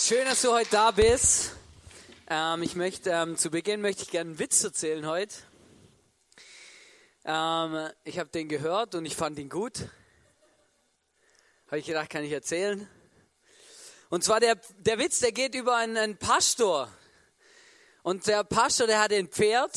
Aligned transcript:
Schön, 0.00 0.26
dass 0.26 0.42
du 0.42 0.52
heute 0.52 0.70
da 0.70 0.92
bist. 0.92 1.56
Ähm, 2.30 2.62
ich 2.62 2.76
möchte 2.76 3.10
ähm, 3.10 3.36
zu 3.36 3.50
Beginn 3.50 3.80
möchte 3.80 4.04
ich 4.04 4.10
gerne 4.10 4.30
einen 4.30 4.38
Witz 4.38 4.62
erzählen 4.62 5.04
heute. 5.04 5.34
Ähm, 7.24 7.90
ich 8.04 8.20
habe 8.20 8.30
den 8.30 8.48
gehört 8.48 8.94
und 8.94 9.04
ich 9.06 9.16
fand 9.16 9.40
ihn 9.40 9.48
gut. 9.48 9.88
Habe 11.66 11.80
ich 11.80 11.86
gedacht, 11.86 12.10
kann 12.10 12.22
ich 12.22 12.30
erzählen. 12.30 12.88
Und 14.08 14.22
zwar 14.22 14.38
der, 14.38 14.54
der 14.78 15.00
Witz, 15.00 15.18
der 15.18 15.32
geht 15.32 15.56
über 15.56 15.74
einen, 15.74 15.96
einen 15.96 16.16
Pastor. 16.16 16.88
Und 18.04 18.24
der 18.28 18.44
Pastor, 18.44 18.86
der 18.86 19.00
hatte 19.00 19.16
ein 19.16 19.26
Pferd 19.26 19.72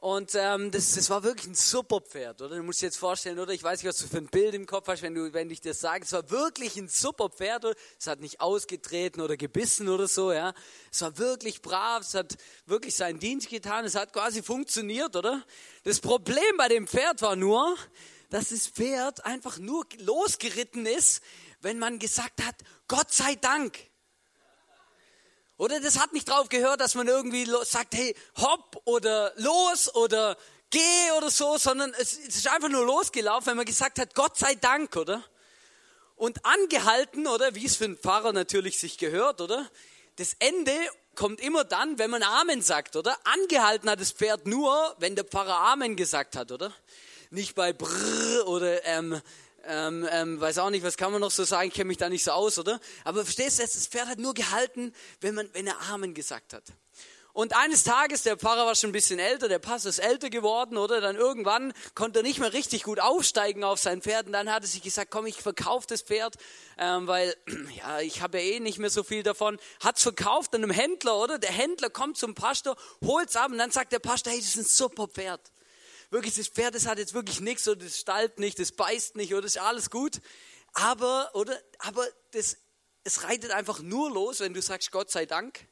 und 0.00 0.36
ähm, 0.36 0.70
das, 0.70 0.92
das 0.92 1.10
war 1.10 1.24
wirklich 1.24 1.48
ein 1.48 1.56
super 1.56 2.00
Pferd, 2.00 2.40
oder? 2.40 2.54
Du 2.54 2.62
musst 2.62 2.80
dir 2.80 2.86
jetzt 2.86 2.98
vorstellen, 2.98 3.40
oder? 3.40 3.52
Ich 3.52 3.64
weiß 3.64 3.82
nicht, 3.82 3.88
was 3.88 3.98
du 3.98 4.06
für 4.06 4.18
ein 4.18 4.28
Bild 4.28 4.54
im 4.54 4.64
Kopf 4.64 4.86
hast, 4.86 5.02
wenn, 5.02 5.12
du, 5.12 5.32
wenn 5.32 5.50
ich 5.50 5.60
das 5.60 5.80
sage. 5.80 6.04
Es 6.04 6.12
war 6.12 6.30
wirklich 6.30 6.76
ein 6.76 6.86
super 6.88 7.28
Pferd. 7.28 7.64
Oder? 7.64 7.74
Es 7.98 8.06
hat 8.06 8.20
nicht 8.20 8.40
ausgetreten 8.40 9.20
oder 9.20 9.36
gebissen 9.36 9.88
oder 9.88 10.06
so, 10.06 10.32
ja. 10.32 10.54
Es 10.92 11.00
war 11.00 11.18
wirklich 11.18 11.62
brav, 11.62 12.02
es 12.02 12.14
hat 12.14 12.36
wirklich 12.66 12.94
seinen 12.94 13.18
Dienst 13.18 13.48
getan, 13.48 13.84
es 13.84 13.96
hat 13.96 14.12
quasi 14.12 14.40
funktioniert, 14.40 15.16
oder? 15.16 15.44
Das 15.82 15.98
Problem 15.98 16.56
bei 16.56 16.68
dem 16.68 16.86
Pferd 16.86 17.20
war 17.20 17.34
nur, 17.34 17.76
dass 18.30 18.50
das 18.50 18.68
Pferd 18.68 19.24
einfach 19.24 19.58
nur 19.58 19.84
losgeritten 19.98 20.86
ist, 20.86 21.22
wenn 21.60 21.80
man 21.80 21.98
gesagt 21.98 22.44
hat, 22.44 22.54
Gott 22.86 23.12
sei 23.12 23.34
Dank. 23.34 23.76
Oder 25.58 25.80
das 25.80 25.98
hat 25.98 26.12
nicht 26.12 26.28
drauf 26.28 26.48
gehört, 26.48 26.80
dass 26.80 26.94
man 26.94 27.08
irgendwie 27.08 27.46
sagt, 27.64 27.94
hey, 27.94 28.14
hopp 28.36 28.80
oder 28.84 29.32
los 29.36 29.92
oder 29.94 30.36
geh 30.70 31.10
oder 31.16 31.30
so, 31.30 31.58
sondern 31.58 31.92
es, 31.98 32.14
ist 32.14 32.46
einfach 32.48 32.68
nur 32.68 32.86
losgelaufen, 32.86 33.48
wenn 33.48 33.56
man 33.56 33.66
gesagt 33.66 33.98
hat, 33.98 34.14
Gott 34.14 34.38
sei 34.38 34.54
Dank, 34.54 34.94
oder? 34.94 35.22
Und 36.14 36.44
angehalten, 36.44 37.26
oder? 37.26 37.56
Wie 37.56 37.66
es 37.66 37.74
für 37.74 37.86
einen 37.86 37.98
Pfarrer 37.98 38.32
natürlich 38.32 38.78
sich 38.78 38.98
gehört, 38.98 39.40
oder? 39.40 39.68
Das 40.16 40.36
Ende 40.38 40.72
kommt 41.16 41.40
immer 41.40 41.64
dann, 41.64 41.98
wenn 41.98 42.10
man 42.10 42.22
Amen 42.22 42.62
sagt, 42.62 42.94
oder? 42.94 43.16
Angehalten 43.24 43.90
hat 43.90 44.00
das 44.00 44.12
Pferd 44.12 44.46
nur, 44.46 44.94
wenn 44.98 45.16
der 45.16 45.24
Pfarrer 45.24 45.58
Amen 45.58 45.96
gesagt 45.96 46.36
hat, 46.36 46.52
oder? 46.52 46.72
Nicht 47.30 47.56
bei 47.56 47.72
Brrr 47.72 48.46
oder 48.46 48.84
ähm, 48.84 49.20
ähm, 49.68 50.08
ähm, 50.10 50.40
weiß 50.40 50.58
auch 50.58 50.70
nicht, 50.70 50.84
was 50.84 50.96
kann 50.96 51.12
man 51.12 51.20
noch 51.20 51.30
so 51.30 51.44
sagen, 51.44 51.68
ich 51.68 51.74
kenne 51.74 51.88
mich 51.88 51.98
da 51.98 52.08
nicht 52.08 52.24
so 52.24 52.32
aus, 52.32 52.58
oder? 52.58 52.80
Aber 53.04 53.24
verstehst 53.24 53.58
du, 53.58 53.62
das 53.62 53.86
Pferd 53.86 54.08
hat 54.08 54.18
nur 54.18 54.34
gehalten, 54.34 54.94
wenn, 55.20 55.34
man, 55.34 55.48
wenn 55.52 55.66
er 55.66 55.80
Amen 55.90 56.14
gesagt 56.14 56.54
hat. 56.54 56.64
Und 57.34 57.54
eines 57.54 57.84
Tages, 57.84 58.22
der 58.22 58.36
Pfarrer 58.36 58.66
war 58.66 58.74
schon 58.74 58.90
ein 58.90 58.92
bisschen 58.92 59.20
älter, 59.20 59.46
der 59.48 59.60
Pastor 59.60 59.90
ist 59.90 60.00
älter 60.00 60.28
geworden, 60.28 60.76
oder? 60.76 61.00
Dann 61.00 61.14
irgendwann 61.14 61.72
konnte 61.94 62.18
er 62.18 62.22
nicht 62.24 62.40
mehr 62.40 62.52
richtig 62.52 62.82
gut 62.82 62.98
aufsteigen 62.98 63.62
auf 63.62 63.78
sein 63.78 64.02
Pferd. 64.02 64.26
Und 64.26 64.32
dann 64.32 64.50
hat 64.50 64.64
er 64.64 64.66
sich 64.66 64.82
gesagt, 64.82 65.12
komm, 65.12 65.26
ich 65.26 65.36
verkaufe 65.36 65.86
das 65.86 66.02
Pferd, 66.02 66.34
ähm, 66.78 67.06
weil, 67.06 67.36
ja, 67.76 68.00
ich 68.00 68.22
habe 68.22 68.38
ja 68.38 68.44
eh 68.44 68.60
nicht 68.60 68.80
mehr 68.80 68.90
so 68.90 69.04
viel 69.04 69.22
davon. 69.22 69.58
Hat's 69.84 70.02
verkauft 70.02 70.52
an 70.56 70.64
einem 70.64 70.72
Händler, 70.72 71.16
oder? 71.16 71.38
Der 71.38 71.52
Händler 71.52 71.90
kommt 71.90 72.16
zum 72.16 72.34
Pastor, 72.34 72.76
holt's 73.04 73.36
ab 73.36 73.52
und 73.52 73.58
dann 73.58 73.70
sagt 73.70 73.92
der 73.92 74.00
Pastor, 74.00 74.32
hey, 74.32 74.40
das 74.40 74.48
ist 74.48 74.56
ein 74.56 74.64
super 74.64 75.06
Pferd 75.06 75.40
wirklich, 76.10 76.34
das 76.34 76.48
Pferd, 76.48 76.74
das 76.74 76.86
hat 76.86 76.98
jetzt 76.98 77.14
wirklich 77.14 77.40
nichts 77.40 77.66
oder 77.68 77.84
das 77.84 77.98
stallt 77.98 78.38
nicht, 78.38 78.58
das 78.58 78.72
beißt 78.72 79.16
nicht 79.16 79.32
oder 79.32 79.42
das 79.42 79.56
ist 79.56 79.62
alles 79.62 79.90
gut. 79.90 80.20
Aber, 80.72 81.30
oder, 81.34 81.58
aber 81.78 82.06
das, 82.32 82.56
es 83.04 83.24
reitet 83.24 83.50
einfach 83.50 83.80
nur 83.80 84.10
los, 84.10 84.40
wenn 84.40 84.54
du 84.54 84.62
sagst, 84.62 84.92
Gott 84.92 85.10
sei 85.10 85.26
Dank. 85.26 85.66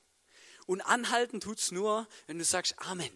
Und 0.67 0.81
anhalten 0.81 1.41
tut's 1.41 1.71
nur, 1.71 2.09
wenn 2.27 2.39
du 2.39 2.45
sagst, 2.45 2.75
Amen. 2.79 3.11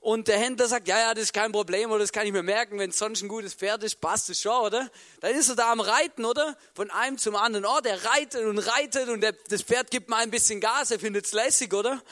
Und 0.00 0.28
der 0.28 0.38
Händler 0.38 0.66
sagt, 0.66 0.88
ja, 0.88 0.98
ja, 0.98 1.12
das 1.12 1.24
ist 1.24 1.34
kein 1.34 1.52
Problem, 1.52 1.90
oder 1.90 1.98
das 1.98 2.10
kann 2.10 2.26
ich 2.26 2.32
mir 2.32 2.42
merken, 2.42 2.78
wenn 2.78 2.88
es 2.88 2.96
sonst 2.96 3.22
ein 3.22 3.28
gutes 3.28 3.52
Pferd 3.52 3.84
ist, 3.84 4.00
passt 4.00 4.30
es 4.30 4.40
schon, 4.40 4.64
oder? 4.64 4.90
Dann 5.20 5.34
ist 5.34 5.50
er 5.50 5.56
da 5.56 5.70
am 5.70 5.80
Reiten, 5.80 6.24
oder? 6.24 6.56
Von 6.72 6.90
einem 6.90 7.18
zum 7.18 7.36
anderen 7.36 7.66
Ort, 7.66 7.84
er 7.84 8.02
reitet 8.02 8.46
und 8.46 8.58
reitet 8.60 9.10
und 9.10 9.20
der, 9.20 9.32
das 9.32 9.60
Pferd 9.62 9.90
gibt 9.90 10.08
mal 10.08 10.22
ein 10.22 10.30
bisschen 10.30 10.58
Gas, 10.58 10.90
er 10.90 10.98
findet 10.98 11.26
es 11.26 11.32
lässig, 11.32 11.74
oder? 11.74 12.02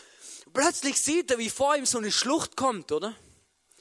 Plötzlich 0.52 1.00
sieht 1.00 1.30
er, 1.30 1.38
wie 1.38 1.48
vor 1.48 1.76
ihm 1.76 1.86
so 1.86 1.96
eine 1.96 2.12
Schlucht 2.12 2.56
kommt, 2.56 2.92
oder? 2.92 3.16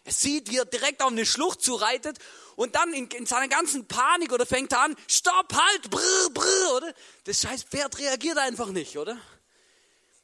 Sieht, 0.08 0.50
wie 0.50 0.58
er 0.58 0.66
direkt 0.66 1.02
auf 1.02 1.12
eine 1.12 1.26
Schlucht 1.26 1.62
zureitet 1.62 2.18
und 2.56 2.76
dann 2.76 2.94
in, 2.94 3.08
in 3.08 3.26
seiner 3.26 3.48
ganzen 3.48 3.88
Panik 3.88 4.32
oder 4.32 4.46
fängt 4.46 4.72
er 4.72 4.82
an, 4.82 4.96
stopp, 5.08 5.54
halt, 5.54 5.90
brr, 5.90 6.30
brr, 6.34 6.76
oder? 6.76 6.94
Das 7.26 7.42
scheiß 7.42 7.64
Pferd 7.64 7.98
reagiert 8.00 8.38
einfach 8.38 8.70
nicht, 8.70 8.98
oder? 8.98 9.18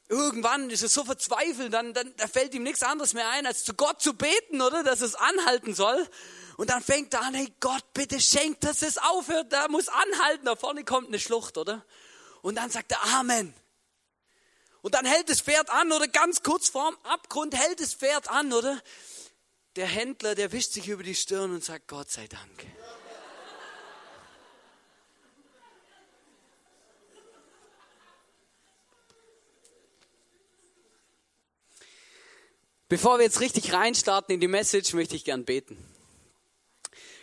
Irgendwann 0.08 0.68
ist 0.70 0.82
er 0.82 0.88
so 0.88 1.04
verzweifelt, 1.04 1.72
dann, 1.72 1.94
dann 1.94 2.14
da 2.16 2.26
fällt 2.26 2.54
ihm 2.54 2.62
nichts 2.62 2.82
anderes 2.82 3.14
mehr 3.14 3.28
ein, 3.30 3.46
als 3.46 3.64
zu 3.64 3.74
Gott 3.74 4.02
zu 4.02 4.14
beten, 4.14 4.60
oder? 4.60 4.82
Dass 4.82 5.00
es 5.00 5.14
anhalten 5.14 5.74
soll. 5.74 6.06
Und 6.56 6.70
dann 6.70 6.82
fängt 6.82 7.14
er 7.14 7.22
an, 7.22 7.34
hey 7.34 7.52
Gott, 7.60 7.84
bitte 7.94 8.20
schenk, 8.20 8.60
dass 8.60 8.82
es 8.82 8.98
aufhört, 8.98 9.52
da 9.52 9.68
muss 9.68 9.88
anhalten, 9.88 10.46
da 10.46 10.56
vorne 10.56 10.84
kommt 10.84 11.08
eine 11.08 11.18
Schlucht, 11.18 11.56
oder? 11.56 11.84
Und 12.42 12.56
dann 12.56 12.70
sagt 12.70 12.92
er 12.92 13.02
Amen. 13.14 13.54
Und 14.82 14.94
dann 14.94 15.06
hält 15.06 15.30
das 15.30 15.40
Pferd 15.40 15.70
an, 15.70 15.90
oder 15.92 16.06
ganz 16.06 16.42
kurz 16.42 16.68
vorm 16.68 16.96
Abgrund 17.04 17.56
hält 17.56 17.80
das 17.80 17.94
Pferd 17.94 18.28
an, 18.28 18.52
oder? 18.52 18.80
Der 19.76 19.86
Händler, 19.86 20.34
der 20.34 20.52
wischt 20.52 20.72
sich 20.72 20.88
über 20.88 21.02
die 21.02 21.14
Stirn 21.14 21.52
und 21.52 21.64
sagt, 21.64 21.88
Gott 21.88 22.10
sei 22.10 22.26
Dank. 22.26 22.66
Bevor 32.88 33.18
wir 33.18 33.24
jetzt 33.24 33.40
richtig 33.40 33.72
reinstarten 33.72 34.34
in 34.34 34.40
die 34.40 34.46
Message, 34.46 34.92
möchte 34.94 35.16
ich 35.16 35.24
gern 35.24 35.44
beten. 35.44 35.93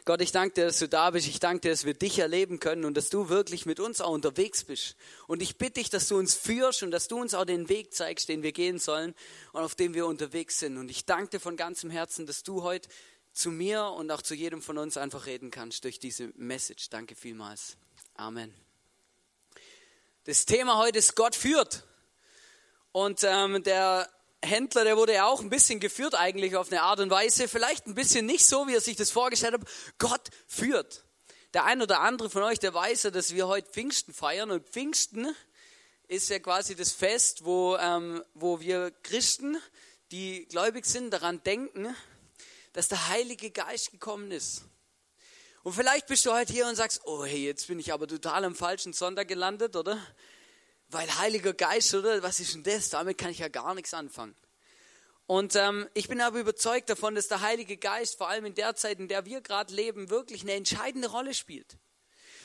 Gott, 0.03 0.21
ich 0.21 0.31
danke 0.31 0.55
dir, 0.55 0.65
dass 0.65 0.79
du 0.79 0.89
da 0.89 1.11
bist. 1.11 1.27
Ich 1.27 1.39
danke 1.39 1.61
dir, 1.61 1.71
dass 1.71 1.85
wir 1.85 1.93
dich 1.93 2.17
erleben 2.17 2.59
können 2.59 2.85
und 2.85 2.97
dass 2.97 3.09
du 3.09 3.29
wirklich 3.29 3.67
mit 3.67 3.79
uns 3.79 4.01
auch 4.01 4.11
unterwegs 4.11 4.63
bist. 4.63 4.95
Und 5.27 5.41
ich 5.43 5.57
bitte 5.57 5.73
dich, 5.73 5.89
dass 5.89 6.07
du 6.07 6.17
uns 6.17 6.33
führst 6.33 6.81
und 6.81 6.91
dass 6.91 7.07
du 7.07 7.19
uns 7.19 7.33
auch 7.35 7.45
den 7.45 7.69
Weg 7.69 7.93
zeigst, 7.93 8.27
den 8.27 8.41
wir 8.41 8.51
gehen 8.51 8.79
sollen 8.79 9.13
und 9.53 9.61
auf 9.61 9.75
dem 9.75 9.93
wir 9.93 10.07
unterwegs 10.07 10.59
sind. 10.59 10.77
Und 10.77 10.89
ich 10.89 11.05
danke 11.05 11.31
dir 11.31 11.39
von 11.39 11.55
ganzem 11.55 11.91
Herzen, 11.91 12.25
dass 12.25 12.41
du 12.41 12.63
heute 12.63 12.89
zu 13.31 13.51
mir 13.51 13.85
und 13.85 14.11
auch 14.11 14.23
zu 14.23 14.33
jedem 14.33 14.61
von 14.61 14.77
uns 14.77 14.97
einfach 14.97 15.27
reden 15.27 15.51
kannst 15.51 15.83
durch 15.83 15.99
diese 15.99 16.31
Message. 16.35 16.89
Danke 16.89 17.15
vielmals. 17.15 17.77
Amen. 18.15 18.53
Das 20.23 20.45
Thema 20.45 20.77
heute 20.77 20.99
ist 20.99 21.15
Gott 21.15 21.35
führt. 21.35 21.83
Und 22.91 23.23
ähm, 23.23 23.63
der 23.63 24.09
Händler, 24.43 24.83
der 24.83 24.97
wurde 24.97 25.13
ja 25.13 25.25
auch 25.25 25.41
ein 25.41 25.49
bisschen 25.49 25.79
geführt 25.79 26.15
eigentlich 26.15 26.55
auf 26.55 26.71
eine 26.71 26.81
Art 26.81 26.99
und 26.99 27.09
Weise, 27.09 27.47
vielleicht 27.47 27.87
ein 27.87 27.95
bisschen 27.95 28.25
nicht 28.25 28.45
so, 28.45 28.67
wie 28.67 28.73
er 28.73 28.81
sich 28.81 28.95
das 28.95 29.11
vorgestellt 29.11 29.53
hat. 29.53 29.61
Gott 29.97 30.29
führt. 30.47 31.05
Der 31.53 31.65
ein 31.65 31.81
oder 31.81 31.99
andere 31.99 32.29
von 32.29 32.43
euch, 32.43 32.59
der 32.59 32.73
weiß 32.73 33.03
ja, 33.03 33.11
dass 33.11 33.35
wir 33.35 33.47
heute 33.47 33.69
Pfingsten 33.69 34.13
feiern 34.13 34.51
und 34.51 34.67
Pfingsten 34.67 35.35
ist 36.07 36.29
ja 36.29 36.39
quasi 36.39 36.75
das 36.75 36.91
Fest, 36.91 37.45
wo, 37.45 37.77
ähm, 37.77 38.23
wo 38.33 38.59
wir 38.59 38.91
Christen, 39.03 39.57
die 40.11 40.45
gläubig 40.47 40.85
sind, 40.85 41.11
daran 41.11 41.41
denken, 41.43 41.95
dass 42.73 42.87
der 42.87 43.09
Heilige 43.09 43.51
Geist 43.51 43.91
gekommen 43.91 44.31
ist. 44.31 44.63
Und 45.63 45.73
vielleicht 45.73 46.07
bist 46.07 46.25
du 46.25 46.33
heute 46.33 46.51
hier 46.51 46.67
und 46.67 46.75
sagst, 46.75 47.01
oh 47.05 47.23
hey, 47.23 47.45
jetzt 47.45 47.67
bin 47.67 47.79
ich 47.79 47.93
aber 47.93 48.07
total 48.07 48.45
am 48.45 48.55
falschen 48.55 48.93
Sonntag 48.93 49.27
gelandet, 49.27 49.75
oder? 49.75 50.01
Weil 50.91 51.17
Heiliger 51.17 51.53
Geist, 51.53 51.93
oder? 51.93 52.21
Was 52.21 52.41
ist 52.41 52.53
denn 52.53 52.63
das? 52.63 52.89
Damit 52.89 53.17
kann 53.17 53.31
ich 53.31 53.39
ja 53.39 53.47
gar 53.47 53.73
nichts 53.73 53.93
anfangen. 53.93 54.35
Und 55.25 55.55
ähm, 55.55 55.87
ich 55.93 56.09
bin 56.09 56.19
aber 56.19 56.39
überzeugt 56.39 56.89
davon, 56.89 57.15
dass 57.15 57.29
der 57.29 57.39
Heilige 57.39 57.77
Geist, 57.77 58.17
vor 58.17 58.27
allem 58.27 58.43
in 58.43 58.55
der 58.55 58.75
Zeit, 58.75 58.99
in 58.99 59.07
der 59.07 59.25
wir 59.25 59.39
gerade 59.39 59.73
leben, 59.73 60.09
wirklich 60.09 60.41
eine 60.41 60.51
entscheidende 60.51 61.09
Rolle 61.09 61.33
spielt. 61.33 61.77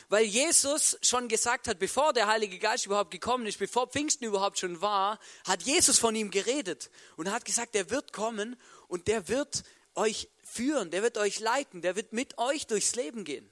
Weil 0.08 0.24
Jesus 0.24 0.96
schon 1.02 1.26
gesagt 1.26 1.66
hat, 1.66 1.80
bevor 1.80 2.12
der 2.12 2.28
Heilige 2.28 2.60
Geist 2.60 2.86
überhaupt 2.86 3.10
gekommen 3.10 3.46
ist, 3.46 3.58
bevor 3.58 3.88
Pfingsten 3.88 4.24
überhaupt 4.24 4.60
schon 4.60 4.80
war, 4.80 5.18
hat 5.44 5.62
Jesus 5.62 5.98
von 5.98 6.14
ihm 6.14 6.30
geredet 6.30 6.90
und 7.16 7.32
hat 7.32 7.44
gesagt, 7.44 7.74
er 7.74 7.90
wird 7.90 8.12
kommen 8.12 8.54
und 8.86 9.08
der 9.08 9.26
wird 9.26 9.64
euch 9.96 10.30
führen, 10.44 10.92
der 10.92 11.02
wird 11.02 11.18
euch 11.18 11.40
leiten, 11.40 11.82
der 11.82 11.96
wird 11.96 12.12
mit 12.12 12.38
euch 12.38 12.68
durchs 12.68 12.94
Leben 12.94 13.24
gehen. 13.24 13.50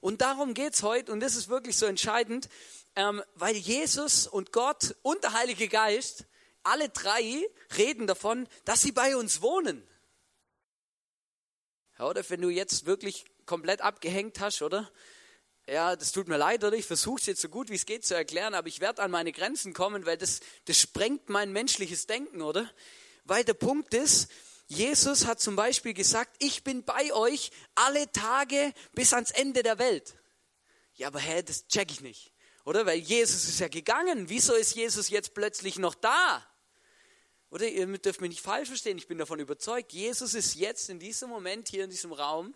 Und 0.00 0.20
darum 0.20 0.54
geht 0.54 0.74
es 0.74 0.84
heute 0.84 1.10
und 1.10 1.18
das 1.18 1.34
ist 1.34 1.48
wirklich 1.48 1.76
so 1.76 1.86
entscheidend, 1.86 2.48
ähm, 2.96 3.22
weil 3.34 3.56
Jesus 3.56 4.26
und 4.26 4.52
Gott 4.52 4.96
und 5.02 5.22
der 5.24 5.32
Heilige 5.32 5.68
Geist, 5.68 6.26
alle 6.62 6.88
drei 6.88 7.44
reden 7.76 8.06
davon, 8.06 8.48
dass 8.64 8.82
sie 8.82 8.92
bei 8.92 9.16
uns 9.16 9.42
wohnen. 9.42 9.86
Ja, 11.98 12.08
oder 12.08 12.28
wenn 12.28 12.40
du 12.40 12.48
jetzt 12.48 12.86
wirklich 12.86 13.24
komplett 13.46 13.80
abgehängt 13.82 14.40
hast, 14.40 14.62
oder? 14.62 14.90
Ja, 15.66 15.96
das 15.96 16.12
tut 16.12 16.28
mir 16.28 16.36
leid, 16.36 16.62
oder? 16.62 16.76
Ich 16.76 16.86
versuche 16.86 17.20
es 17.20 17.26
jetzt 17.26 17.40
so 17.40 17.48
gut 17.48 17.70
wie 17.70 17.74
es 17.74 17.86
geht 17.86 18.04
zu 18.04 18.14
erklären, 18.14 18.54
aber 18.54 18.68
ich 18.68 18.80
werde 18.80 19.02
an 19.02 19.10
meine 19.10 19.32
Grenzen 19.32 19.72
kommen, 19.72 20.04
weil 20.04 20.18
das, 20.18 20.40
das 20.66 20.78
sprengt 20.78 21.28
mein 21.28 21.52
menschliches 21.52 22.06
Denken, 22.06 22.42
oder? 22.42 22.70
Weil 23.24 23.44
der 23.44 23.54
Punkt 23.54 23.94
ist, 23.94 24.30
Jesus 24.66 25.26
hat 25.26 25.40
zum 25.40 25.56
Beispiel 25.56 25.94
gesagt, 25.94 26.36
ich 26.38 26.64
bin 26.64 26.84
bei 26.84 27.12
euch 27.12 27.50
alle 27.74 28.10
Tage 28.12 28.72
bis 28.92 29.12
ans 29.12 29.30
Ende 29.30 29.62
der 29.62 29.78
Welt. 29.78 30.14
Ja, 30.94 31.08
aber 31.08 31.18
hä, 31.18 31.42
das 31.42 31.66
check 31.66 31.90
ich 31.90 32.00
nicht. 32.00 32.33
Oder? 32.64 32.86
Weil 32.86 32.98
Jesus 32.98 33.46
ist 33.46 33.60
ja 33.60 33.68
gegangen. 33.68 34.28
Wieso 34.28 34.54
ist 34.54 34.74
Jesus 34.74 35.10
jetzt 35.10 35.34
plötzlich 35.34 35.78
noch 35.78 35.94
da? 35.94 36.44
Oder 37.50 37.68
ihr 37.68 37.86
dürft 37.98 38.20
mich 38.20 38.30
nicht 38.30 38.40
falsch 38.40 38.68
verstehen, 38.68 38.98
ich 38.98 39.06
bin 39.06 39.16
davon 39.16 39.38
überzeugt, 39.38 39.92
Jesus 39.92 40.34
ist 40.34 40.56
jetzt 40.56 40.90
in 40.90 40.98
diesem 40.98 41.30
Moment 41.30 41.68
hier 41.68 41.84
in 41.84 41.90
diesem 41.90 42.12
Raum 42.12 42.52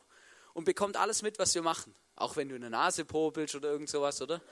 und 0.55 0.65
bekommt 0.65 0.97
alles 0.97 1.23
mit, 1.23 1.39
was 1.39 1.55
wir 1.55 1.63
machen. 1.63 1.95
Auch 2.17 2.35
wenn 2.35 2.49
du 2.49 2.57
in 2.57 2.63
der 2.63 2.71
Nase 2.71 3.05
popelst 3.05 3.55
oder 3.55 3.71
irgend 3.71 3.89
sowas, 3.89 4.21
oder? 4.21 4.43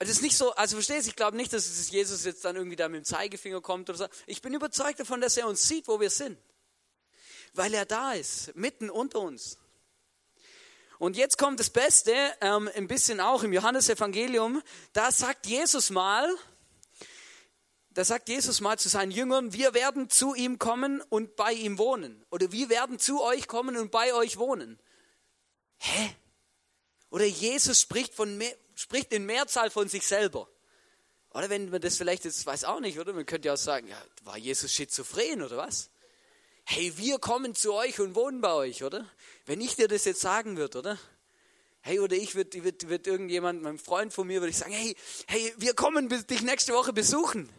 Es 0.00 0.08
ist 0.08 0.22
nicht 0.22 0.36
so, 0.36 0.52
also 0.56 0.74
verstehst 0.74 1.06
du, 1.06 1.10
ich 1.10 1.14
glaube 1.14 1.36
nicht, 1.36 1.52
dass 1.52 1.66
es 1.66 1.88
Jesus 1.88 2.24
jetzt 2.24 2.44
dann 2.44 2.56
irgendwie 2.56 2.74
da 2.74 2.88
mit 2.88 3.02
dem 3.02 3.04
Zeigefinger 3.04 3.60
kommt 3.60 3.88
oder 3.88 3.98
so. 3.98 4.06
Ich 4.26 4.42
bin 4.42 4.54
überzeugt 4.54 4.98
davon, 4.98 5.20
dass 5.20 5.36
er 5.36 5.46
uns 5.46 5.68
sieht, 5.68 5.86
wo 5.86 6.00
wir 6.00 6.10
sind. 6.10 6.36
Weil 7.52 7.74
er 7.74 7.84
da 7.84 8.12
ist, 8.12 8.56
mitten 8.56 8.90
unter 8.90 9.20
uns. 9.20 9.58
Und 11.04 11.18
jetzt 11.18 11.36
kommt 11.36 11.60
das 11.60 11.68
Beste, 11.68 12.14
ähm, 12.40 12.70
ein 12.74 12.88
bisschen 12.88 13.20
auch 13.20 13.42
im 13.42 13.52
Johannesevangelium. 13.52 14.62
Da 14.94 15.12
sagt 15.12 15.44
Jesus 15.44 15.90
mal, 15.90 16.34
da 17.90 18.06
sagt 18.06 18.30
Jesus 18.30 18.62
mal 18.62 18.78
zu 18.78 18.88
seinen 18.88 19.10
Jüngern, 19.10 19.52
wir 19.52 19.74
werden 19.74 20.08
zu 20.08 20.34
ihm 20.34 20.58
kommen 20.58 21.02
und 21.02 21.36
bei 21.36 21.52
ihm 21.52 21.76
wohnen. 21.76 22.24
Oder 22.30 22.52
wir 22.52 22.70
werden 22.70 22.98
zu 22.98 23.22
euch 23.22 23.48
kommen 23.48 23.76
und 23.76 23.90
bei 23.90 24.14
euch 24.14 24.38
wohnen. 24.38 24.80
Hä? 25.76 26.16
Oder 27.10 27.26
Jesus 27.26 27.82
spricht, 27.82 28.14
von, 28.14 28.42
spricht 28.74 29.12
in 29.12 29.26
Mehrzahl 29.26 29.68
von 29.68 29.88
sich 29.88 30.06
selber. 30.06 30.48
Oder 31.34 31.50
wenn 31.50 31.68
man 31.68 31.82
das 31.82 31.98
vielleicht 31.98 32.24
jetzt 32.24 32.46
weiß 32.46 32.64
auch 32.64 32.80
nicht, 32.80 32.98
oder? 32.98 33.12
Man 33.12 33.26
könnte 33.26 33.48
ja 33.48 33.52
auch 33.52 33.58
sagen, 33.58 33.88
ja, 33.88 34.02
war 34.22 34.38
Jesus 34.38 34.72
schizophren 34.72 35.42
oder 35.42 35.58
was? 35.58 35.90
Hey, 36.64 36.96
wir 36.96 37.18
kommen 37.18 37.54
zu 37.54 37.74
euch 37.74 38.00
und 38.00 38.14
wohnen 38.14 38.40
bei 38.40 38.52
euch, 38.52 38.82
oder? 38.82 39.06
Wenn 39.44 39.60
ich 39.60 39.76
dir 39.76 39.86
das 39.86 40.06
jetzt 40.06 40.20
sagen 40.20 40.56
würde, 40.56 40.78
oder? 40.78 40.98
Hey, 41.80 42.00
oder 42.00 42.16
ich 42.16 42.34
würde 42.34 42.64
würd, 42.64 42.88
würd 42.88 43.06
irgendjemand, 43.06 43.62
mein 43.62 43.78
Freund 43.78 44.14
von 44.14 44.26
mir, 44.26 44.40
würde 44.40 44.50
ich 44.50 44.56
sagen, 44.56 44.72
hey, 44.72 44.96
hey, 45.26 45.52
wir 45.58 45.74
kommen 45.74 46.08
dich 46.08 46.40
nächste 46.40 46.72
Woche 46.72 46.94
besuchen. 46.94 47.50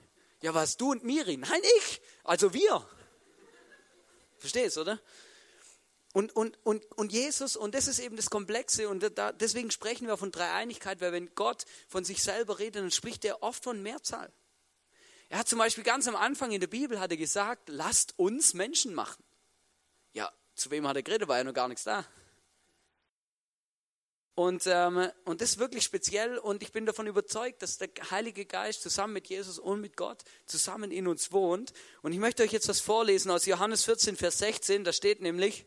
Ja, 0.41 0.55
was, 0.55 0.77
du 0.77 0.91
und 0.91 1.03
Miri? 1.03 1.37
Nein, 1.37 1.61
ich. 1.77 2.01
Also 2.23 2.53
wir. 2.53 2.83
Verstehst, 4.39 4.79
oder? 4.79 4.99
Und, 6.13 6.35
und, 6.35 6.57
und, 6.63 6.85
und 6.97 7.11
Jesus, 7.11 7.55
und 7.55 7.75
das 7.75 7.87
ist 7.87 7.99
eben 7.99 8.15
das 8.15 8.29
Komplexe, 8.29 8.89
und 8.89 9.03
da, 9.17 9.31
deswegen 9.31 9.69
sprechen 9.69 10.07
wir 10.07 10.17
von 10.17 10.31
Dreieinigkeit, 10.31 11.01
weil 11.01 11.11
wenn 11.11 11.35
Gott 11.35 11.65
von 11.87 12.05
sich 12.05 12.23
selber 12.23 12.57
redet, 12.57 12.81
dann 12.81 12.91
spricht 12.91 13.25
er 13.25 13.43
oft 13.43 13.63
von 13.63 13.83
Mehrzahl. 13.83 14.31
Er 15.29 15.39
hat 15.39 15.47
zum 15.47 15.59
Beispiel 15.59 15.83
ganz 15.83 16.07
am 16.07 16.15
Anfang 16.15 16.51
in 16.51 16.59
der 16.59 16.67
Bibel 16.67 16.99
hat 16.99 17.11
er 17.11 17.17
gesagt, 17.17 17.69
lasst 17.69 18.17
uns 18.17 18.53
Menschen 18.53 18.93
machen. 18.93 19.23
Ja, 20.13 20.31
zu 20.55 20.71
wem 20.71 20.87
hat 20.87 20.95
er 20.95 21.03
geredet? 21.03 21.27
War 21.27 21.37
ja 21.37 21.43
noch 21.43 21.53
gar 21.53 21.67
nichts 21.67 21.83
da. 21.83 22.05
Und, 24.35 24.63
ähm, 24.65 25.09
und 25.23 25.39
das 25.39 25.51
ist 25.51 25.59
wirklich 25.59 25.85
speziell 25.85 26.37
und 26.37 26.61
ich 26.61 26.73
bin 26.73 26.85
davon 26.85 27.07
überzeugt, 27.07 27.61
dass 27.61 27.77
der 27.77 27.89
Heilige 28.11 28.45
Geist 28.45 28.81
zusammen 28.81 29.13
mit 29.13 29.27
Jesus 29.27 29.59
und 29.59 29.79
mit 29.79 29.95
Gott 29.95 30.23
zusammen 30.45 30.91
in 30.91 31.07
uns 31.07 31.31
wohnt. 31.31 31.71
Und 32.01 32.11
ich 32.11 32.19
möchte 32.19 32.43
euch 32.43 32.51
jetzt 32.51 32.67
was 32.67 32.81
vorlesen 32.81 33.31
aus 33.31 33.45
Johannes 33.45 33.85
14, 33.85 34.17
Vers 34.17 34.39
16. 34.39 34.83
Da 34.83 34.91
steht 34.91 35.21
nämlich, 35.21 35.65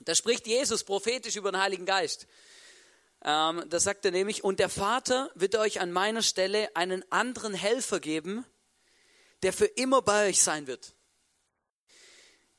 da 0.00 0.14
spricht 0.14 0.46
Jesus 0.46 0.84
prophetisch 0.84 1.36
über 1.36 1.50
den 1.50 1.62
Heiligen 1.62 1.86
Geist. 1.86 2.26
Ähm, 3.24 3.64
da 3.66 3.80
sagt 3.80 4.04
er 4.04 4.10
nämlich, 4.10 4.44
und 4.44 4.60
der 4.60 4.68
Vater 4.68 5.30
wird 5.34 5.56
euch 5.56 5.80
an 5.80 5.90
meiner 5.90 6.22
Stelle 6.22 6.76
einen 6.76 7.10
anderen 7.10 7.54
Helfer 7.54 8.00
geben, 8.00 8.44
der 9.42 9.52
für 9.52 9.66
immer 9.66 10.02
bei 10.02 10.28
euch 10.28 10.42
sein 10.42 10.66
wird. 10.66 10.94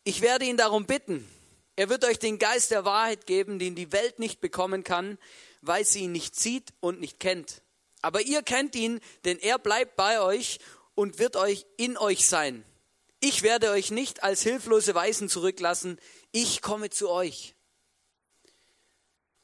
Ich 0.03 0.21
werde 0.21 0.45
ihn 0.45 0.57
darum 0.57 0.85
bitten, 0.85 1.29
er 1.75 1.89
wird 1.89 2.03
euch 2.03 2.19
den 2.19 2.39
Geist 2.39 2.71
der 2.71 2.83
Wahrheit 2.83 3.25
geben, 3.25 3.57
den 3.57 3.73
die 3.73 3.91
Welt 3.93 4.19
nicht 4.19 4.41
bekommen 4.41 4.83
kann, 4.83 5.17
weil 5.61 5.85
sie 5.85 6.01
ihn 6.01 6.11
nicht 6.11 6.37
sieht 6.37 6.73
und 6.81 6.99
nicht 6.99 7.19
kennt. 7.19 7.61
Aber 8.01 8.21
ihr 8.21 8.43
kennt 8.43 8.75
ihn, 8.75 8.99
denn 9.23 9.39
er 9.39 9.59
bleibt 9.59 9.95
bei 9.95 10.19
euch 10.19 10.59
und 10.95 11.19
wird 11.19 11.35
euch 11.35 11.65
in 11.77 11.97
euch 11.97 12.25
sein. 12.25 12.65
Ich 13.21 13.43
werde 13.43 13.71
euch 13.71 13.91
nicht 13.91 14.23
als 14.23 14.41
hilflose 14.41 14.95
Weisen 14.95 15.29
zurücklassen, 15.29 15.99
ich 16.31 16.61
komme 16.61 16.89
zu 16.89 17.09
euch. 17.09 17.55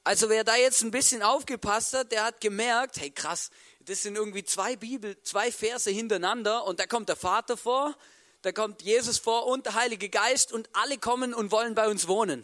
Also 0.03 0.29
wer 0.29 0.43
da 0.43 0.55
jetzt 0.55 0.83
ein 0.83 0.91
bisschen 0.91 1.23
aufgepasst 1.23 1.93
hat, 1.93 2.11
der 2.11 2.25
hat 2.25 2.39
gemerkt, 2.39 2.99
hey 2.99 3.11
krass, 3.11 3.49
das 3.85 4.01
sind 4.01 4.15
irgendwie 4.15 4.43
zwei 4.43 4.75
Bibel, 4.75 5.21
zwei 5.23 5.51
Verse 5.51 5.89
hintereinander 5.89 6.65
und 6.65 6.79
da 6.79 6.87
kommt 6.87 7.09
der 7.09 7.15
Vater 7.15 7.57
vor, 7.57 7.95
da 8.41 8.51
kommt 8.51 8.81
Jesus 8.81 9.17
vor 9.17 9.47
und 9.47 9.65
der 9.65 9.75
Heilige 9.75 10.09
Geist 10.09 10.51
und 10.51 10.69
alle 10.73 10.97
kommen 10.97 11.33
und 11.33 11.51
wollen 11.51 11.75
bei 11.75 11.87
uns 11.87 12.07
wohnen. 12.07 12.43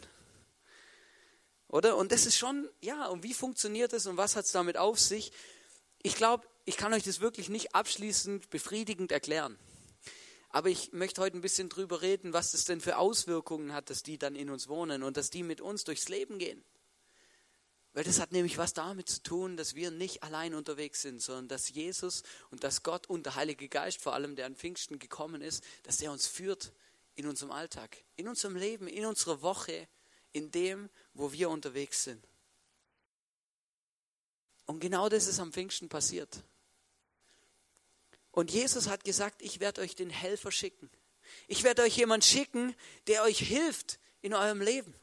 Oder? 1.67 1.95
Und 1.95 2.11
das 2.11 2.25
ist 2.25 2.38
schon, 2.38 2.69
ja, 2.81 3.07
und 3.07 3.23
wie 3.23 3.33
funktioniert 3.33 3.93
das 3.93 4.05
und 4.05 4.17
was 4.17 4.35
hat 4.35 4.45
es 4.45 4.51
damit 4.51 4.77
auf 4.77 4.99
sich? 4.99 5.31
Ich 6.01 6.15
glaube, 6.15 6.45
ich 6.65 6.77
kann 6.77 6.93
euch 6.93 7.03
das 7.03 7.21
wirklich 7.21 7.49
nicht 7.49 7.73
abschließend 7.75 8.49
befriedigend 8.49 9.11
erklären. 9.11 9.57
Aber 10.49 10.69
ich 10.69 10.91
möchte 10.91 11.21
heute 11.21 11.38
ein 11.38 11.41
bisschen 11.41 11.69
drüber 11.69 12.01
reden, 12.01 12.33
was 12.33 12.51
das 12.51 12.65
denn 12.65 12.81
für 12.81 12.97
Auswirkungen 12.97 13.73
hat, 13.73 13.89
dass 13.89 14.03
die 14.03 14.17
dann 14.17 14.35
in 14.35 14.49
uns 14.49 14.67
wohnen 14.67 15.01
und 15.01 15.15
dass 15.15 15.29
die 15.29 15.43
mit 15.43 15.61
uns 15.61 15.85
durchs 15.85 16.09
Leben 16.09 16.39
gehen. 16.39 16.61
Weil 17.93 18.05
das 18.05 18.19
hat 18.19 18.31
nämlich 18.31 18.57
was 18.57 18.73
damit 18.73 19.09
zu 19.09 19.21
tun, 19.21 19.57
dass 19.57 19.75
wir 19.75 19.91
nicht 19.91 20.23
allein 20.23 20.53
unterwegs 20.53 21.01
sind, 21.01 21.21
sondern 21.21 21.49
dass 21.49 21.69
Jesus 21.69 22.23
und 22.49 22.63
dass 22.63 22.83
Gott 22.83 23.07
und 23.07 23.25
der 23.25 23.35
Heilige 23.35 23.67
Geist, 23.67 24.01
vor 24.01 24.13
allem 24.13 24.35
der 24.35 24.45
an 24.45 24.55
Pfingsten 24.55 24.97
gekommen 24.97 25.41
ist, 25.41 25.63
dass 25.83 25.99
er 26.01 26.11
uns 26.11 26.25
führt 26.27 26.71
in 27.15 27.27
unserem 27.27 27.51
Alltag, 27.51 27.97
in 28.15 28.29
unserem 28.29 28.55
Leben, 28.55 28.88
in 28.88 29.05
unserer 29.05 29.41
Woche, 29.41 29.88
in 30.31 30.51
dem, 30.51 30.89
wo 31.13 31.33
wir 31.33 31.49
unterwegs 31.49 32.05
sind. 32.05 32.25
Und 34.65 34.79
genau 34.79 35.09
das 35.09 35.27
ist 35.27 35.39
am 35.39 35.51
Pfingsten 35.51 35.89
passiert. 35.89 36.43
Und 38.31 38.51
Jesus 38.51 38.88
hat 38.88 39.03
gesagt, 39.03 39.41
ich 39.41 39.59
werde 39.59 39.81
euch 39.81 39.95
den 39.95 40.09
Helfer 40.09 40.51
schicken. 40.51 40.89
Ich 41.49 41.63
werde 41.63 41.81
euch 41.81 41.97
jemand 41.97 42.23
schicken, 42.23 42.73
der 43.07 43.23
euch 43.23 43.39
hilft 43.39 43.99
in 44.21 44.33
eurem 44.33 44.61
Leben. 44.61 44.93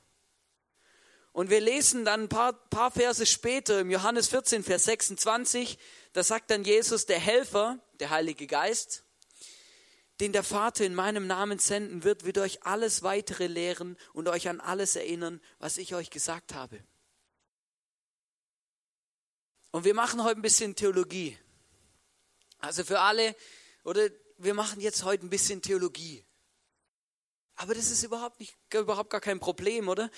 Und 1.38 1.50
wir 1.50 1.60
lesen 1.60 2.04
dann 2.04 2.22
ein 2.22 2.28
paar, 2.28 2.52
paar 2.52 2.90
Verse 2.90 3.24
später 3.24 3.78
im 3.78 3.92
Johannes 3.92 4.26
14, 4.26 4.64
Vers 4.64 4.86
26, 4.86 5.78
da 6.12 6.24
sagt 6.24 6.50
dann 6.50 6.64
Jesus, 6.64 7.06
der 7.06 7.20
Helfer, 7.20 7.78
der 8.00 8.10
Heilige 8.10 8.48
Geist, 8.48 9.04
den 10.18 10.32
der 10.32 10.42
Vater 10.42 10.84
in 10.84 10.96
meinem 10.96 11.28
Namen 11.28 11.60
senden 11.60 12.02
wird, 12.02 12.24
wird 12.24 12.38
euch 12.38 12.64
alles 12.64 13.04
weitere 13.04 13.46
lehren 13.46 13.96
und 14.14 14.26
euch 14.26 14.48
an 14.48 14.58
alles 14.60 14.96
erinnern, 14.96 15.40
was 15.60 15.78
ich 15.78 15.94
euch 15.94 16.10
gesagt 16.10 16.54
habe. 16.54 16.82
Und 19.70 19.84
wir 19.84 19.94
machen 19.94 20.24
heute 20.24 20.40
ein 20.40 20.42
bisschen 20.42 20.74
Theologie. 20.74 21.38
Also 22.58 22.82
für 22.82 22.98
alle, 22.98 23.36
oder 23.84 24.08
wir 24.38 24.54
machen 24.54 24.80
jetzt 24.80 25.04
heute 25.04 25.24
ein 25.24 25.30
bisschen 25.30 25.62
Theologie. 25.62 26.24
Aber 27.54 27.74
das 27.74 27.92
ist 27.92 28.02
überhaupt, 28.02 28.40
nicht, 28.40 28.56
überhaupt 28.74 29.10
gar 29.10 29.20
kein 29.20 29.38
Problem, 29.38 29.88
oder? 29.88 30.10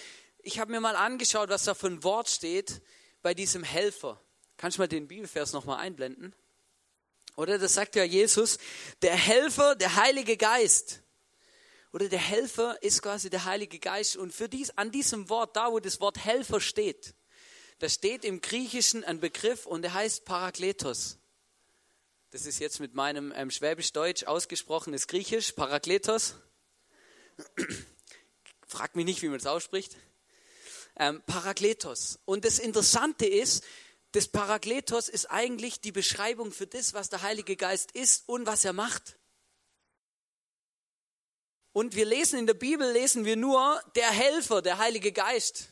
Ich 0.42 0.58
habe 0.58 0.70
mir 0.70 0.80
mal 0.80 0.96
angeschaut, 0.96 1.48
was 1.48 1.64
da 1.64 1.74
für 1.74 1.88
ein 1.88 2.02
Wort 2.02 2.28
steht 2.28 2.80
bei 3.22 3.34
diesem 3.34 3.62
Helfer. 3.62 4.20
Kannst 4.56 4.78
du 4.78 4.82
mal 4.82 4.88
den 4.88 5.08
Bibelvers 5.08 5.52
nochmal 5.52 5.78
einblenden? 5.78 6.34
Oder 7.36 7.58
das 7.58 7.74
sagt 7.74 7.96
ja 7.96 8.04
Jesus, 8.04 8.58
der 9.02 9.14
Helfer, 9.14 9.74
der 9.74 9.96
Heilige 9.96 10.36
Geist. 10.36 11.02
Oder 11.92 12.08
der 12.08 12.18
Helfer 12.18 12.80
ist 12.82 13.02
quasi 13.02 13.30
der 13.30 13.44
Heilige 13.44 13.78
Geist. 13.78 14.16
Und 14.16 14.32
für 14.34 14.48
dies, 14.48 14.70
an 14.70 14.90
diesem 14.90 15.28
Wort, 15.28 15.56
da 15.56 15.72
wo 15.72 15.80
das 15.80 16.00
Wort 16.00 16.24
Helfer 16.24 16.60
steht, 16.60 17.14
da 17.78 17.88
steht 17.88 18.24
im 18.24 18.40
Griechischen 18.40 19.04
ein 19.04 19.20
Begriff 19.20 19.64
und 19.66 19.82
der 19.82 19.94
heißt 19.94 20.24
Parakletos. 20.24 21.18
Das 22.30 22.46
ist 22.46 22.60
jetzt 22.60 22.78
mit 22.78 22.94
meinem 22.94 23.32
ähm, 23.34 23.50
Schwäbisch-Deutsch 23.50 24.24
ausgesprochenes 24.24 25.06
Griechisch, 25.08 25.52
Parakletos. 25.52 26.36
Frag 28.66 28.94
mich 28.94 29.04
nicht, 29.04 29.22
wie 29.22 29.28
man 29.28 29.38
das 29.38 29.46
ausspricht 29.46 29.96
ähm, 31.00 31.22
Parakletos. 31.24 32.20
Und 32.26 32.44
das 32.44 32.58
Interessante 32.58 33.26
ist, 33.26 33.64
das 34.12 34.28
Parakletos 34.28 35.08
ist 35.08 35.30
eigentlich 35.30 35.80
die 35.80 35.92
Beschreibung 35.92 36.52
für 36.52 36.66
das, 36.66 36.94
was 36.94 37.08
der 37.08 37.22
Heilige 37.22 37.56
Geist 37.56 37.92
ist 37.92 38.28
und 38.28 38.46
was 38.46 38.64
er 38.64 38.74
macht. 38.74 39.16
Und 41.72 41.94
wir 41.94 42.04
lesen 42.04 42.38
in 42.38 42.46
der 42.46 42.54
Bibel, 42.54 42.90
lesen 42.92 43.24
wir 43.24 43.36
nur 43.36 43.82
der 43.94 44.10
Helfer, 44.10 44.60
der 44.60 44.78
Heilige 44.78 45.12
Geist. 45.12 45.70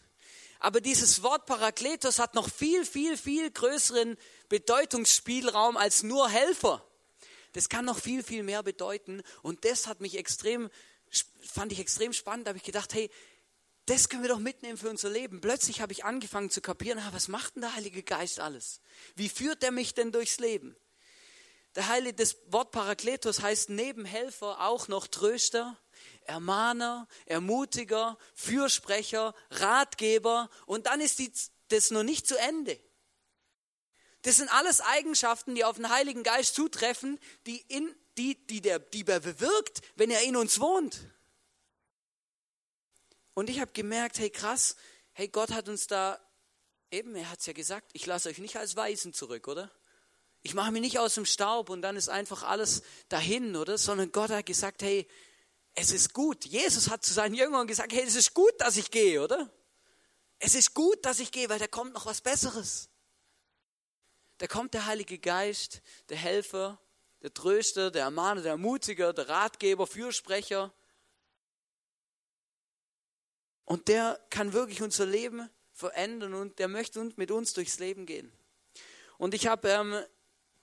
Aber 0.61 0.81
dieses 0.81 1.23
Wort 1.23 1.47
Parakletos 1.47 2.19
hat 2.19 2.35
noch 2.35 2.49
viel, 2.49 2.87
viel, 2.87 3.17
viel 3.17 3.51
größeren 3.51 4.17
Bedeutungsspielraum 4.49 5.77
als 5.77 6.03
nur 6.03 6.29
Helfer. 6.31 6.85
Das 7.53 7.69
kann 7.69 7.85
noch 7.85 7.99
viel, 7.99 8.23
viel 8.23 8.45
mehr 8.45 8.63
bedeuten. 8.63 9.23
Und 9.43 9.65
das 9.65 9.87
hat 9.89 10.01
mich 10.01 10.17
extrem, 10.17 10.71
fand 11.41 11.73
ich 11.73 11.81
extrem 11.81 12.13
spannend. 12.13 12.47
Da 12.47 12.51
habe 12.51 12.59
ich 12.59 12.65
gedacht, 12.65 12.95
hey, 12.95 13.11
das 13.89 14.09
können 14.09 14.23
wir 14.23 14.29
doch 14.29 14.39
mitnehmen 14.39 14.77
für 14.77 14.91
unser 14.91 15.09
Leben. 15.09 15.41
Plötzlich 15.41 15.81
habe 15.81 15.93
ich 15.93 16.05
angefangen 16.05 16.51
zu 16.51 16.61
kapieren, 16.61 16.99
ah, 16.99 17.09
was 17.13 17.29
macht 17.29 17.55
denn 17.55 17.63
der 17.63 17.75
Heilige 17.75 18.03
Geist 18.03 18.39
alles? 18.39 18.81
Wie 19.17 19.31
führt 19.31 19.65
er 19.65 19.71
mich 19.71 19.95
denn 19.95 20.13
durchs 20.13 20.39
Leben? 20.39 20.77
Der 21.75 21.89
Heilige, 21.89 22.15
das 22.15 22.37
Wort 22.47 22.71
Parakletos 22.71 23.41
heißt 23.41 23.71
neben 23.71 24.05
Helfer 24.05 24.61
auch 24.67 24.89
noch 24.89 25.07
Tröster, 25.07 25.79
Ermahner, 26.25 27.09
Ermutiger, 27.25 28.19
Fürsprecher, 28.35 29.35
Ratgeber 29.51 30.51
und 30.67 30.87
dann 30.87 31.01
ist 31.01 31.19
die, 31.19 31.33
das 31.69 31.91
noch 31.91 32.03
nicht 32.03 32.27
zu 32.27 32.37
Ende. 32.37 32.79
Das 34.23 34.37
sind 34.37 34.53
alles 34.53 34.83
Eigenschaften, 34.83 35.55
die 35.55 35.65
auf 35.65 35.77
den 35.77 35.89
Heiligen 35.89 36.25
Geist 36.25 36.55
zutreffen, 36.55 37.19
die, 37.47 37.65
in, 37.69 37.95
die, 38.19 38.35
die, 38.49 38.61
der, 38.61 38.81
die 38.81 39.07
er 39.07 39.21
bewirkt, 39.21 39.81
wenn 39.97 40.11
er 40.11 40.23
in 40.23 40.37
uns 40.37 40.61
wohnt. 40.61 41.01
Und 43.39 43.49
ich 43.49 43.61
habe 43.61 43.71
gemerkt, 43.71 44.19
hey 44.19 44.31
krass, 44.31 44.75
hey 45.13 45.29
Gott 45.29 45.53
hat 45.53 45.69
uns 45.69 45.87
da, 45.87 46.19
eben, 46.91 47.15
er 47.15 47.31
hat 47.31 47.39
es 47.39 47.47
ja 47.47 47.53
gesagt, 47.53 47.89
ich 47.93 48.05
lasse 48.05 48.29
euch 48.29 48.39
nicht 48.39 48.57
als 48.57 48.75
Weisen 48.75 49.15
zurück, 49.15 49.47
oder? 49.47 49.71
Ich 50.43 50.55
mache 50.55 50.73
mich 50.73 50.81
nicht 50.81 50.99
aus 50.99 51.15
dem 51.15 51.25
Staub 51.25 51.71
und 51.71 51.81
dann 51.81 51.95
ist 51.95 52.09
einfach 52.09 52.43
alles 52.43 52.83
dahin, 53.09 53.55
oder? 53.55 53.79
Sondern 53.79 54.11
Gott 54.11 54.31
hat 54.31 54.45
gesagt, 54.45 54.83
hey, 54.83 55.07
es 55.77 55.93
ist 55.93 56.15
gut. 56.15 56.47
Jesus 56.47 56.91
hat 56.91 57.05
zu 57.05 57.15
seinen 57.15 57.37
Jüngern 57.37 57.69
gesagt, 57.69 57.93
hey, 57.93 58.03
es 58.03 58.17
ist 58.17 58.35
gut, 58.35 58.55
dass 58.59 58.77
ich 58.77 58.91
gehe, 58.91 59.23
oder? 59.23 59.49
Es 60.41 60.57
ist 60.57 60.75
gut, 60.75 61.07
dass 61.07 61.21
ich 61.21 61.31
gehe, 61.31 61.49
weil 61.49 61.61
da 61.61 61.69
kommt 61.69 61.95
noch 61.95 62.07
was 62.07 62.21
Besseres. 62.21 62.89
Da 64.39 64.49
kommt 64.49 64.75
der 64.75 64.87
Heilige 64.87 65.21
Geist, 65.21 65.81
der 66.09 66.17
Helfer, 66.17 66.81
der 67.23 67.33
Tröster, 67.33 67.93
der 67.93 68.03
Ermahner, 68.03 68.43
der 68.43 68.51
Ermutiger, 68.51 69.13
der 69.13 69.29
Ratgeber, 69.29 69.87
Fürsprecher. 69.87 70.75
Und 73.69 73.89
der 73.89 74.19
kann 74.31 74.55
wirklich 74.55 74.81
unser 74.81 75.05
Leben 75.05 75.47
verändern 75.75 76.33
und 76.33 76.59
der 76.59 76.69
möchte 76.69 77.13
mit 77.17 77.31
uns 77.31 77.53
durchs 77.53 77.79
Leben 77.79 78.07
gehen. 78.07 78.33
Und 79.19 79.35
ich 79.35 79.47
habe 79.47 79.69
ähm, 79.69 79.95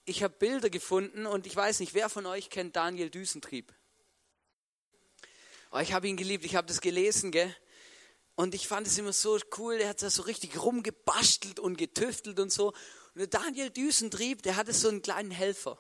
hab 0.10 0.40
Bilder 0.40 0.72
gefunden 0.72 1.28
und 1.28 1.46
ich 1.46 1.56
weiß 1.56 1.82
nicht, 1.82 1.94
wer 1.94 2.10
von 2.10 2.26
euch 2.26 2.50
kennt 2.50 2.76
Daniel 2.76 3.12
Düsentrieb? 3.12 3.72
Oh, 5.72 5.78
ich 5.78 5.94
habe 5.94 6.08
ihn 6.08 6.18
geliebt, 6.18 6.46
ich 6.46 6.56
habe 6.56 6.66
das 6.66 6.82
gelesen, 6.82 7.30
gell? 7.30 7.56
Und 8.34 8.56
ich 8.56 8.68
fand 8.68 8.88
es 8.88 8.98
immer 8.98 9.14
so 9.14 9.38
cool, 9.60 9.78
der 9.78 9.90
hat 9.90 10.02
da 10.02 10.10
so 10.10 10.24
richtig 10.24 10.60
rumgebastelt 10.60 11.60
und 11.60 11.78
getüftelt 11.78 12.40
und 12.40 12.52
so. 12.52 12.70
Und 12.70 13.20
der 13.20 13.28
Daniel 13.28 13.70
Düsentrieb, 13.70 14.42
der 14.42 14.56
hatte 14.56 14.74
so 14.74 14.90
einen 14.90 15.04
kleinen 15.04 15.30
Helfer. 15.30 15.78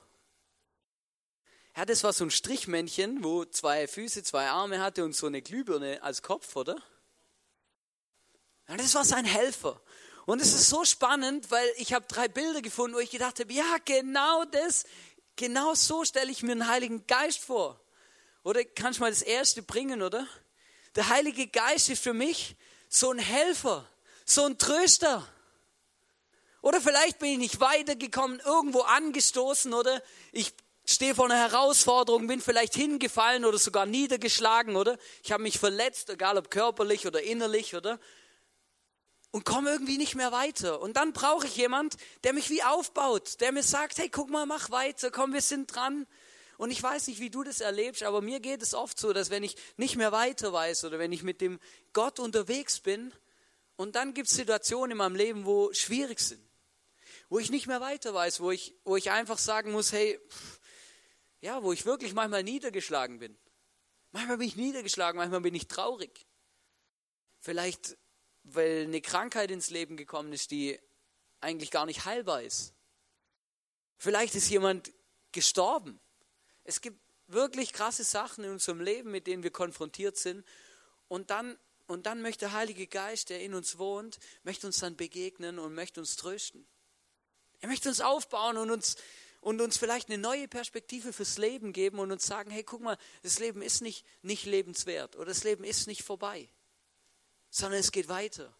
Er 1.73 1.81
hatte 1.81 1.95
zwar 1.95 2.13
so 2.13 2.23
ein 2.23 2.29
Strichmännchen, 2.29 3.23
wo 3.23 3.45
zwei 3.45 3.87
Füße, 3.87 4.21
zwei 4.21 4.47
Arme 4.47 4.79
hatte 4.79 5.03
und 5.03 5.15
so 5.15 5.25
eine 5.25 5.41
Glühbirne 5.41 6.03
als 6.03 6.21
Kopf, 6.21 6.55
oder? 6.55 6.79
Das 8.67 8.95
war 8.95 9.05
sein 9.05 9.25
Helfer. 9.25 9.79
Und 10.25 10.41
es 10.41 10.53
ist 10.53 10.69
so 10.69 10.83
spannend, 10.85 11.51
weil 11.51 11.67
ich 11.77 11.93
habe 11.93 12.05
drei 12.07 12.27
Bilder 12.27 12.61
gefunden, 12.61 12.95
wo 12.95 12.99
ich 12.99 13.11
gedacht 13.11 13.39
habe, 13.39 13.53
ja, 13.53 13.77
genau 13.85 14.43
das, 14.45 14.85
genau 15.35 15.75
so 15.75 16.03
stelle 16.03 16.31
ich 16.31 16.41
mir 16.41 16.55
den 16.55 16.67
Heiligen 16.67 17.05
Geist 17.05 17.39
vor. 17.39 17.79
Oder 18.43 18.63
kannst 18.63 18.99
du 18.99 19.03
mal 19.03 19.11
das 19.11 19.21
erste 19.21 19.61
bringen, 19.61 20.01
oder? 20.01 20.27
Der 20.95 21.09
Heilige 21.09 21.47
Geist 21.47 21.89
ist 21.89 22.03
für 22.03 22.13
mich 22.13 22.55
so 22.89 23.11
ein 23.11 23.19
Helfer, 23.19 23.87
so 24.25 24.45
ein 24.45 24.57
Tröster. 24.57 25.27
Oder 26.61 26.81
vielleicht 26.81 27.19
bin 27.19 27.33
ich 27.33 27.37
nicht 27.37 27.59
weitergekommen, 27.59 28.39
irgendwo 28.39 28.81
angestoßen 28.81 29.73
oder 29.73 30.01
ich 30.31 30.53
stehe 30.85 31.13
vor 31.13 31.25
einer 31.25 31.37
Herausforderung, 31.37 32.25
bin 32.25 32.41
vielleicht 32.41 32.73
hingefallen 32.73 33.45
oder 33.45 33.59
sogar 33.59 33.85
niedergeschlagen 33.85 34.75
oder 34.75 34.97
ich 35.23 35.31
habe 35.31 35.43
mich 35.43 35.59
verletzt, 35.59 36.09
egal 36.09 36.37
ob 36.37 36.49
körperlich 36.49 37.05
oder 37.05 37.21
innerlich 37.21 37.75
oder 37.75 37.99
und 39.35 39.43
komme 39.43 39.69
irgendwie 39.69 39.97
nicht 39.97 40.15
mehr 40.15 40.31
weiter. 40.31 40.79
Und 40.79 40.95
dann 40.95 41.11
brauche 41.11 41.45
ich 41.45 41.57
jemand, 41.57 41.97
der 42.23 42.31
mich 42.31 42.49
wie 42.49 42.63
aufbaut, 42.63 43.41
der 43.41 43.51
mir 43.51 43.63
sagt, 43.63 43.97
hey, 43.97 44.07
guck 44.07 44.29
mal, 44.29 44.45
mach 44.45 44.71
weiter, 44.71 45.11
komm, 45.11 45.33
wir 45.33 45.41
sind 45.41 45.75
dran. 45.75 46.07
Und 46.57 46.71
ich 46.71 46.81
weiß 46.81 47.07
nicht, 47.07 47.19
wie 47.19 47.29
du 47.29 47.43
das 47.43 47.59
erlebst, 47.59 48.03
aber 48.03 48.21
mir 48.21 48.39
geht 48.39 48.61
es 48.61 48.73
oft 48.73 48.97
so, 48.97 49.11
dass 49.11 49.31
wenn 49.31 49.43
ich 49.43 49.57
nicht 49.75 49.97
mehr 49.97 50.13
weiter 50.13 50.53
weiß 50.53 50.85
oder 50.85 50.99
wenn 50.99 51.11
ich 51.11 51.21
mit 51.21 51.41
dem 51.41 51.59
Gott 51.91 52.21
unterwegs 52.21 52.79
bin 52.79 53.13
und 53.75 53.97
dann 53.97 54.13
gibt 54.13 54.29
es 54.29 54.35
Situationen 54.35 54.91
in 54.91 54.97
meinem 54.99 55.17
Leben, 55.17 55.45
wo 55.45 55.73
schwierig 55.73 56.21
sind 56.21 56.41
wo 57.27 57.39
ich 57.39 57.49
nicht 57.49 57.67
mehr 57.67 57.81
weiter 57.81 58.13
weiß, 58.13 58.39
wo 58.39 58.51
ich, 58.51 58.73
wo 58.85 58.95
ich 58.95 59.11
einfach 59.11 59.39
sagen 59.39 59.71
muss, 59.71 59.91
hey, 59.91 60.17
ja, 61.41 61.61
wo 61.63 61.73
ich 61.73 61.85
wirklich 61.85 62.13
manchmal 62.13 62.43
niedergeschlagen 62.43 63.19
bin. 63.19 63.37
Manchmal 64.11 64.37
bin 64.37 64.47
ich 64.47 64.55
niedergeschlagen, 64.55 65.17
manchmal 65.17 65.41
bin 65.41 65.55
ich 65.55 65.67
traurig. 65.67 66.25
Vielleicht, 67.39 67.97
weil 68.45 68.83
eine 68.83 69.01
Krankheit 69.01 69.51
ins 69.51 69.69
Leben 69.69 69.97
gekommen 69.97 70.31
ist, 70.31 70.51
die 70.51 70.79
eigentlich 71.41 71.71
gar 71.71 71.85
nicht 71.85 72.05
heilbar 72.05 72.41
ist. 72.41 72.73
Vielleicht 73.97 74.35
ist 74.35 74.49
jemand 74.49 74.93
gestorben. 75.31 75.99
Es 76.63 76.81
gibt 76.81 76.99
wirklich 77.27 77.73
krasse 77.73 78.03
Sachen 78.03 78.43
in 78.43 78.51
unserem 78.51 78.81
Leben, 78.81 79.11
mit 79.11 79.27
denen 79.27 79.43
wir 79.43 79.51
konfrontiert 79.51 80.17
sind. 80.17 80.45
Und 81.07 81.29
dann, 81.29 81.57
und 81.87 82.05
dann 82.05 82.21
möchte 82.21 82.45
der 82.45 82.53
Heilige 82.53 82.87
Geist, 82.87 83.29
der 83.29 83.41
in 83.41 83.53
uns 83.53 83.77
wohnt, 83.77 84.19
möchte 84.43 84.67
uns 84.67 84.79
dann 84.79 84.95
begegnen 84.95 85.59
und 85.59 85.73
möchte 85.73 85.99
uns 85.99 86.15
trösten. 86.15 86.67
Er 87.61 87.67
möchte 87.67 87.89
uns 87.89 88.01
aufbauen 88.01 88.57
und 88.57 88.69
uns, 88.69 88.95
und 89.41 89.61
uns 89.61 89.77
vielleicht 89.77 90.09
eine 90.09 90.17
neue 90.17 90.47
Perspektive 90.47 91.13
fürs 91.13 91.37
Leben 91.37 91.73
geben 91.73 91.99
und 91.99 92.11
uns 92.11 92.25
sagen, 92.25 92.49
hey, 92.49 92.63
guck 92.63 92.81
mal, 92.81 92.97
das 93.21 93.39
Leben 93.39 93.61
ist 93.61 93.81
nicht, 93.81 94.05
nicht 94.23 94.45
lebenswert 94.45 95.15
oder 95.15 95.25
das 95.25 95.43
Leben 95.43 95.63
ist 95.63 95.87
nicht 95.87 96.03
vorbei, 96.03 96.49
sondern 97.55 97.79
es 97.79 97.93
geht 97.93 98.09
weiter, 98.09 98.53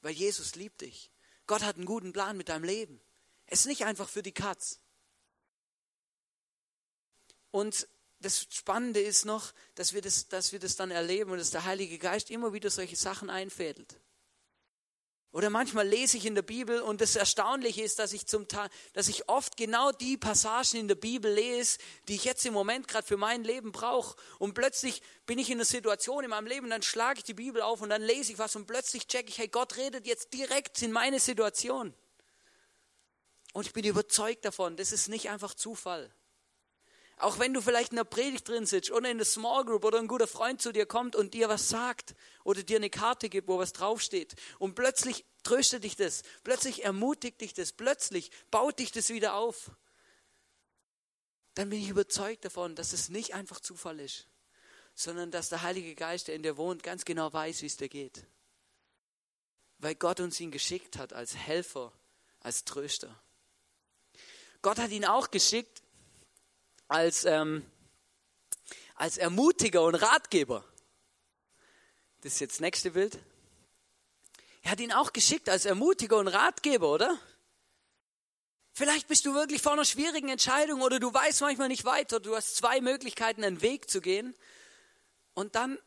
weil 0.00 0.14
Jesus 0.14 0.54
liebt 0.54 0.80
dich. 0.80 1.10
Gott 1.46 1.62
hat 1.62 1.76
einen 1.76 1.84
guten 1.84 2.14
Plan 2.14 2.34
mit 2.34 2.48
deinem 2.48 2.64
Leben. 2.64 2.98
Es 3.44 3.60
ist 3.60 3.66
nicht 3.66 3.84
einfach 3.84 4.08
für 4.08 4.22
die 4.22 4.32
Katz. 4.32 4.80
Und 7.50 7.86
das 8.20 8.46
Spannende 8.48 9.02
ist 9.02 9.26
noch, 9.26 9.52
dass 9.74 9.92
wir 9.92 10.00
das, 10.00 10.28
dass 10.28 10.52
wir 10.52 10.60
das 10.60 10.76
dann 10.76 10.90
erleben 10.90 11.30
und 11.30 11.38
dass 11.38 11.50
der 11.50 11.66
Heilige 11.66 11.98
Geist 11.98 12.30
immer 12.30 12.54
wieder 12.54 12.70
solche 12.70 12.96
Sachen 12.96 13.28
einfädelt. 13.28 14.00
Oder 15.32 15.48
manchmal 15.48 15.88
lese 15.88 16.18
ich 16.18 16.26
in 16.26 16.34
der 16.34 16.42
Bibel 16.42 16.82
und 16.82 17.00
das 17.00 17.16
Erstaunliche 17.16 17.82
ist, 17.82 17.98
dass 17.98 18.12
ich, 18.12 18.26
zum 18.26 18.46
dass 18.92 19.08
ich 19.08 19.30
oft 19.30 19.56
genau 19.56 19.90
die 19.90 20.18
Passagen 20.18 20.78
in 20.78 20.88
der 20.88 20.94
Bibel 20.94 21.32
lese, 21.32 21.78
die 22.06 22.16
ich 22.16 22.24
jetzt 22.24 22.44
im 22.44 22.52
Moment 22.52 22.86
gerade 22.86 23.06
für 23.06 23.16
mein 23.16 23.42
Leben 23.42 23.72
brauche. 23.72 24.14
Und 24.38 24.52
plötzlich 24.52 25.00
bin 25.24 25.38
ich 25.38 25.48
in 25.48 25.56
einer 25.56 25.64
Situation 25.64 26.22
in 26.22 26.30
meinem 26.30 26.46
Leben, 26.46 26.68
dann 26.68 26.82
schlage 26.82 27.20
ich 27.20 27.24
die 27.24 27.32
Bibel 27.32 27.62
auf 27.62 27.80
und 27.80 27.88
dann 27.88 28.02
lese 28.02 28.32
ich 28.32 28.38
was 28.38 28.56
und 28.56 28.66
plötzlich 28.66 29.06
checke 29.06 29.30
ich, 29.30 29.38
hey, 29.38 29.48
Gott 29.48 29.78
redet 29.78 30.06
jetzt 30.06 30.34
direkt 30.34 30.82
in 30.82 30.92
meine 30.92 31.18
Situation. 31.18 31.94
Und 33.54 33.66
ich 33.66 33.72
bin 33.72 33.84
überzeugt 33.86 34.44
davon, 34.44 34.76
das 34.76 34.92
ist 34.92 35.08
nicht 35.08 35.30
einfach 35.30 35.54
Zufall. 35.54 36.14
Auch 37.22 37.38
wenn 37.38 37.54
du 37.54 37.60
vielleicht 37.60 37.92
in 37.92 37.98
der 37.98 38.04
Predigt 38.04 38.48
drin 38.48 38.66
sitzt 38.66 38.90
oder 38.90 39.08
in 39.08 39.18
der 39.18 39.24
Small 39.24 39.64
Group 39.64 39.84
oder 39.84 40.00
ein 40.00 40.08
guter 40.08 40.26
Freund 40.26 40.60
zu 40.60 40.72
dir 40.72 40.86
kommt 40.86 41.14
und 41.14 41.34
dir 41.34 41.48
was 41.48 41.68
sagt 41.68 42.16
oder 42.42 42.64
dir 42.64 42.78
eine 42.78 42.90
Karte 42.90 43.28
gibt, 43.28 43.46
wo 43.46 43.58
was 43.58 43.72
draufsteht 43.72 44.34
und 44.58 44.74
plötzlich 44.74 45.24
tröstet 45.44 45.84
dich 45.84 45.94
das, 45.94 46.24
plötzlich 46.42 46.82
ermutigt 46.82 47.40
dich 47.40 47.54
das, 47.54 47.70
plötzlich 47.70 48.32
baut 48.50 48.80
dich 48.80 48.90
das 48.90 49.10
wieder 49.10 49.34
auf, 49.34 49.70
dann 51.54 51.70
bin 51.70 51.80
ich 51.80 51.90
überzeugt 51.90 52.44
davon, 52.44 52.74
dass 52.74 52.92
es 52.92 53.08
nicht 53.08 53.34
einfach 53.34 53.60
Zufall 53.60 54.00
ist, 54.00 54.26
sondern 54.96 55.30
dass 55.30 55.48
der 55.48 55.62
Heilige 55.62 55.94
Geist, 55.94 56.26
der 56.26 56.34
in 56.34 56.42
dir 56.42 56.56
wohnt, 56.56 56.82
ganz 56.82 57.04
genau 57.04 57.32
weiß, 57.32 57.62
wie 57.62 57.66
es 57.66 57.76
dir 57.76 57.88
geht. 57.88 58.26
Weil 59.78 59.94
Gott 59.94 60.18
uns 60.18 60.40
ihn 60.40 60.50
geschickt 60.50 60.98
hat 60.98 61.12
als 61.12 61.36
Helfer, 61.36 61.92
als 62.40 62.64
Tröster. 62.64 63.16
Gott 64.60 64.78
hat 64.78 64.90
ihn 64.90 65.04
auch 65.04 65.30
geschickt, 65.30 65.81
als, 66.92 67.24
ähm, 67.24 67.64
als 68.94 69.16
Ermutiger 69.16 69.82
und 69.82 69.94
Ratgeber. 69.94 70.62
Das 72.20 72.34
ist 72.34 72.40
jetzt 72.40 72.54
das 72.56 72.60
nächste 72.60 72.90
Bild. 72.90 73.18
Er 74.62 74.72
hat 74.72 74.80
ihn 74.80 74.92
auch 74.92 75.12
geschickt 75.14 75.48
als 75.48 75.64
Ermutiger 75.64 76.18
und 76.18 76.28
Ratgeber, 76.28 76.92
oder? 76.92 77.18
Vielleicht 78.74 79.08
bist 79.08 79.24
du 79.24 79.34
wirklich 79.34 79.62
vor 79.62 79.72
einer 79.72 79.86
schwierigen 79.86 80.28
Entscheidung 80.28 80.82
oder 80.82 81.00
du 81.00 81.12
weißt 81.12 81.40
manchmal 81.40 81.68
nicht 81.68 81.86
weiter. 81.86 82.20
Du 82.20 82.36
hast 82.36 82.56
zwei 82.56 82.80
Möglichkeiten, 82.82 83.42
einen 83.42 83.62
Weg 83.62 83.90
zu 83.90 84.02
gehen 84.02 84.34
und 85.32 85.54
dann, 85.54 85.78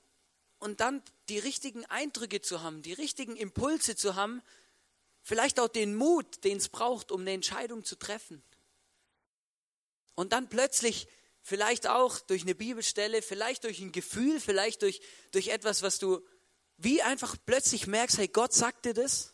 und 0.57 0.79
dann 0.79 1.03
die 1.29 1.39
richtigen 1.39 1.85
Eindrücke 1.85 2.41
zu 2.41 2.63
haben, 2.63 2.81
die 2.81 2.93
richtigen 2.93 3.35
Impulse 3.35 3.95
zu 3.95 4.15
haben, 4.15 4.41
vielleicht 5.21 5.59
auch 5.59 5.67
den 5.67 5.95
Mut, 5.95 6.43
den 6.43 6.57
es 6.57 6.69
braucht, 6.69 7.11
um 7.11 7.21
eine 7.21 7.31
Entscheidung 7.31 7.83
zu 7.83 7.95
treffen. 7.95 8.43
Und 10.15 10.33
dann 10.33 10.49
plötzlich, 10.49 11.07
vielleicht 11.41 11.87
auch 11.87 12.19
durch 12.19 12.41
eine 12.41 12.55
Bibelstelle, 12.55 13.21
vielleicht 13.21 13.65
durch 13.65 13.79
ein 13.79 13.91
Gefühl, 13.91 14.39
vielleicht 14.39 14.81
durch, 14.81 15.01
durch 15.31 15.49
etwas, 15.49 15.83
was 15.83 15.99
du 15.99 16.25
wie 16.77 17.01
einfach 17.01 17.37
plötzlich 17.45 17.87
merkst, 17.87 18.17
hey, 18.17 18.27
Gott 18.27 18.53
sagt 18.53 18.85
dir 18.85 18.93
das. 18.93 19.33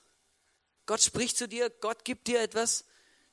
Gott 0.86 1.02
spricht 1.02 1.38
zu 1.38 1.48
dir, 1.48 1.70
Gott 1.70 2.06
gibt 2.06 2.28
dir 2.28 2.42
etwas 2.42 2.86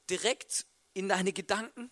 direkt 0.09 0.67
in 0.95 1.09
deine 1.09 1.33
Gedanken. 1.33 1.90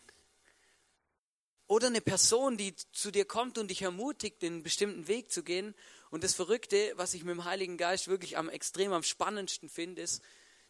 Oder 1.66 1.88
eine 1.88 2.00
Person, 2.00 2.56
die 2.56 2.76
zu 2.92 3.10
dir 3.10 3.24
kommt 3.24 3.58
und 3.58 3.68
dich 3.68 3.82
ermutigt, 3.82 4.40
den 4.40 4.62
bestimmten 4.62 5.08
Weg 5.08 5.32
zu 5.32 5.42
gehen. 5.42 5.74
Und 6.10 6.22
das 6.22 6.34
Verrückte, 6.34 6.92
was 6.96 7.14
ich 7.14 7.24
mit 7.24 7.34
dem 7.34 7.44
Heiligen 7.44 7.76
Geist 7.76 8.06
wirklich 8.06 8.38
am 8.38 8.48
extrem 8.48 8.92
am 8.92 9.02
spannendsten 9.02 9.68
finde, 9.68 10.02
ist, 10.02 10.22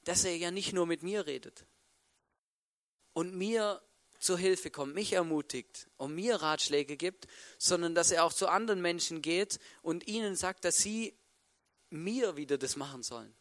dass 0.05 0.25
er 0.25 0.37
ja 0.37 0.51
nicht 0.51 0.73
nur 0.73 0.87
mit 0.87 1.03
mir 1.03 1.27
redet 1.27 1.67
und 3.13 3.35
mir 3.35 3.83
zur 4.27 4.39
Hilfe 4.39 4.71
kommt, 4.71 4.95
mich 4.95 5.13
ermutigt 5.13 5.89
und 5.97 6.15
mir 6.15 6.37
Ratschläge 6.37 6.97
gibt, 6.97 7.29
sondern 7.59 7.95
dass 7.95 8.11
er 8.11 8.25
auch 8.25 8.33
zu 8.33 8.49
anderen 8.49 8.83
Menschen 8.83 9.23
geht 9.23 9.61
und 9.83 10.07
ihnen 10.09 10.35
sagt, 10.35 10.65
dass 10.65 10.79
sie 10.79 11.17
mir 11.91 12.37
wieder 12.37 12.59
das 12.59 12.75
machen 12.75 13.05
sollen. 13.05 13.33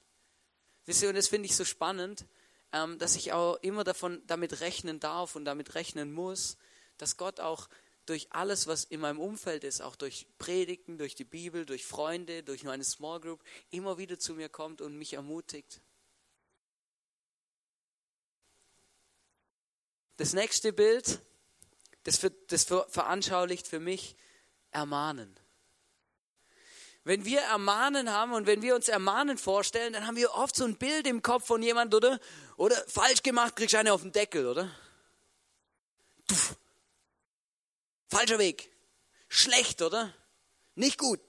Wisst 0.85 1.01
ihr, 1.01 1.09
und 1.09 1.15
das 1.15 1.27
finde 1.27 1.47
ich 1.47 1.55
so 1.55 1.65
spannend, 1.65 2.27
ähm, 2.71 2.99
dass 2.99 3.15
ich 3.15 3.33
auch 3.33 3.55
immer 3.63 3.83
davon, 3.83 4.21
damit 4.27 4.61
rechnen 4.61 4.99
darf 4.99 5.35
und 5.35 5.45
damit 5.45 5.73
rechnen 5.73 6.13
muss, 6.13 6.55
dass 6.97 7.17
Gott 7.17 7.39
auch 7.39 7.67
durch 8.05 8.31
alles, 8.31 8.67
was 8.67 8.83
in 8.83 8.99
meinem 8.99 9.19
Umfeld 9.19 9.63
ist, 9.63 9.81
auch 9.81 9.95
durch 9.95 10.27
Predigten, 10.37 10.99
durch 10.99 11.15
die 11.15 11.23
Bibel, 11.23 11.65
durch 11.65 11.83
Freunde, 11.83 12.43
durch 12.43 12.63
meine 12.63 12.83
Small 12.83 13.19
Group, 13.19 13.43
immer 13.71 13.97
wieder 13.97 14.19
zu 14.19 14.35
mir 14.35 14.49
kommt 14.49 14.81
und 14.81 14.95
mich 14.95 15.13
ermutigt. 15.13 15.81
Das 20.17 20.33
nächste 20.33 20.71
Bild, 20.73 21.19
das, 22.03 22.17
für, 22.17 22.29
das 22.29 22.63
für, 22.63 22.85
veranschaulicht 22.89 23.67
für 23.67 23.79
mich 23.79 24.15
Ermahnen. 24.71 25.37
Wenn 27.03 27.23
wir 27.23 27.41
Ermahnen 27.41 28.11
haben 28.11 28.33
und 28.33 28.47
wenn 28.47 28.61
wir 28.61 28.73
uns 28.75 28.87
Ermahnen 28.87 29.37
vorstellen, 29.37 29.93
dann 29.93 30.07
haben 30.07 30.15
wir 30.15 30.33
oft 30.33 30.55
so 30.55 30.65
ein 30.65 30.75
Bild 30.75 31.05
im 31.05 31.21
Kopf 31.21 31.45
von 31.45 31.61
jemand, 31.61 31.93
oder? 31.93 32.19
Oder 32.57 32.75
falsch 32.87 33.21
gemacht, 33.21 33.55
kriegst 33.55 33.73
du 33.73 33.77
eine 33.77 33.93
auf 33.93 34.01
den 34.01 34.11
Deckel, 34.11 34.47
oder? 34.47 34.71
Tuff. 36.27 36.55
Falscher 38.09 38.39
Weg. 38.39 38.71
Schlecht, 39.27 39.81
oder? 39.81 40.13
Nicht 40.73 40.97
gut. 40.97 41.21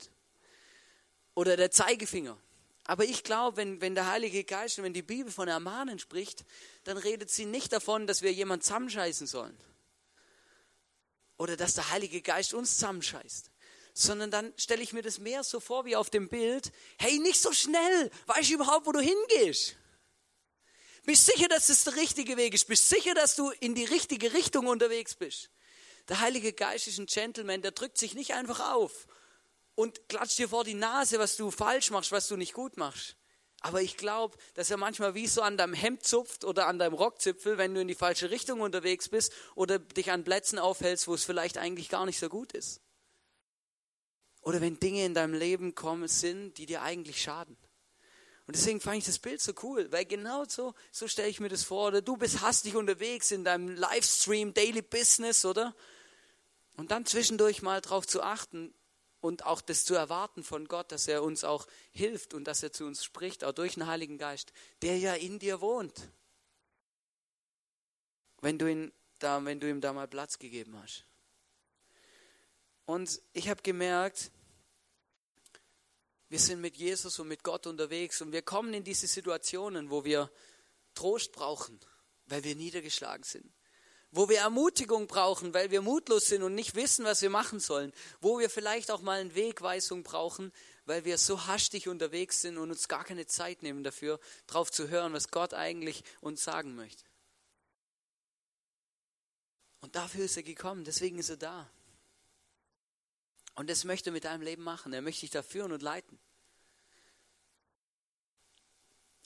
Oder 1.34 1.56
der 1.56 1.70
Zeigefinger. 1.70 2.38
Aber 2.84 3.04
ich 3.04 3.24
glaube, 3.24 3.56
wenn, 3.58 3.80
wenn 3.80 3.94
der 3.94 4.10
Heilige 4.10 4.44
Geist 4.44 4.78
und 4.78 4.84
wenn 4.84 4.94
die 4.94 5.02
Bibel 5.02 5.30
von 5.30 5.48
Ermahnen 5.48 5.98
spricht, 5.98 6.44
dann 6.86 6.98
redet 6.98 7.30
sie 7.30 7.46
nicht 7.46 7.72
davon, 7.72 8.06
dass 8.06 8.22
wir 8.22 8.32
jemand 8.32 8.62
zusammenscheißen 8.62 9.26
sollen. 9.26 9.56
Oder 11.36 11.56
dass 11.56 11.74
der 11.74 11.90
Heilige 11.90 12.22
Geist 12.22 12.54
uns 12.54 12.74
zusammenscheißt. 12.74 13.50
Sondern 13.92 14.30
dann 14.30 14.52
stelle 14.56 14.82
ich 14.82 14.92
mir 14.92 15.02
das 15.02 15.18
mehr 15.18 15.42
so 15.42 15.58
vor 15.58 15.84
wie 15.84 15.96
auf 15.96 16.10
dem 16.10 16.28
Bild. 16.28 16.70
Hey, 16.98 17.18
nicht 17.18 17.40
so 17.40 17.52
schnell. 17.52 18.10
Weißt 18.26 18.50
du 18.50 18.54
überhaupt, 18.54 18.86
wo 18.86 18.92
du 18.92 19.00
hingehst? 19.00 19.76
Bist 21.04 21.26
sicher, 21.26 21.48
dass 21.48 21.68
es 21.70 21.82
der 21.84 21.96
richtige 21.96 22.36
Weg 22.36 22.54
ist? 22.54 22.68
Bist 22.68 22.88
sicher, 22.88 23.14
dass 23.14 23.34
du 23.34 23.50
in 23.50 23.74
die 23.74 23.84
richtige 23.84 24.32
Richtung 24.32 24.66
unterwegs 24.66 25.16
bist? 25.16 25.50
Der 26.08 26.20
Heilige 26.20 26.52
Geist 26.52 26.86
ist 26.86 26.98
ein 26.98 27.06
Gentleman, 27.06 27.62
der 27.62 27.72
drückt 27.72 27.98
sich 27.98 28.14
nicht 28.14 28.34
einfach 28.34 28.72
auf 28.72 29.08
und 29.74 30.08
klatscht 30.08 30.38
dir 30.38 30.48
vor 30.48 30.62
die 30.62 30.74
Nase, 30.74 31.18
was 31.18 31.36
du 31.36 31.50
falsch 31.50 31.90
machst, 31.90 32.12
was 32.12 32.28
du 32.28 32.36
nicht 32.36 32.52
gut 32.52 32.76
machst. 32.76 33.16
Aber 33.60 33.82
ich 33.82 33.96
glaube, 33.96 34.36
dass 34.54 34.70
er 34.70 34.76
manchmal 34.76 35.14
wie 35.14 35.26
so 35.26 35.42
an 35.42 35.56
deinem 35.56 35.74
Hemd 35.74 36.04
zupft 36.04 36.44
oder 36.44 36.66
an 36.66 36.78
deinem 36.78 36.94
Rockzipfel, 36.94 37.58
wenn 37.58 37.74
du 37.74 37.80
in 37.80 37.88
die 37.88 37.94
falsche 37.94 38.30
Richtung 38.30 38.60
unterwegs 38.60 39.08
bist 39.08 39.32
oder 39.54 39.78
dich 39.78 40.10
an 40.10 40.24
Plätzen 40.24 40.58
aufhältst, 40.58 41.08
wo 41.08 41.14
es 41.14 41.24
vielleicht 41.24 41.58
eigentlich 41.58 41.88
gar 41.88 42.06
nicht 42.06 42.18
so 42.18 42.28
gut 42.28 42.52
ist. 42.52 42.80
Oder 44.42 44.60
wenn 44.60 44.78
Dinge 44.78 45.04
in 45.04 45.14
deinem 45.14 45.34
Leben 45.34 45.74
kommen 45.74 46.06
sind, 46.06 46.58
die 46.58 46.66
dir 46.66 46.82
eigentlich 46.82 47.20
schaden. 47.20 47.56
Und 48.46 48.54
deswegen 48.54 48.80
fand 48.80 48.98
ich 48.98 49.04
das 49.04 49.18
Bild 49.18 49.40
so 49.40 49.52
cool, 49.64 49.90
weil 49.90 50.04
genau 50.04 50.44
so, 50.44 50.74
so 50.92 51.08
stelle 51.08 51.28
ich 51.28 51.40
mir 51.40 51.48
das 51.48 51.64
vor. 51.64 51.88
Oder 51.88 52.00
du 52.00 52.16
bist 52.16 52.42
hastig 52.42 52.76
unterwegs 52.76 53.32
in 53.32 53.42
deinem 53.42 53.74
Livestream, 53.74 54.54
Daily 54.54 54.82
Business, 54.82 55.44
oder? 55.44 55.74
Und 56.76 56.92
dann 56.92 57.06
zwischendurch 57.06 57.62
mal 57.62 57.80
darauf 57.80 58.06
zu 58.06 58.22
achten 58.22 58.72
und 59.20 59.44
auch 59.44 59.60
das 59.60 59.84
zu 59.84 59.94
erwarten 59.94 60.44
von 60.44 60.68
Gott, 60.68 60.92
dass 60.92 61.08
er 61.08 61.22
uns 61.22 61.44
auch 61.44 61.66
hilft 61.92 62.34
und 62.34 62.44
dass 62.44 62.62
er 62.62 62.72
zu 62.72 62.84
uns 62.84 63.04
spricht, 63.04 63.44
auch 63.44 63.52
durch 63.52 63.74
den 63.74 63.86
Heiligen 63.86 64.18
Geist, 64.18 64.52
der 64.82 64.98
ja 64.98 65.14
in 65.14 65.38
dir 65.38 65.60
wohnt. 65.60 66.10
Wenn 68.40 68.58
du, 68.58 68.70
ihn 68.70 68.92
da, 69.18 69.44
wenn 69.44 69.60
du 69.60 69.68
ihm 69.68 69.80
da 69.80 69.92
mal 69.92 70.08
Platz 70.08 70.38
gegeben 70.38 70.80
hast. 70.80 71.04
Und 72.84 73.20
ich 73.32 73.48
habe 73.48 73.62
gemerkt, 73.62 74.30
wir 76.28 76.38
sind 76.38 76.60
mit 76.60 76.76
Jesus 76.76 77.18
und 77.18 77.28
mit 77.28 77.42
Gott 77.42 77.66
unterwegs 77.66 78.20
und 78.20 78.32
wir 78.32 78.42
kommen 78.42 78.74
in 78.74 78.84
diese 78.84 79.06
Situationen, 79.06 79.90
wo 79.90 80.04
wir 80.04 80.30
Trost 80.94 81.32
brauchen, 81.32 81.80
weil 82.26 82.44
wir 82.44 82.54
niedergeschlagen 82.54 83.24
sind 83.24 83.52
wo 84.10 84.28
wir 84.28 84.38
Ermutigung 84.38 85.06
brauchen, 85.06 85.52
weil 85.52 85.70
wir 85.70 85.82
mutlos 85.82 86.26
sind 86.26 86.42
und 86.42 86.54
nicht 86.54 86.74
wissen, 86.74 87.04
was 87.04 87.22
wir 87.22 87.30
machen 87.30 87.60
sollen, 87.60 87.92
wo 88.20 88.38
wir 88.38 88.48
vielleicht 88.48 88.90
auch 88.90 89.02
mal 89.02 89.20
eine 89.20 89.34
Wegweisung 89.34 90.02
brauchen, 90.02 90.52
weil 90.86 91.04
wir 91.04 91.18
so 91.18 91.46
hastig 91.46 91.88
unterwegs 91.88 92.40
sind 92.40 92.58
und 92.58 92.70
uns 92.70 92.88
gar 92.88 93.04
keine 93.04 93.26
Zeit 93.26 93.62
nehmen 93.62 93.82
dafür, 93.82 94.20
drauf 94.46 94.70
zu 94.70 94.88
hören, 94.88 95.12
was 95.12 95.30
Gott 95.30 95.52
eigentlich 95.52 96.04
uns 96.20 96.44
sagen 96.44 96.76
möchte. 96.76 97.04
Und 99.80 99.96
dafür 99.96 100.24
ist 100.24 100.36
er 100.36 100.42
gekommen, 100.42 100.84
deswegen 100.84 101.18
ist 101.18 101.28
er 101.28 101.36
da. 101.36 101.70
Und 103.54 103.70
das 103.70 103.84
möchte 103.84 104.10
er 104.10 104.12
mit 104.12 104.24
deinem 104.24 104.42
Leben 104.42 104.62
machen. 104.62 104.92
Er 104.92 105.02
möchte 105.02 105.22
dich 105.22 105.30
da 105.30 105.42
führen 105.42 105.72
und 105.72 105.82
leiten. 105.82 106.18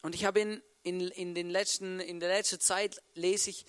Und 0.03 0.15
ich 0.15 0.25
habe 0.25 0.41
in, 0.41 0.63
in, 0.83 1.01
in, 1.01 1.35
den 1.35 1.51
letzten, 1.51 2.01
in 2.01 2.21
der 2.21 2.31
letzten 2.31 2.61
Zeit 2.61 3.03
lese 3.15 3.51
ich 3.51 3.67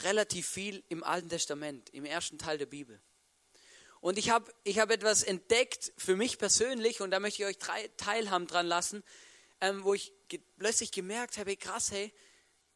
relativ 0.00 0.48
viel 0.48 0.82
im 0.88 1.04
Alten 1.04 1.28
Testament, 1.28 1.90
im 1.90 2.04
ersten 2.04 2.38
Teil 2.38 2.58
der 2.58 2.66
Bibel. 2.66 3.00
Und 4.00 4.18
ich 4.18 4.30
habe 4.30 4.52
ich 4.64 4.78
hab 4.78 4.90
etwas 4.90 5.22
entdeckt 5.22 5.92
für 5.96 6.16
mich 6.16 6.38
persönlich, 6.38 7.00
und 7.00 7.10
da 7.12 7.20
möchte 7.20 7.42
ich 7.42 7.48
euch 7.48 7.58
drei 7.58 7.88
teilhaben 7.96 8.46
dran 8.46 8.66
lassen, 8.66 9.04
ähm, 9.60 9.84
wo 9.84 9.94
ich 9.94 10.12
ge 10.28 10.40
plötzlich 10.58 10.90
gemerkt 10.90 11.38
habe, 11.38 11.56
krass, 11.56 11.92
hey, 11.92 12.12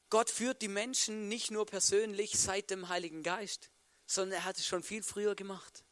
Gott 0.08 0.30
führt 0.30 0.62
die 0.62 0.68
Menschen 0.68 1.28
nicht 1.28 1.50
nur 1.50 1.66
persönlich 1.66 2.38
seit 2.38 2.70
dem 2.70 2.88
Heiligen 2.88 3.24
Geist, 3.24 3.70
sondern 4.06 4.40
er 4.40 4.44
hat 4.44 4.56
es 4.56 4.66
schon 4.66 4.84
viel 4.84 5.02
früher 5.02 5.34
gemacht. 5.34 5.84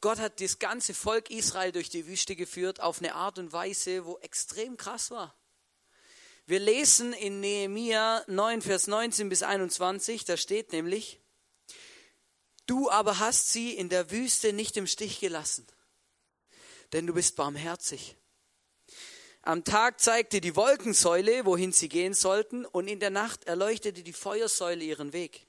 Gott 0.00 0.18
hat 0.18 0.40
das 0.40 0.58
ganze 0.58 0.92
Volk 0.92 1.30
Israel 1.30 1.72
durch 1.72 1.88
die 1.88 2.06
Wüste 2.06 2.34
geführt 2.36 2.80
auf 2.80 2.98
eine 2.98 3.14
Art 3.14 3.38
und 3.38 3.52
Weise, 3.52 4.04
wo 4.04 4.18
extrem 4.18 4.76
krass 4.76 5.10
war. 5.10 5.36
Wir 6.48 6.60
lesen 6.60 7.12
in 7.12 7.40
Nehemia 7.40 8.22
9, 8.28 8.62
Vers 8.62 8.86
19 8.86 9.28
bis 9.28 9.42
21, 9.42 10.24
da 10.26 10.36
steht 10.36 10.70
nämlich, 10.70 11.18
du 12.66 12.88
aber 12.88 13.18
hast 13.18 13.48
sie 13.48 13.74
in 13.74 13.88
der 13.88 14.12
Wüste 14.12 14.52
nicht 14.52 14.76
im 14.76 14.86
Stich 14.86 15.18
gelassen, 15.18 15.66
denn 16.92 17.04
du 17.04 17.14
bist 17.14 17.34
barmherzig. 17.34 18.16
Am 19.42 19.64
Tag 19.64 20.00
zeigte 20.00 20.40
die 20.40 20.54
Wolkensäule, 20.54 21.46
wohin 21.46 21.72
sie 21.72 21.88
gehen 21.88 22.14
sollten, 22.14 22.64
und 22.64 22.86
in 22.86 23.00
der 23.00 23.10
Nacht 23.10 23.42
erleuchtete 23.44 24.04
die 24.04 24.12
Feuersäule 24.12 24.84
ihren 24.84 25.12
Weg. 25.12 25.48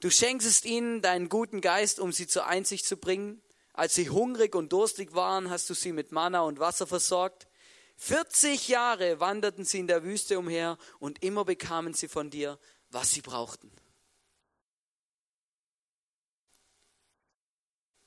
Du 0.00 0.10
schenkst 0.10 0.66
ihnen 0.66 1.00
deinen 1.00 1.30
guten 1.30 1.62
Geist, 1.62 1.98
um 1.98 2.12
sie 2.12 2.26
zur 2.26 2.44
Einsicht 2.46 2.84
zu 2.84 2.98
bringen. 2.98 3.40
Als 3.72 3.94
sie 3.94 4.10
hungrig 4.10 4.54
und 4.54 4.70
durstig 4.70 5.14
waren, 5.14 5.48
hast 5.48 5.70
du 5.70 5.74
sie 5.74 5.92
mit 5.92 6.12
Manna 6.12 6.42
und 6.42 6.58
Wasser 6.58 6.86
versorgt. 6.86 7.46
40 8.04 8.66
Jahre 8.66 9.20
wanderten 9.20 9.64
sie 9.64 9.78
in 9.78 9.86
der 9.86 10.02
Wüste 10.02 10.36
umher 10.36 10.76
und 10.98 11.22
immer 11.22 11.44
bekamen 11.44 11.94
sie 11.94 12.08
von 12.08 12.30
dir, 12.30 12.58
was 12.90 13.12
sie 13.12 13.20
brauchten. 13.20 13.70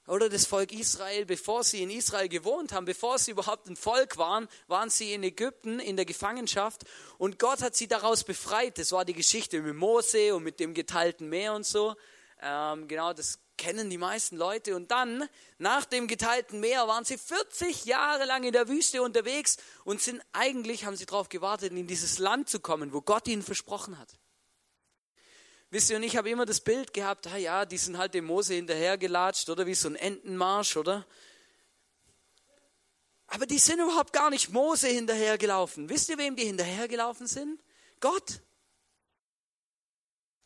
Oder 0.06 0.28
das 0.28 0.46
Volk 0.46 0.74
Israel, 0.74 1.26
bevor 1.26 1.64
sie 1.64 1.82
in 1.82 1.90
Israel 1.90 2.28
gewohnt 2.28 2.74
haben, 2.74 2.84
bevor 2.84 3.18
sie 3.20 3.32
überhaupt 3.32 3.70
ein 3.70 3.78
Volk 3.78 4.18
waren, 4.18 4.50
waren 4.68 4.90
sie 4.90 5.14
in 5.14 5.24
Ägypten 5.24 5.80
in 5.80 5.96
der 5.96 6.06
Gefangenschaft 6.06 6.84
und 7.18 7.40
Gott 7.40 7.62
hat 7.62 7.78
sie 7.78 7.88
daraus 7.88 8.26
befreit. 8.26 8.78
Das 8.78 8.92
war 8.92 9.06
die 9.06 9.14
Geschichte 9.14 9.62
mit 9.62 9.76
Mose 9.76 10.36
und 10.36 10.44
mit 10.44 10.60
dem 10.60 10.74
geteilten 10.74 11.30
Meer 11.30 11.54
und 11.54 11.66
so. 11.66 11.96
Ähm, 12.48 12.88
genau, 12.88 13.12
das 13.12 13.40
kennen 13.58 13.90
die 13.90 13.98
meisten 13.98 14.38
Leute. 14.38 14.76
Und 14.76 14.92
dann, 14.92 15.28
nach 15.58 15.84
dem 15.84 16.08
geteilten 16.08 16.60
Meer, 16.60 16.88
waren 16.88 17.04
sie 17.04 17.18
40 17.18 17.86
Jahre 17.86 18.26
lang 18.26 18.44
in 18.44 18.54
der 18.54 18.68
Wüste 18.68 19.02
unterwegs 19.02 19.58
und 19.84 20.00
sind 20.00 20.22
eigentlich, 20.32 20.86
haben 20.86 20.96
sie 20.96 21.08
darauf 21.08 21.28
gewartet, 21.28 21.74
in 21.74 21.88
dieses 21.88 22.20
Land 22.20 22.48
zu 22.48 22.60
kommen, 22.60 22.94
wo 22.94 23.02
Gott 23.02 23.28
ihnen 23.28 23.42
versprochen 23.42 23.98
hat. 23.98 24.20
Wisst 25.72 25.90
ihr, 25.90 25.98
und 25.98 26.04
ich 26.04 26.18
habe 26.18 26.30
immer 26.30 26.46
das 26.46 26.62
Bild 26.62 26.94
gehabt, 26.94 27.26
ah 27.28 27.38
ja, 27.38 27.66
die 27.66 27.80
sind 27.80 27.98
halt 27.98 28.14
dem 28.14 28.26
Mose 28.26 28.54
hinterhergelatscht, 28.54 29.50
oder 29.50 29.66
wie 29.66 29.74
so 29.74 29.90
ein 29.90 29.96
Entenmarsch, 29.96 30.78
oder? 30.78 31.04
Aber 33.26 33.48
die 33.48 33.58
sind 33.58 33.80
überhaupt 33.80 34.14
gar 34.14 34.30
nicht 34.30 34.50
Mose 34.50 34.88
hinterhergelaufen. 34.88 35.90
Wisst 35.90 36.10
ihr, 36.10 36.20
wem 36.20 36.36
die 36.36 36.46
hinterhergelaufen 36.46 37.26
sind? 37.26 37.60
Gott. 38.00 38.42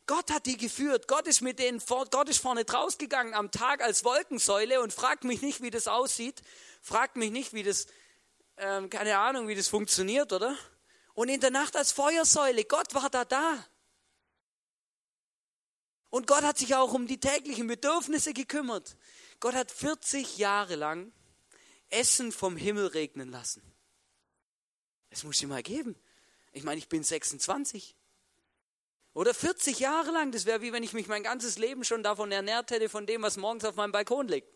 Gott 0.10 0.32
hat 0.32 0.48
die 0.48 0.58
geführt. 0.58 1.08
Gott 1.08 1.28
ist 1.28 1.42
mit 1.42 1.60
denen 1.60 1.80
Gott 1.86 2.30
ist 2.30 2.40
vorne 2.40 2.66
draus 2.66 2.98
gegangen 2.98 3.36
am 3.36 3.52
Tag 3.52 3.84
als 3.84 4.04
Wolkensäule 4.04 4.82
und 4.82 4.92
fragt 4.92 5.24
mich 5.24 5.44
nicht, 5.44 5.62
wie 5.62 5.70
das 5.70 5.88
aussieht. 5.88 6.42
Fragt 6.82 7.16
mich 7.16 7.30
nicht, 7.30 7.54
wie 7.54 7.62
das, 7.62 7.86
ähm, 8.58 8.90
keine 8.90 9.20
Ahnung, 9.20 9.48
wie 9.48 9.54
das 9.54 9.68
funktioniert, 9.68 10.34
oder? 10.34 10.58
Und 11.14 11.30
in 11.30 11.40
der 11.40 11.52
Nacht 11.52 11.76
als 11.76 11.92
Feuersäule. 11.92 12.66
Gott 12.66 12.96
war 12.96 13.12
da 13.12 13.24
da. 13.24 13.64
Und 16.10 16.26
Gott 16.26 16.42
hat 16.42 16.58
sich 16.58 16.74
auch 16.74 16.92
um 16.92 17.06
die 17.06 17.20
täglichen 17.20 17.68
Bedürfnisse 17.68 18.34
gekümmert. 18.34 18.98
Gott 19.40 19.54
hat 19.54 19.70
40 19.70 20.40
Jahre 20.40 20.74
lang 20.74 21.14
Essen 21.90 22.32
vom 22.32 22.58
Himmel 22.58 22.88
regnen 22.88 23.30
lassen. 23.30 23.62
Das 25.12 25.24
muss 25.24 25.40
ich 25.40 25.46
mal 25.46 25.62
geben. 25.62 25.96
Ich 26.52 26.64
meine, 26.64 26.80
ich 26.80 26.90
bin 26.90 27.04
26. 27.04 27.96
Oder 29.14 29.34
40 29.34 29.80
Jahre 29.80 30.12
lang, 30.12 30.32
das 30.32 30.46
wäre 30.46 30.62
wie 30.62 30.72
wenn 30.72 30.84
ich 30.84 30.94
mich 30.94 31.08
mein 31.08 31.24
ganzes 31.24 31.58
Leben 31.58 31.84
schon 31.84 32.04
davon 32.04 32.32
ernährt 32.32 32.72
hätte, 32.72 32.90
von 32.90 33.06
dem, 33.06 33.22
was 33.22 33.38
morgens 33.38 33.66
auf 33.66 33.76
meinem 33.76 33.92
Balkon 33.92 34.28
liegt. 34.28 34.48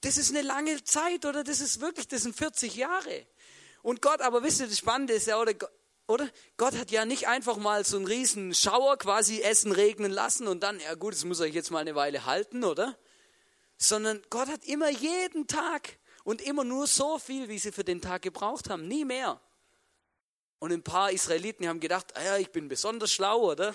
Das 0.00 0.16
ist 0.16 0.30
eine 0.30 0.42
lange 0.42 0.82
Zeit, 0.84 1.26
oder? 1.26 1.42
Das 1.42 1.60
ist 1.60 1.80
wirklich, 1.80 2.06
das 2.06 2.22
sind 2.22 2.36
40 2.36 2.76
Jahre. 2.76 3.26
Und 3.82 4.00
Gott, 4.00 4.20
aber 4.20 4.42
wisst 4.42 4.60
ihr, 4.60 4.68
das 4.68 4.78
Spannende 4.78 5.12
ist 5.14 5.26
ja, 5.26 5.40
oder, 5.40 5.54
oder? 6.06 6.28
Gott 6.56 6.76
hat 6.78 6.90
ja 6.90 7.04
nicht 7.04 7.26
einfach 7.26 7.56
mal 7.56 7.84
so 7.84 7.96
einen 7.96 8.06
riesen 8.06 8.54
Schauer 8.54 8.96
quasi 8.96 9.40
Essen 9.40 9.72
regnen 9.72 10.12
lassen 10.12 10.46
und 10.46 10.62
dann, 10.62 10.78
ja 10.78 10.94
gut, 10.94 11.14
das 11.14 11.24
muss 11.24 11.40
euch 11.40 11.54
jetzt 11.54 11.70
mal 11.70 11.80
eine 11.80 11.96
Weile 11.96 12.26
halten, 12.26 12.62
oder? 12.62 12.96
Sondern 13.76 14.22
Gott 14.30 14.48
hat 14.48 14.64
immer 14.64 14.88
jeden 14.88 15.48
Tag 15.48 15.98
und 16.22 16.42
immer 16.42 16.64
nur 16.64 16.86
so 16.86 17.18
viel, 17.18 17.48
wie 17.48 17.58
sie 17.58 17.72
für 17.72 17.84
den 17.84 18.00
Tag 18.00 18.22
gebraucht 18.22 18.70
haben, 18.70 18.86
nie 18.86 19.04
mehr. 19.04 19.40
Und 20.58 20.72
ein 20.72 20.82
paar 20.82 21.12
Israeliten 21.12 21.68
haben 21.68 21.80
gedacht, 21.80 22.16
ah 22.16 22.22
ja, 22.22 22.36
ich 22.38 22.50
bin 22.50 22.68
besonders 22.68 23.12
schlau, 23.12 23.50
oder? 23.50 23.74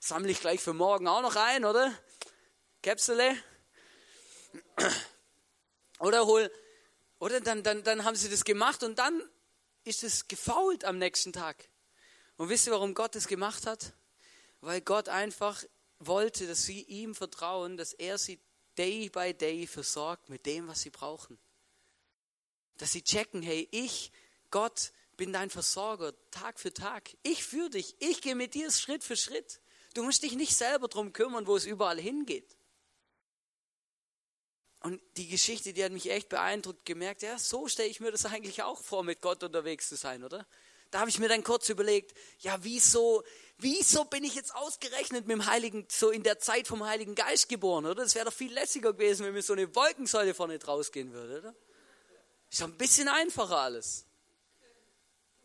Sammle 0.00 0.30
ich 0.30 0.40
gleich 0.40 0.60
für 0.60 0.72
morgen 0.72 1.06
auch 1.06 1.22
noch 1.22 1.36
ein, 1.36 1.64
oder? 1.64 1.92
Käpsele. 2.82 3.36
Oder 6.00 6.26
hol, 6.26 6.50
oder 7.18 7.40
dann, 7.40 7.62
dann, 7.62 7.82
dann 7.82 8.04
haben 8.04 8.16
sie 8.16 8.28
das 8.28 8.44
gemacht 8.44 8.82
und 8.82 8.98
dann 8.98 9.22
ist 9.84 10.04
es 10.04 10.28
gefault 10.28 10.84
am 10.84 10.98
nächsten 10.98 11.32
Tag. 11.32 11.68
Und 12.36 12.48
wisst 12.48 12.66
ihr, 12.66 12.72
warum 12.72 12.94
Gott 12.94 13.14
das 13.14 13.26
gemacht 13.26 13.66
hat? 13.66 13.94
Weil 14.60 14.80
Gott 14.80 15.08
einfach 15.08 15.64
wollte, 15.98 16.46
dass 16.46 16.62
sie 16.62 16.82
ihm 16.82 17.14
vertrauen, 17.14 17.76
dass 17.76 17.92
er 17.92 18.18
sie 18.18 18.40
day 18.76 19.08
by 19.08 19.34
day 19.34 19.66
versorgt 19.66 20.28
mit 20.28 20.46
dem, 20.46 20.68
was 20.68 20.82
sie 20.82 20.90
brauchen. 20.90 21.38
Dass 22.76 22.92
sie 22.92 23.02
checken, 23.02 23.42
hey, 23.42 23.68
ich, 23.72 24.12
Gott, 24.50 24.92
bin 25.18 25.34
dein 25.34 25.50
Versorger 25.50 26.14
Tag 26.30 26.58
für 26.58 26.72
Tag. 26.72 27.10
Ich 27.22 27.44
führe 27.44 27.68
dich. 27.68 27.96
Ich 27.98 28.22
gehe 28.22 28.34
mit 28.34 28.54
dir 28.54 28.70
Schritt 28.70 29.04
für 29.04 29.16
Schritt. 29.16 29.60
Du 29.92 30.02
musst 30.02 30.22
dich 30.22 30.32
nicht 30.32 30.56
selber 30.56 30.88
darum 30.88 31.12
kümmern, 31.12 31.46
wo 31.46 31.56
es 31.56 31.66
überall 31.66 32.00
hingeht. 32.00 32.56
Und 34.80 35.02
die 35.16 35.28
Geschichte, 35.28 35.72
die 35.72 35.84
hat 35.84 35.92
mich 35.92 36.08
echt 36.08 36.28
beeindruckt, 36.28 36.84
gemerkt, 36.84 37.22
ja, 37.22 37.36
so 37.36 37.66
stelle 37.66 37.88
ich 37.88 37.98
mir 37.98 38.12
das 38.12 38.26
eigentlich 38.26 38.62
auch 38.62 38.80
vor, 38.80 39.02
mit 39.02 39.20
Gott 39.20 39.42
unterwegs 39.42 39.88
zu 39.88 39.96
sein, 39.96 40.22
oder? 40.22 40.46
Da 40.92 41.00
habe 41.00 41.10
ich 41.10 41.18
mir 41.18 41.28
dann 41.28 41.42
kurz 41.42 41.68
überlegt, 41.68 42.16
ja, 42.38 42.56
wieso, 42.62 43.24
wieso 43.58 44.04
bin 44.04 44.22
ich 44.22 44.36
jetzt 44.36 44.54
ausgerechnet 44.54 45.26
mit 45.26 45.34
dem 45.34 45.46
Heiligen, 45.46 45.86
so 45.90 46.10
in 46.10 46.22
der 46.22 46.38
Zeit 46.38 46.68
vom 46.68 46.84
Heiligen 46.84 47.16
Geist 47.16 47.48
geboren, 47.48 47.86
oder? 47.86 48.04
Das 48.04 48.14
wäre 48.14 48.26
doch 48.26 48.32
viel 48.32 48.52
lässiger 48.52 48.92
gewesen, 48.92 49.26
wenn 49.26 49.34
mir 49.34 49.42
so 49.42 49.52
eine 49.52 49.74
Wolkensäule 49.74 50.32
vorne 50.32 50.60
draus 50.60 50.92
gehen 50.92 51.12
würde, 51.12 51.40
oder? 51.40 51.54
Ist 52.48 52.60
doch 52.60 52.68
ein 52.68 52.78
bisschen 52.78 53.08
einfacher 53.08 53.58
alles. 53.58 54.07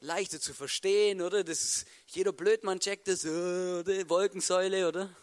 Leichter 0.03 0.41
zu 0.41 0.53
verstehen, 0.53 1.21
oder? 1.21 1.45
Das 1.45 1.63
ist, 1.63 1.87
jeder 2.07 2.33
Blödmann 2.33 2.81
checkt 2.81 3.07
das, 3.07 3.23
oder? 3.23 4.09
Wolkensäule, 4.09 4.87
oder? 4.87 5.15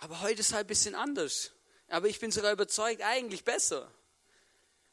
Aber 0.00 0.20
heute 0.20 0.40
ist 0.40 0.52
halt 0.52 0.66
ein 0.66 0.68
bisschen 0.68 0.94
anders. 0.94 1.52
Aber 1.88 2.08
ich 2.08 2.20
bin 2.20 2.30
sogar 2.30 2.52
überzeugt, 2.52 3.00
eigentlich 3.02 3.42
besser. 3.42 3.90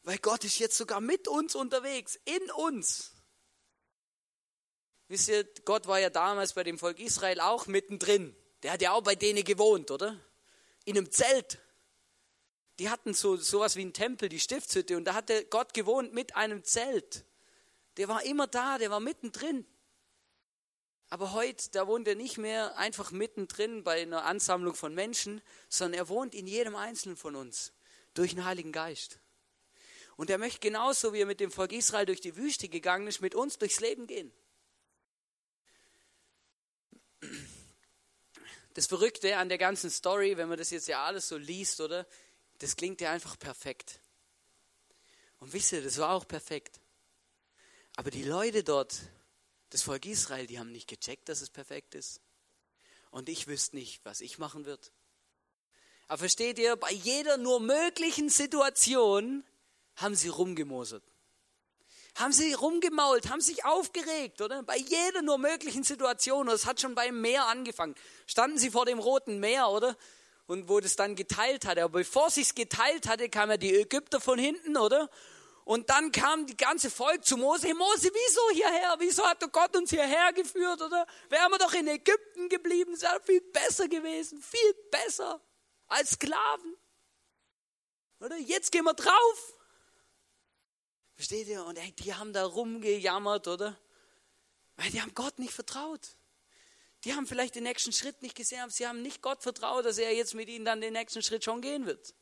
Weil 0.04 0.16
Gott 0.18 0.42
ist 0.44 0.58
jetzt 0.58 0.78
sogar 0.78 1.02
mit 1.02 1.28
uns 1.28 1.54
unterwegs, 1.54 2.18
in 2.24 2.50
uns. 2.52 3.12
Wisst 5.08 5.28
ihr, 5.28 5.44
Gott 5.66 5.86
war 5.86 6.00
ja 6.00 6.08
damals 6.08 6.54
bei 6.54 6.64
dem 6.64 6.78
Volk 6.78 6.98
Israel 6.98 7.40
auch 7.40 7.66
mittendrin. 7.66 8.34
Der 8.62 8.72
hat 8.72 8.80
ja 8.80 8.92
auch 8.92 9.02
bei 9.02 9.14
denen 9.14 9.44
gewohnt, 9.44 9.90
oder? 9.90 10.18
In 10.86 10.96
einem 10.96 11.10
Zelt. 11.10 11.58
Die 12.78 12.90
hatten 12.90 13.12
so 13.14 13.36
sowas 13.36 13.76
wie 13.76 13.80
einen 13.80 13.92
Tempel, 13.92 14.28
die 14.28 14.40
Stiftshütte, 14.40 14.96
und 14.96 15.04
da 15.04 15.14
hatte 15.14 15.44
Gott 15.46 15.74
gewohnt 15.74 16.12
mit 16.12 16.36
einem 16.36 16.62
Zelt. 16.62 17.24
Der 17.96 18.08
war 18.08 18.24
immer 18.24 18.46
da, 18.46 18.78
der 18.78 18.90
war 18.90 19.00
mittendrin. 19.00 19.66
Aber 21.10 21.32
heute, 21.32 21.70
da 21.70 21.86
wohnt 21.86 22.06
er 22.06 22.14
nicht 22.14 22.38
mehr 22.38 22.76
einfach 22.76 23.10
mittendrin 23.10 23.82
bei 23.82 24.02
einer 24.02 24.24
Ansammlung 24.24 24.74
von 24.74 24.94
Menschen, 24.94 25.40
sondern 25.68 25.98
er 25.98 26.08
wohnt 26.08 26.34
in 26.34 26.46
jedem 26.46 26.76
Einzelnen 26.76 27.16
von 27.16 27.34
uns 27.34 27.72
durch 28.14 28.34
den 28.34 28.44
Heiligen 28.44 28.72
Geist. 28.72 29.18
Und 30.16 30.30
er 30.30 30.38
möchte 30.38 30.60
genauso, 30.60 31.12
wie 31.12 31.20
er 31.20 31.26
mit 31.26 31.40
dem 31.40 31.50
Volk 31.50 31.72
Israel 31.72 32.06
durch 32.06 32.20
die 32.20 32.36
Wüste 32.36 32.68
gegangen 32.68 33.06
ist, 33.06 33.20
mit 33.20 33.34
uns 33.34 33.58
durchs 33.58 33.80
Leben 33.80 34.06
gehen. 34.06 34.32
Das 38.74 38.86
Verrückte 38.86 39.36
an 39.38 39.48
der 39.48 39.58
ganzen 39.58 39.90
Story, 39.90 40.36
wenn 40.36 40.48
man 40.48 40.58
das 40.58 40.70
jetzt 40.70 40.88
ja 40.88 41.04
alles 41.04 41.28
so 41.28 41.36
liest, 41.36 41.80
oder? 41.80 42.06
Das 42.58 42.76
klingt 42.76 43.00
ja 43.00 43.12
einfach 43.12 43.38
perfekt. 43.38 44.00
Und 45.38 45.52
wisst 45.52 45.72
ihr, 45.72 45.82
das 45.82 45.98
war 45.98 46.10
auch 46.10 46.26
perfekt. 46.26 46.80
Aber 47.96 48.10
die 48.10 48.24
Leute 48.24 48.64
dort, 48.64 48.96
das 49.70 49.82
Volk 49.82 50.06
Israel, 50.06 50.46
die 50.46 50.58
haben 50.58 50.72
nicht 50.72 50.88
gecheckt, 50.88 51.28
dass 51.28 51.40
es 51.40 51.50
perfekt 51.50 51.94
ist. 51.94 52.20
Und 53.10 53.28
ich 53.28 53.46
wüsste 53.46 53.76
nicht, 53.76 54.04
was 54.04 54.20
ich 54.20 54.38
machen 54.38 54.64
wird. 54.64 54.92
Aber 56.08 56.18
versteht 56.18 56.58
ihr, 56.58 56.76
bei 56.76 56.90
jeder 56.90 57.36
nur 57.36 57.60
möglichen 57.60 58.28
Situation 58.28 59.44
haben 59.96 60.14
sie 60.14 60.28
rumgemosert. 60.28 61.04
Haben 62.14 62.32
sie 62.32 62.52
rumgemault, 62.52 63.28
haben 63.28 63.40
sich 63.40 63.64
aufgeregt, 63.64 64.40
oder? 64.40 64.62
Bei 64.62 64.76
jeder 64.76 65.22
nur 65.22 65.38
möglichen 65.38 65.84
Situation. 65.84 66.48
Es 66.48 66.66
hat 66.66 66.80
schon 66.80 66.94
beim 66.94 67.20
Meer 67.20 67.46
angefangen. 67.46 67.94
Standen 68.26 68.58
sie 68.58 68.70
vor 68.70 68.86
dem 68.86 68.98
Roten 68.98 69.38
Meer, 69.38 69.68
oder? 69.68 69.96
Und 70.48 70.68
wo 70.68 70.80
das 70.80 70.96
dann 70.96 71.14
geteilt 71.14 71.66
hatte. 71.66 71.84
Aber 71.84 72.00
bevor 72.00 72.30
sie 72.30 72.40
es 72.40 72.54
geteilt 72.54 73.06
hatte, 73.06 73.28
kamen 73.28 73.52
ja 73.52 73.56
die 73.58 73.76
Ägypter 73.76 74.20
von 74.20 74.38
hinten, 74.38 74.76
oder? 74.76 75.08
Und 75.64 75.90
dann 75.90 76.10
kam 76.10 76.46
die 76.46 76.56
ganze 76.56 76.90
Volk 76.90 77.26
zu 77.26 77.36
Mose. 77.36 77.66
Hey 77.66 77.74
Mose, 77.74 78.10
wieso 78.10 78.40
hierher? 78.54 78.96
Wieso 78.98 79.22
hat 79.24 79.40
Gott 79.52 79.76
uns 79.76 79.90
hierher 79.90 80.32
geführt? 80.32 80.80
Oder 80.80 81.06
wären 81.28 81.50
wir 81.50 81.58
doch 81.58 81.74
in 81.74 81.86
Ägypten 81.86 82.48
geblieben? 82.48 82.94
Es 82.94 83.02
wäre 83.02 83.20
viel 83.20 83.42
besser 83.42 83.86
gewesen. 83.86 84.40
Viel 84.40 84.74
besser 84.90 85.40
als 85.86 86.12
Sklaven. 86.12 86.74
Oder 88.20 88.38
jetzt 88.38 88.72
gehen 88.72 88.84
wir 88.84 88.94
drauf. 88.94 89.54
Versteht 91.16 91.48
ihr? 91.48 91.62
Und 91.62 91.76
ey, 91.76 91.92
die 91.92 92.14
haben 92.14 92.32
da 92.32 92.46
rumgejammert, 92.46 93.48
oder? 93.48 93.78
Weil 94.76 94.90
die 94.90 95.02
haben 95.02 95.12
Gott 95.12 95.38
nicht 95.38 95.52
vertraut. 95.52 96.16
Die 97.04 97.14
haben 97.14 97.26
vielleicht 97.26 97.54
den 97.54 97.62
nächsten 97.62 97.92
Schritt 97.92 98.22
nicht 98.22 98.34
gesehen, 98.34 98.60
aber 98.60 98.70
sie 98.70 98.86
haben 98.86 99.02
nicht 99.02 99.22
Gott 99.22 99.42
vertraut, 99.42 99.84
dass 99.84 99.98
er 99.98 100.14
jetzt 100.14 100.34
mit 100.34 100.48
ihnen 100.48 100.64
dann 100.64 100.80
den 100.80 100.94
nächsten 100.94 101.22
Schritt 101.22 101.44
schon 101.44 101.60
gehen 101.60 101.86
wird. 101.86 102.14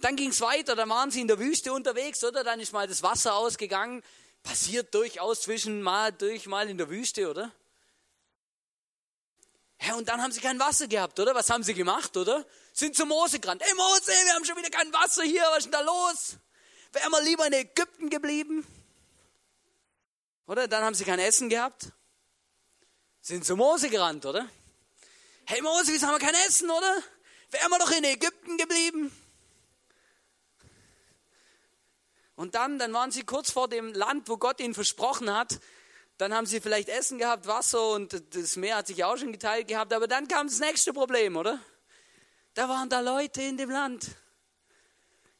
Dann 0.00 0.14
ging 0.14 0.30
es 0.30 0.40
weiter, 0.40 0.76
dann 0.76 0.88
waren 0.88 1.10
sie 1.10 1.20
in 1.20 1.28
der 1.28 1.40
Wüste 1.40 1.72
unterwegs, 1.72 2.22
oder? 2.22 2.44
Dann 2.44 2.60
ist 2.60 2.72
mal 2.72 2.86
das 2.86 3.02
Wasser 3.02 3.34
ausgegangen. 3.34 4.02
Passiert 4.44 4.94
durchaus 4.94 5.42
zwischen 5.42 5.82
mal 5.82 6.12
durch 6.12 6.46
mal 6.46 6.70
in 6.70 6.78
der 6.78 6.88
Wüste, 6.88 7.28
oder? 7.28 7.52
Ja, 9.80 9.94
und 9.94 10.08
dann 10.08 10.22
haben 10.22 10.32
sie 10.32 10.40
kein 10.40 10.58
Wasser 10.60 10.86
gehabt, 10.86 11.18
oder? 11.18 11.34
Was 11.34 11.50
haben 11.50 11.64
sie 11.64 11.74
gemacht, 11.74 12.16
oder? 12.16 12.46
Sind 12.72 12.94
zu 12.94 13.06
Mose 13.06 13.40
gerannt. 13.40 13.62
Ey 13.62 13.74
Mose, 13.74 14.06
wir 14.06 14.34
haben 14.34 14.44
schon 14.44 14.56
wieder 14.56 14.70
kein 14.70 14.92
Wasser 14.92 15.24
hier, 15.24 15.42
was 15.50 15.58
ist 15.58 15.64
denn 15.64 15.72
da 15.72 15.80
los? 15.80 16.36
Wären 16.92 17.10
wir 17.10 17.22
lieber 17.22 17.46
in 17.46 17.52
Ägypten 17.52 18.08
geblieben? 18.08 18.64
Oder? 20.46 20.68
Dann 20.68 20.84
haben 20.84 20.94
sie 20.94 21.04
kein 21.04 21.18
Essen 21.18 21.48
gehabt. 21.48 21.92
Sind 23.28 23.44
zu 23.44 23.56
Mose 23.56 23.90
gerannt, 23.90 24.24
oder? 24.24 24.48
Hey 25.44 25.60
Mose, 25.60 25.92
wieso 25.92 26.06
haben 26.06 26.14
wir 26.14 26.26
kein 26.26 26.34
Essen, 26.48 26.70
oder? 26.70 26.96
Wären 27.50 27.70
wir 27.70 27.78
doch 27.78 27.90
in 27.90 28.02
Ägypten 28.02 28.56
geblieben? 28.56 29.12
Und 32.36 32.54
dann, 32.54 32.78
dann 32.78 32.90
waren 32.94 33.10
sie 33.10 33.24
kurz 33.24 33.50
vor 33.50 33.68
dem 33.68 33.92
Land, 33.92 34.30
wo 34.30 34.38
Gott 34.38 34.60
ihnen 34.60 34.72
versprochen 34.72 35.30
hat. 35.30 35.60
Dann 36.16 36.32
haben 36.32 36.46
sie 36.46 36.62
vielleicht 36.62 36.88
Essen 36.88 37.18
gehabt, 37.18 37.46
Wasser 37.46 37.90
und 37.90 38.18
das 38.34 38.56
Meer 38.56 38.76
hat 38.76 38.86
sich 38.86 39.04
auch 39.04 39.18
schon 39.18 39.32
geteilt 39.32 39.68
gehabt. 39.68 39.92
Aber 39.92 40.08
dann 40.08 40.26
kam 40.26 40.46
das 40.46 40.58
nächste 40.60 40.94
Problem, 40.94 41.36
oder? 41.36 41.60
Da 42.54 42.70
waren 42.70 42.88
da 42.88 43.00
Leute 43.00 43.42
in 43.42 43.58
dem 43.58 43.68
Land. 43.68 44.06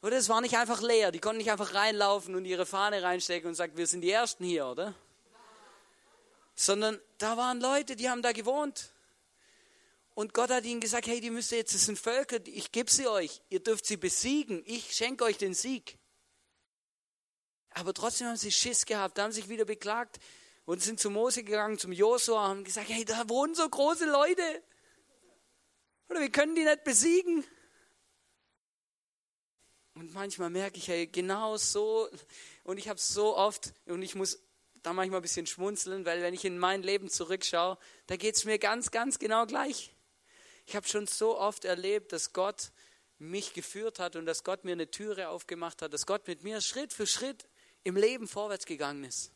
Oder 0.02 0.18
es 0.18 0.28
war 0.28 0.42
nicht 0.42 0.58
einfach 0.58 0.82
leer. 0.82 1.10
Die 1.10 1.20
konnten 1.20 1.38
nicht 1.38 1.50
einfach 1.50 1.72
reinlaufen 1.72 2.34
und 2.34 2.44
ihre 2.44 2.66
Fahne 2.66 3.02
reinstecken 3.02 3.48
und 3.48 3.54
sagen, 3.54 3.78
wir 3.78 3.86
sind 3.86 4.02
die 4.02 4.10
Ersten 4.10 4.44
hier, 4.44 4.66
oder? 4.66 4.94
Sondern 6.60 7.00
da 7.18 7.36
waren 7.36 7.60
Leute, 7.60 7.94
die 7.94 8.10
haben 8.10 8.20
da 8.20 8.32
gewohnt. 8.32 8.92
Und 10.16 10.34
Gott 10.34 10.50
hat 10.50 10.64
ihnen 10.64 10.80
gesagt, 10.80 11.06
hey, 11.06 11.20
die 11.20 11.30
müsst 11.30 11.52
ihr 11.52 11.58
jetzt, 11.58 11.72
das 11.72 11.84
sind 11.84 11.96
Völker, 11.96 12.44
ich 12.46 12.72
gebe 12.72 12.90
sie 12.90 13.06
euch. 13.06 13.40
Ihr 13.48 13.60
dürft 13.60 13.86
sie 13.86 13.96
besiegen. 13.96 14.64
Ich 14.66 14.92
schenke 14.92 15.22
euch 15.22 15.38
den 15.38 15.54
Sieg. 15.54 15.98
Aber 17.70 17.94
trotzdem 17.94 18.26
haben 18.26 18.36
sie 18.36 18.50
Schiss 18.50 18.86
gehabt, 18.86 19.20
haben 19.20 19.30
sich 19.30 19.48
wieder 19.48 19.66
beklagt 19.66 20.18
und 20.64 20.82
sind 20.82 20.98
zu 20.98 21.10
Mose 21.10 21.44
gegangen, 21.44 21.78
zum 21.78 21.92
Josua, 21.92 22.48
haben 22.48 22.64
gesagt, 22.64 22.88
hey, 22.88 23.04
da 23.04 23.28
wohnen 23.28 23.54
so 23.54 23.68
große 23.68 24.10
Leute. 24.10 24.42
Oder 26.08 26.18
wir 26.18 26.32
können 26.32 26.56
die 26.56 26.64
nicht 26.64 26.82
besiegen. 26.82 27.44
Und 29.94 30.12
manchmal 30.12 30.50
merke 30.50 30.78
ich, 30.78 30.88
hey, 30.88 31.06
genau 31.06 31.56
so, 31.56 32.08
und 32.64 32.78
ich 32.78 32.88
habe 32.88 32.98
es 32.98 33.06
so 33.06 33.36
oft, 33.36 33.72
und 33.86 34.02
ich 34.02 34.16
muss 34.16 34.40
da 34.82 34.92
manchmal 34.92 35.20
ein 35.20 35.22
bisschen 35.22 35.46
schmunzeln, 35.46 36.04
weil 36.04 36.22
wenn 36.22 36.34
ich 36.34 36.44
in 36.44 36.58
mein 36.58 36.82
Leben 36.82 37.08
zurückschaue, 37.08 37.78
da 38.06 38.16
geht 38.16 38.36
es 38.36 38.44
mir 38.44 38.58
ganz, 38.58 38.90
ganz 38.90 39.18
genau 39.18 39.46
gleich. 39.46 39.94
Ich 40.66 40.76
habe 40.76 40.86
schon 40.86 41.06
so 41.06 41.38
oft 41.38 41.64
erlebt, 41.64 42.12
dass 42.12 42.32
Gott 42.32 42.72
mich 43.18 43.54
geführt 43.54 43.98
hat 43.98 44.16
und 44.16 44.26
dass 44.26 44.44
Gott 44.44 44.64
mir 44.64 44.72
eine 44.72 44.90
Türe 44.90 45.28
aufgemacht 45.28 45.82
hat, 45.82 45.92
dass 45.92 46.06
Gott 46.06 46.26
mit 46.28 46.44
mir 46.44 46.60
Schritt 46.60 46.92
für 46.92 47.06
Schritt 47.06 47.48
im 47.84 47.96
Leben 47.96 48.28
vorwärts 48.28 48.66
gegangen 48.66 49.04
ist. 49.04 49.32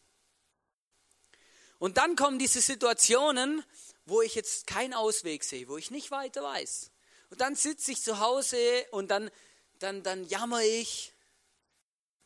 Und 1.78 1.96
dann 1.96 2.14
kommen 2.14 2.38
diese 2.38 2.60
Situationen, 2.60 3.64
wo 4.04 4.22
ich 4.22 4.34
jetzt 4.34 4.66
keinen 4.66 4.94
Ausweg 4.94 5.42
sehe, 5.42 5.68
wo 5.68 5.76
ich 5.76 5.90
nicht 5.90 6.10
weiter 6.10 6.42
weiß. 6.42 6.92
Und 7.30 7.40
dann 7.40 7.56
sitze 7.56 7.90
ich 7.92 8.02
zu 8.02 8.20
Hause 8.20 8.86
und 8.90 9.10
dann, 9.10 9.30
dann, 9.78 10.02
dann 10.02 10.24
jammer 10.28 10.62
ich, 10.62 11.12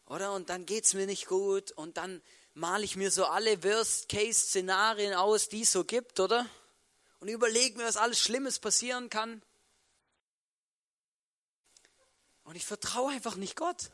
oder? 0.07 0.35
Und 0.35 0.51
dann 0.51 0.67
geht 0.67 0.85
es 0.85 0.95
mir 0.95 1.07
nicht 1.07 1.27
gut 1.27 1.73
und 1.73 1.97
dann 1.97 2.23
male 2.57 2.85
ich 2.85 2.97
mir 2.97 3.11
so 3.11 3.27
alle 3.27 3.63
Worst-Case-Szenarien 3.63 5.13
aus, 5.15 5.49
die 5.49 5.63
es 5.63 5.73
so 5.73 5.85
gibt, 5.85 6.19
oder? 6.21 6.49
Und 7.21 7.29
überlege 7.29 7.77
mir, 7.77 7.85
was 7.85 7.99
alles 7.99 8.19
Schlimmes 8.19 8.59
passieren 8.59 9.11
kann. 9.11 9.43
Und 12.45 12.57
ich 12.57 12.65
vertraue 12.65 13.13
einfach 13.13 13.37
nicht 13.37 13.57
Gott. 13.57 13.91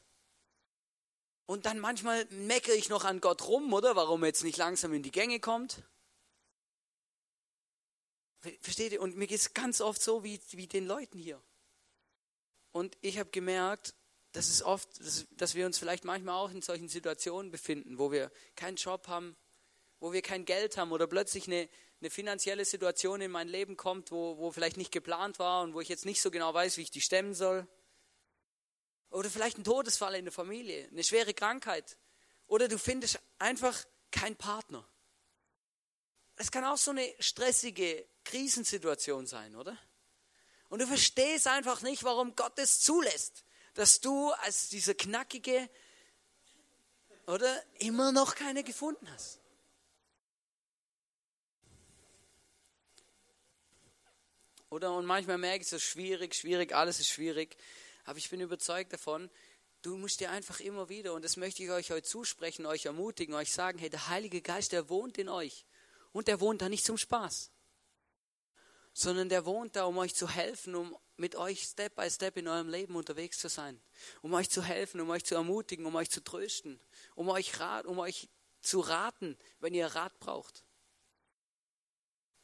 Und 1.46 1.66
dann 1.66 1.81
manchmal 1.81 2.25
meckere 2.27 2.75
ich 2.75 2.88
noch 2.88 3.05
an 3.05 3.20
Gott 3.20 3.48
rum, 3.48 3.72
oder? 3.72 3.96
Warum 3.96 4.22
er 4.22 4.29
jetzt 4.29 4.44
nicht 4.44 4.59
langsam 4.59 4.92
in 4.92 5.03
die 5.03 5.11
Gänge 5.11 5.40
kommt. 5.40 5.83
Versteht 8.61 8.92
ihr? 8.92 9.03
Und 9.03 9.16
mir 9.16 9.27
geht 9.27 9.40
es 9.40 9.55
ganz 9.55 9.81
oft 9.81 10.01
so 10.01 10.22
wie, 10.22 10.40
wie 10.51 10.68
den 10.68 10.87
Leuten 10.87 11.18
hier. 11.18 11.42
Und 12.70 12.96
ich 13.01 13.18
habe 13.18 13.31
gemerkt, 13.31 13.94
dass 14.33 14.49
es 14.49 14.62
oft, 14.62 14.88
dass 15.37 15.55
wir 15.55 15.66
uns 15.66 15.79
vielleicht 15.79 16.05
manchmal 16.05 16.35
auch 16.37 16.51
in 16.51 16.62
solchen 16.62 16.88
Situationen 16.88 17.51
befinden, 17.51 17.99
wo 17.99 18.11
wir 18.11 18.31
keinen 18.57 18.77
Job 18.77 19.07
haben, 19.09 19.37
wo 20.01 20.12
wir 20.12 20.23
kein 20.23 20.45
Geld 20.45 20.77
haben 20.77 20.90
oder 20.90 21.07
plötzlich 21.07 21.47
eine, 21.47 21.68
eine 22.01 22.11
finanzielle 22.11 22.64
Situation 22.64 23.21
in 23.21 23.31
mein 23.31 23.49
Leben 23.49 23.77
kommt, 23.77 24.11
wo, 24.11 24.38
wo 24.38 24.51
vielleicht 24.51 24.79
nicht 24.79 24.90
geplant 24.90 25.38
war 25.38 25.62
und 25.62 25.75
wo 25.75 25.81
ich 25.81 25.88
jetzt 25.88 26.07
nicht 26.07 26.21
so 26.21 26.31
genau 26.31 26.53
weiß, 26.53 26.77
wie 26.79 26.83
ich 26.83 26.90
die 26.90 27.01
stemmen 27.01 27.35
soll. 27.35 27.68
Oder 29.11 29.31
vielleicht 29.31 29.59
ein 29.59 29.64
Todesfall 29.64 30.14
in 30.14 30.25
der 30.25 30.33
Familie, 30.33 30.88
eine 30.88 31.05
schwere 31.05 31.35
Krankheit. 31.35 31.99
Oder 32.47 32.68
du 32.68 32.79
findest 32.79 33.21
einfach 33.38 33.85
keinen 34.11 34.37
Partner. 34.37 34.88
Es 36.37 36.51
kann 36.51 36.64
auch 36.64 36.79
so 36.79 36.90
eine 36.90 37.07
stressige 37.21 38.09
Krisensituation 38.25 39.27
sein, 39.27 39.55
oder? 39.55 39.77
Und 40.71 40.81
du 40.81 40.87
verstehst 40.87 41.47
einfach 41.47 41.83
nicht, 41.83 42.03
warum 42.03 42.35
Gott 42.35 42.59
es 42.59 42.81
zulässt, 42.81 43.45
dass 43.74 44.00
du 44.00 44.30
als 44.32 44.68
dieser 44.68 44.94
knackige, 44.94 45.68
oder 47.26 47.62
immer 47.78 48.12
noch 48.12 48.35
keine 48.35 48.64
gefunden 48.64 49.11
hast. 49.12 49.40
Oder 54.70 54.94
und 54.94 55.04
manchmal 55.04 55.38
merke 55.38 55.62
ich 55.62 55.68
so 55.68 55.78
schwierig, 55.78 56.35
schwierig, 56.35 56.74
alles 56.74 56.98
ist 56.98 57.08
schwierig. 57.08 57.56
Aber 58.04 58.18
ich 58.18 58.30
bin 58.30 58.40
überzeugt 58.40 58.92
davon, 58.92 59.30
du 59.82 59.96
musst 59.96 60.20
dir 60.20 60.30
einfach 60.30 60.61
immer 60.61 60.88
wieder, 60.88 61.12
und 61.12 61.24
das 61.24 61.37
möchte 61.37 61.62
ich 61.62 61.70
euch 61.70 61.90
heute 61.90 62.08
zusprechen, 62.08 62.66
euch 62.66 62.87
ermutigen, 62.87 63.35
euch 63.35 63.52
sagen, 63.52 63.78
hey, 63.78 63.90
der 63.90 64.08
Heilige 64.08 64.40
Geist, 64.40 64.72
der 64.72 64.88
wohnt 64.88 65.18
in 65.18 65.28
euch. 65.28 65.66
Und 66.12 66.28
der 66.28 66.40
wohnt 66.40 66.62
da 66.62 66.68
nicht 66.68 66.85
zum 66.85 66.98
Spaß, 66.98 67.50
sondern 68.92 69.28
der 69.28 69.44
wohnt 69.44 69.76
da, 69.76 69.85
um 69.85 69.98
euch 69.98 70.14
zu 70.14 70.28
helfen, 70.28 70.74
um 70.74 70.96
mit 71.16 71.37
euch 71.37 71.62
Step 71.62 71.94
by 71.94 72.11
Step 72.11 72.37
in 72.37 72.48
eurem 72.48 72.68
Leben 72.68 72.96
unterwegs 72.96 73.38
zu 73.38 73.48
sein, 73.48 73.81
um 74.20 74.35
euch 74.35 74.50
zu 74.50 74.62
helfen, 74.62 75.00
um 75.00 75.11
euch 75.11 75.24
zu 75.24 75.35
ermutigen, 75.35 75.87
um 75.87 75.94
euch 75.94 76.11
zu 76.11 76.22
trösten, 76.22 76.81
um 77.14 77.28
euch, 77.28 77.59
rat, 77.61 77.87
um 77.87 77.98
euch 77.98 78.28
zu 78.61 78.81
raten, 78.81 79.38
wenn 79.61 79.74
ihr 79.74 79.87
Rat 79.87 80.18
braucht. 80.20 80.64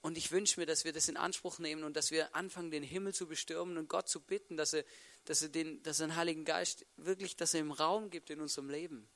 Und 0.01 0.17
ich 0.17 0.31
wünsche 0.31 0.61
mir, 0.61 0.67
dass 0.67 0.85
wir 0.85 0.93
das 0.93 1.09
in 1.09 1.17
Anspruch 1.17 1.59
nehmen 1.59 1.83
und 1.83 1.97
dass 1.97 2.11
wir 2.11 2.35
anfangen, 2.35 2.71
den 2.71 2.83
Himmel 2.83 3.13
zu 3.13 3.27
bestürmen 3.27 3.77
und 3.77 3.89
Gott 3.89 4.09
zu 4.09 4.21
bitten, 4.21 4.57
dass 4.57 4.73
er, 4.73 4.85
dass 5.25 5.43
er, 5.43 5.49
den, 5.49 5.83
dass 5.83 6.01
er 6.01 6.07
den 6.07 6.17
Heiligen 6.17 6.45
Geist 6.45 6.87
wirklich, 6.97 7.37
dass 7.37 7.53
er 7.53 7.61
ihm 7.61 7.73
Raum 7.73 8.09
gibt 8.11 8.31
in 8.31 8.41
unserem 8.41 8.71
Leben. 8.71 9.09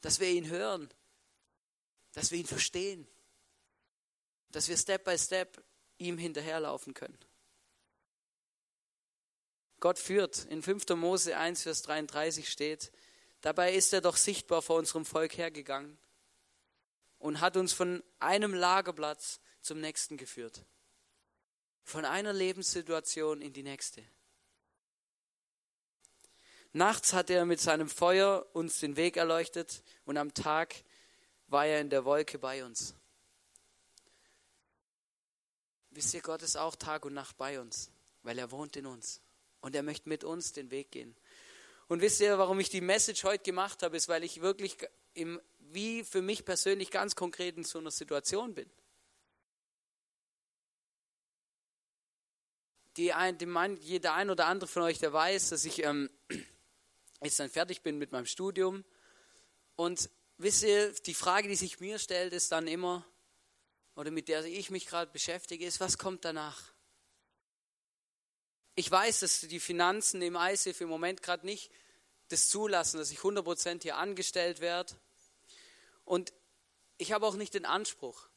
Dass 0.00 0.20
wir 0.20 0.28
ihn 0.28 0.48
hören, 0.48 0.88
dass 2.12 2.30
wir 2.30 2.38
ihn 2.38 2.46
verstehen, 2.46 3.08
dass 4.50 4.68
wir 4.68 4.76
Step 4.76 5.04
by 5.04 5.18
Step 5.18 5.62
ihm 5.98 6.18
hinterherlaufen 6.18 6.94
können. 6.94 7.18
Gott 9.80 9.98
führt. 9.98 10.46
In 10.46 10.62
5. 10.62 10.88
Mose 10.96 11.36
1, 11.36 11.62
Vers 11.62 11.82
33 11.82 12.48
steht, 12.48 12.90
dabei 13.42 13.74
ist 13.74 13.92
er 13.92 14.00
doch 14.00 14.16
sichtbar 14.16 14.62
vor 14.62 14.78
unserem 14.78 15.04
Volk 15.04 15.36
hergegangen 15.36 15.98
und 17.18 17.40
hat 17.40 17.56
uns 17.56 17.72
von 17.72 18.02
einem 18.18 18.54
Lagerplatz 18.54 19.40
zum 19.60 19.80
nächsten 19.80 20.16
geführt. 20.16 20.64
Von 21.82 22.04
einer 22.04 22.32
Lebenssituation 22.32 23.42
in 23.42 23.52
die 23.52 23.62
nächste. 23.62 24.02
Nachts 26.72 27.12
hat 27.12 27.30
er 27.30 27.44
mit 27.44 27.60
seinem 27.60 27.88
Feuer 27.88 28.46
uns 28.52 28.80
den 28.80 28.96
Weg 28.96 29.16
erleuchtet 29.16 29.82
und 30.06 30.16
am 30.16 30.34
Tag 30.34 30.74
war 31.46 31.66
er 31.66 31.80
in 31.80 31.90
der 31.90 32.04
Wolke 32.04 32.38
bei 32.38 32.64
uns. 32.64 32.94
Wisst 35.94 36.14
ihr, 36.14 36.20
Gott 36.20 36.42
ist 36.42 36.56
auch 36.56 36.76
Tag 36.76 37.04
und 37.04 37.14
Nacht 37.14 37.36
bei 37.36 37.60
uns, 37.60 37.90
weil 38.22 38.38
er 38.38 38.50
wohnt 38.50 38.76
in 38.76 38.86
uns 38.86 39.20
und 39.60 39.74
er 39.74 39.82
möchte 39.82 40.08
mit 40.08 40.24
uns 40.24 40.52
den 40.52 40.70
Weg 40.70 40.90
gehen. 40.90 41.16
Und 41.88 42.00
wisst 42.00 42.20
ihr, 42.20 42.38
warum 42.38 42.60
ich 42.60 42.68
die 42.68 42.80
Message 42.80 43.24
heute 43.24 43.44
gemacht 43.44 43.82
habe, 43.82 43.96
ist, 43.96 44.08
weil 44.08 44.24
ich 44.24 44.40
wirklich 44.40 44.76
im, 45.12 45.40
wie 45.58 46.02
für 46.02 46.22
mich 46.22 46.44
persönlich 46.44 46.90
ganz 46.90 47.14
konkret 47.14 47.56
in 47.56 47.64
so 47.64 47.78
einer 47.78 47.90
Situation 47.90 48.54
bin. 48.54 48.70
die 52.96 53.12
ein, 53.12 53.38
die 53.38 53.46
mein, 53.46 53.76
jeder 53.78 54.14
ein 54.14 54.30
oder 54.30 54.46
andere 54.46 54.68
von 54.68 54.82
euch, 54.82 54.98
der 54.98 55.12
weiß, 55.12 55.50
dass 55.50 55.64
ich 55.64 55.82
ähm, 55.84 56.10
jetzt 57.22 57.40
dann 57.40 57.50
fertig 57.50 57.82
bin 57.82 57.98
mit 57.98 58.12
meinem 58.12 58.26
Studium. 58.26 58.84
Und 59.76 60.10
wisst 60.38 60.62
ihr, 60.62 60.92
die 60.92 61.14
Frage, 61.14 61.48
die 61.48 61.56
sich 61.56 61.80
mir 61.80 61.98
stellt, 61.98 62.32
ist 62.32 62.52
dann 62.52 62.66
immer, 62.66 63.04
oder 63.96 64.10
mit 64.10 64.28
der 64.28 64.44
ich 64.44 64.70
mich 64.70 64.86
gerade 64.86 65.10
beschäftige, 65.10 65.64
ist, 65.64 65.80
was 65.80 65.98
kommt 65.98 66.24
danach? 66.24 66.72
Ich 68.74 68.90
weiß, 68.90 69.20
dass 69.20 69.40
die 69.40 69.60
Finanzen 69.60 70.20
im 70.20 70.36
ISIF 70.36 70.80
im 70.80 70.88
Moment 70.88 71.22
gerade 71.22 71.46
nicht 71.46 71.70
das 72.28 72.48
zulassen, 72.48 72.98
dass 72.98 73.10
ich 73.10 73.18
100% 73.18 73.82
hier 73.82 73.96
angestellt 73.96 74.60
werde. 74.60 74.94
Und 76.04 76.32
ich 76.98 77.12
habe 77.12 77.26
auch 77.26 77.36
nicht 77.36 77.54
den 77.54 77.66
Anspruch. 77.66 78.28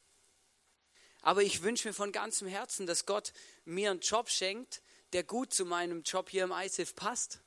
Aber 1.22 1.42
ich 1.42 1.62
wünsche 1.62 1.88
mir 1.88 1.94
von 1.94 2.12
ganzem 2.12 2.46
Herzen, 2.46 2.86
dass 2.86 3.06
Gott 3.06 3.32
mir 3.64 3.90
einen 3.90 4.00
Job 4.00 4.30
schenkt, 4.30 4.82
der 5.12 5.24
gut 5.24 5.52
zu 5.52 5.64
meinem 5.64 6.02
Job 6.02 6.30
hier 6.30 6.44
im 6.44 6.52
ISIF 6.52 6.94
passt. 6.94 7.40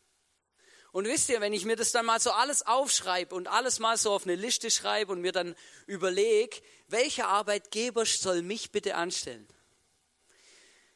Und 0.91 1.05
wisst 1.05 1.29
ihr, 1.29 1.39
wenn 1.39 1.53
ich 1.53 1.63
mir 1.63 1.77
das 1.77 1.91
dann 1.91 2.05
mal 2.05 2.19
so 2.19 2.31
alles 2.31 2.65
aufschreibe 2.65 3.33
und 3.33 3.47
alles 3.47 3.79
mal 3.79 3.97
so 3.97 4.11
auf 4.11 4.25
eine 4.25 4.35
Liste 4.35 4.69
schreibe 4.69 5.13
und 5.13 5.21
mir 5.21 5.31
dann 5.31 5.55
überlege, 5.87 6.57
welcher 6.87 7.29
Arbeitgeber 7.29 8.05
soll 8.05 8.41
mich 8.41 8.71
bitte 8.71 8.95
anstellen, 8.95 9.47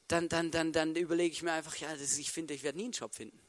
dann, 0.09 0.27
dann, 0.27 0.51
dann, 0.51 0.73
dann 0.73 0.95
überlege 0.95 1.33
ich 1.33 1.43
mir 1.43 1.53
einfach, 1.53 1.75
ja, 1.77 1.95
das, 1.95 2.17
ich 2.17 2.31
finde, 2.31 2.53
ich 2.53 2.63
werde 2.63 2.77
nie 2.77 2.85
einen 2.85 2.93
Job 2.93 3.15
finden. 3.15 3.39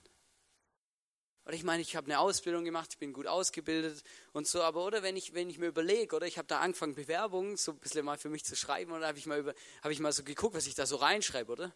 Oder 1.45 1.55
ich 1.55 1.65
meine, 1.65 1.83
ich 1.83 1.95
habe 1.95 2.07
eine 2.07 2.19
Ausbildung 2.19 2.65
gemacht, 2.65 2.91
ich 2.93 2.99
bin 2.99 3.13
gut 3.13 3.27
ausgebildet 3.27 4.03
und 4.33 4.49
so, 4.49 4.63
aber 4.63 4.85
oder 4.85 5.03
wenn 5.03 5.17
ich, 5.17 5.35
wenn 5.35 5.49
ich 5.51 5.59
mir 5.59 5.67
überlege, 5.67 6.17
oder 6.17 6.27
ich 6.27 6.39
habe 6.39 6.49
da 6.49 6.61
angefangen, 6.61 6.95
Bewerbungen 6.95 7.57
so 7.57 7.73
ein 7.73 7.79
bisschen 7.79 8.05
mal 8.05 8.19
für 8.19 8.29
mich 8.29 8.45
zu 8.45 8.57
schreiben, 8.57 9.01
da 9.01 9.07
habe 9.09 9.19
ich, 9.19 9.27
mal 9.27 9.55
hab 9.83 9.91
ich 9.93 10.01
mal 10.01 10.13
so 10.13 10.25
geguckt, 10.25 10.57
was 10.57 10.67
ich 10.67 10.75
da 10.75 10.87
so 10.87 10.97
reinschreibe, 10.97 11.53
oder? 11.53 11.73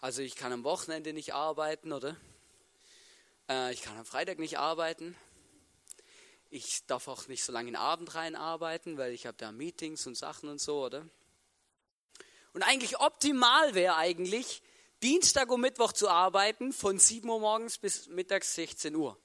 Also 0.00 0.22
ich 0.22 0.36
kann 0.36 0.52
am 0.52 0.64
Wochenende 0.64 1.12
nicht 1.12 1.34
arbeiten, 1.34 1.92
oder? 1.92 2.16
Äh, 3.48 3.72
ich 3.72 3.82
kann 3.82 3.96
am 3.96 4.04
Freitag 4.04 4.38
nicht 4.38 4.58
arbeiten. 4.58 5.16
Ich 6.50 6.86
darf 6.86 7.08
auch 7.08 7.28
nicht 7.28 7.44
so 7.44 7.52
lange 7.52 7.68
in 7.68 7.74
den 7.74 7.80
Abend 7.80 8.14
rein 8.14 8.36
arbeiten, 8.36 8.96
weil 8.96 9.12
ich 9.12 9.26
habe 9.26 9.36
da 9.36 9.52
Meetings 9.52 10.06
und 10.06 10.16
Sachen 10.16 10.48
und 10.48 10.60
so, 10.60 10.84
oder? 10.84 11.06
Und 12.54 12.62
eigentlich 12.62 12.98
optimal 13.00 13.74
wäre 13.74 13.96
eigentlich, 13.96 14.62
Dienstag 15.02 15.50
und 15.50 15.60
Mittwoch 15.60 15.92
zu 15.92 16.08
arbeiten, 16.08 16.72
von 16.72 16.98
7 16.98 17.28
Uhr 17.28 17.38
morgens 17.38 17.78
bis 17.78 18.08
mittags 18.08 18.54
16 18.54 18.96
Uhr. 18.96 19.16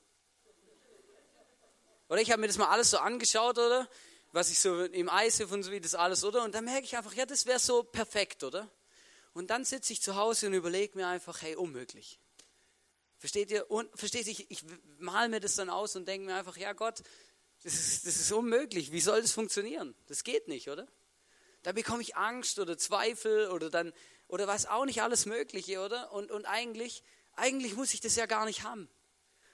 Oder 2.09 2.21
ich 2.21 2.29
habe 2.29 2.41
mir 2.41 2.47
das 2.47 2.57
mal 2.57 2.67
alles 2.67 2.91
so 2.91 2.97
angeschaut, 2.97 3.57
oder? 3.57 3.89
Was 4.33 4.51
ich 4.51 4.59
so 4.59 4.83
im 4.83 5.09
Eishof 5.09 5.51
und 5.51 5.63
so 5.63 5.71
wie 5.71 5.79
das 5.79 5.95
alles, 5.95 6.23
oder? 6.23 6.43
Und 6.43 6.53
dann 6.53 6.65
merke 6.65 6.83
ich 6.83 6.97
einfach, 6.97 7.13
ja, 7.13 7.25
das 7.25 7.45
wäre 7.45 7.59
so 7.59 7.83
perfekt, 7.83 8.43
oder? 8.43 8.69
Und 9.33 9.49
dann 9.49 9.63
sitze 9.63 9.93
ich 9.93 10.01
zu 10.01 10.15
Hause 10.15 10.47
und 10.47 10.53
überlege 10.53 10.97
mir 10.97 11.07
einfach, 11.07 11.41
hey, 11.41 11.55
unmöglich. 11.55 12.19
Versteht 13.23 13.51
ihr? 13.51 13.71
Und, 13.71 13.89
versteht 13.97 14.27
ihr? 14.27 14.45
Ich, 14.49 14.65
mal 14.99 15.29
mir 15.29 15.39
das 15.39 15.55
dann 15.55 15.69
aus 15.69 15.95
und 15.95 16.05
denke 16.09 16.25
mir 16.25 16.35
einfach, 16.35 16.57
ja 16.57 16.73
Gott, 16.73 17.01
das 17.63 17.73
ist, 17.73 18.05
das 18.05 18.17
ist 18.17 18.33
unmöglich. 18.33 18.91
Wie 18.91 18.99
soll 18.99 19.21
das 19.21 19.31
funktionieren? 19.31 19.95
Das 20.07 20.25
geht 20.25 20.49
nicht, 20.49 20.67
oder? 20.67 20.89
Da 21.61 21.71
bekomme 21.71 22.01
ich 22.01 22.17
Angst 22.17 22.59
oder 22.59 22.77
Zweifel 22.77 23.47
oder 23.47 23.69
dann 23.69 23.93
oder 24.27 24.45
was 24.45 24.65
auch 24.65 24.83
nicht 24.83 25.01
alles 25.01 25.25
Mögliche, 25.25 25.79
oder? 25.79 26.11
Und, 26.11 26.31
und 26.31 26.43
eigentlich, 26.43 27.01
eigentlich 27.37 27.75
muss 27.75 27.93
ich 27.93 28.01
das 28.01 28.17
ja 28.17 28.25
gar 28.25 28.43
nicht 28.43 28.63
haben. 28.63 28.89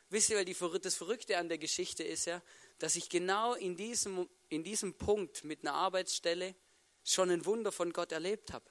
Wisst 0.10 0.32
ihr, 0.32 0.38
weil 0.38 0.46
die, 0.46 0.58
das 0.82 0.96
Verrückte 0.96 1.38
an 1.38 1.48
der 1.48 1.60
Geschichte 1.60 2.04
ist 2.04 2.26
ja, 2.26 2.42
dass 2.80 2.96
ich 2.96 3.08
genau 3.08 3.54
in 3.54 3.76
diesem, 3.76 4.28
in 4.48 4.64
diesem 4.64 4.96
Punkt 4.96 5.44
mit 5.44 5.62
einer 5.62 5.76
Arbeitsstelle 5.76 6.56
schon 7.04 7.30
ein 7.30 7.46
Wunder 7.46 7.72
von 7.72 7.94
Gott 7.94 8.14
erlebt 8.14 8.52
habe. 8.52 8.66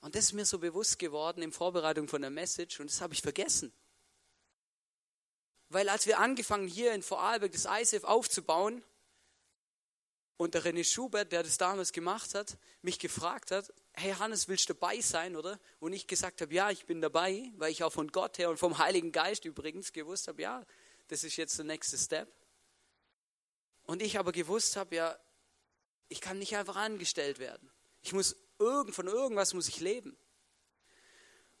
Und 0.00 0.14
das 0.14 0.26
ist 0.26 0.32
mir 0.32 0.46
so 0.46 0.58
bewusst 0.58 0.98
geworden 0.98 1.42
in 1.42 1.52
Vorbereitung 1.52 2.08
von 2.08 2.22
der 2.22 2.30
Message 2.30 2.80
und 2.80 2.90
das 2.90 3.00
habe 3.00 3.14
ich 3.14 3.22
vergessen. 3.22 3.72
Weil 5.68 5.88
als 5.88 6.06
wir 6.06 6.18
angefangen 6.18 6.66
hier 6.66 6.92
in 6.92 7.02
Vorarlberg 7.02 7.52
das 7.52 7.66
ISF 7.66 8.04
aufzubauen, 8.04 8.82
und 10.40 10.54
der 10.54 10.64
René 10.64 10.90
Schubert, 10.90 11.32
der 11.32 11.42
das 11.42 11.58
damals 11.58 11.92
gemacht 11.92 12.34
hat, 12.34 12.56
mich 12.80 12.98
gefragt 12.98 13.50
hat, 13.50 13.74
hey 13.92 14.14
Hannes, 14.14 14.48
willst 14.48 14.70
du 14.70 14.72
dabei 14.72 15.02
sein, 15.02 15.36
oder? 15.36 15.60
Und 15.80 15.92
ich 15.92 16.06
gesagt 16.06 16.40
habe, 16.40 16.54
ja, 16.54 16.70
ich 16.70 16.86
bin 16.86 17.02
dabei, 17.02 17.52
weil 17.58 17.70
ich 17.70 17.84
auch 17.84 17.92
von 17.92 18.08
Gott 18.08 18.38
her 18.38 18.48
und 18.48 18.56
vom 18.56 18.78
Heiligen 18.78 19.12
Geist 19.12 19.44
übrigens 19.44 19.92
gewusst 19.92 20.28
habe, 20.28 20.40
ja, 20.40 20.64
das 21.08 21.24
ist 21.24 21.36
jetzt 21.36 21.58
der 21.58 21.66
nächste 21.66 21.98
Step. 21.98 22.32
Und 23.82 24.00
ich 24.00 24.18
aber 24.18 24.32
gewusst 24.32 24.76
habe, 24.76 24.96
ja, 24.96 25.18
ich 26.08 26.22
kann 26.22 26.38
nicht 26.38 26.56
einfach 26.56 26.76
angestellt 26.76 27.38
werden. 27.38 27.70
Ich 28.02 28.12
muss 28.12 28.36
irgend, 28.58 28.94
von 28.94 29.06
irgendwas 29.06 29.54
muss 29.54 29.68
ich 29.68 29.80
leben. 29.80 30.16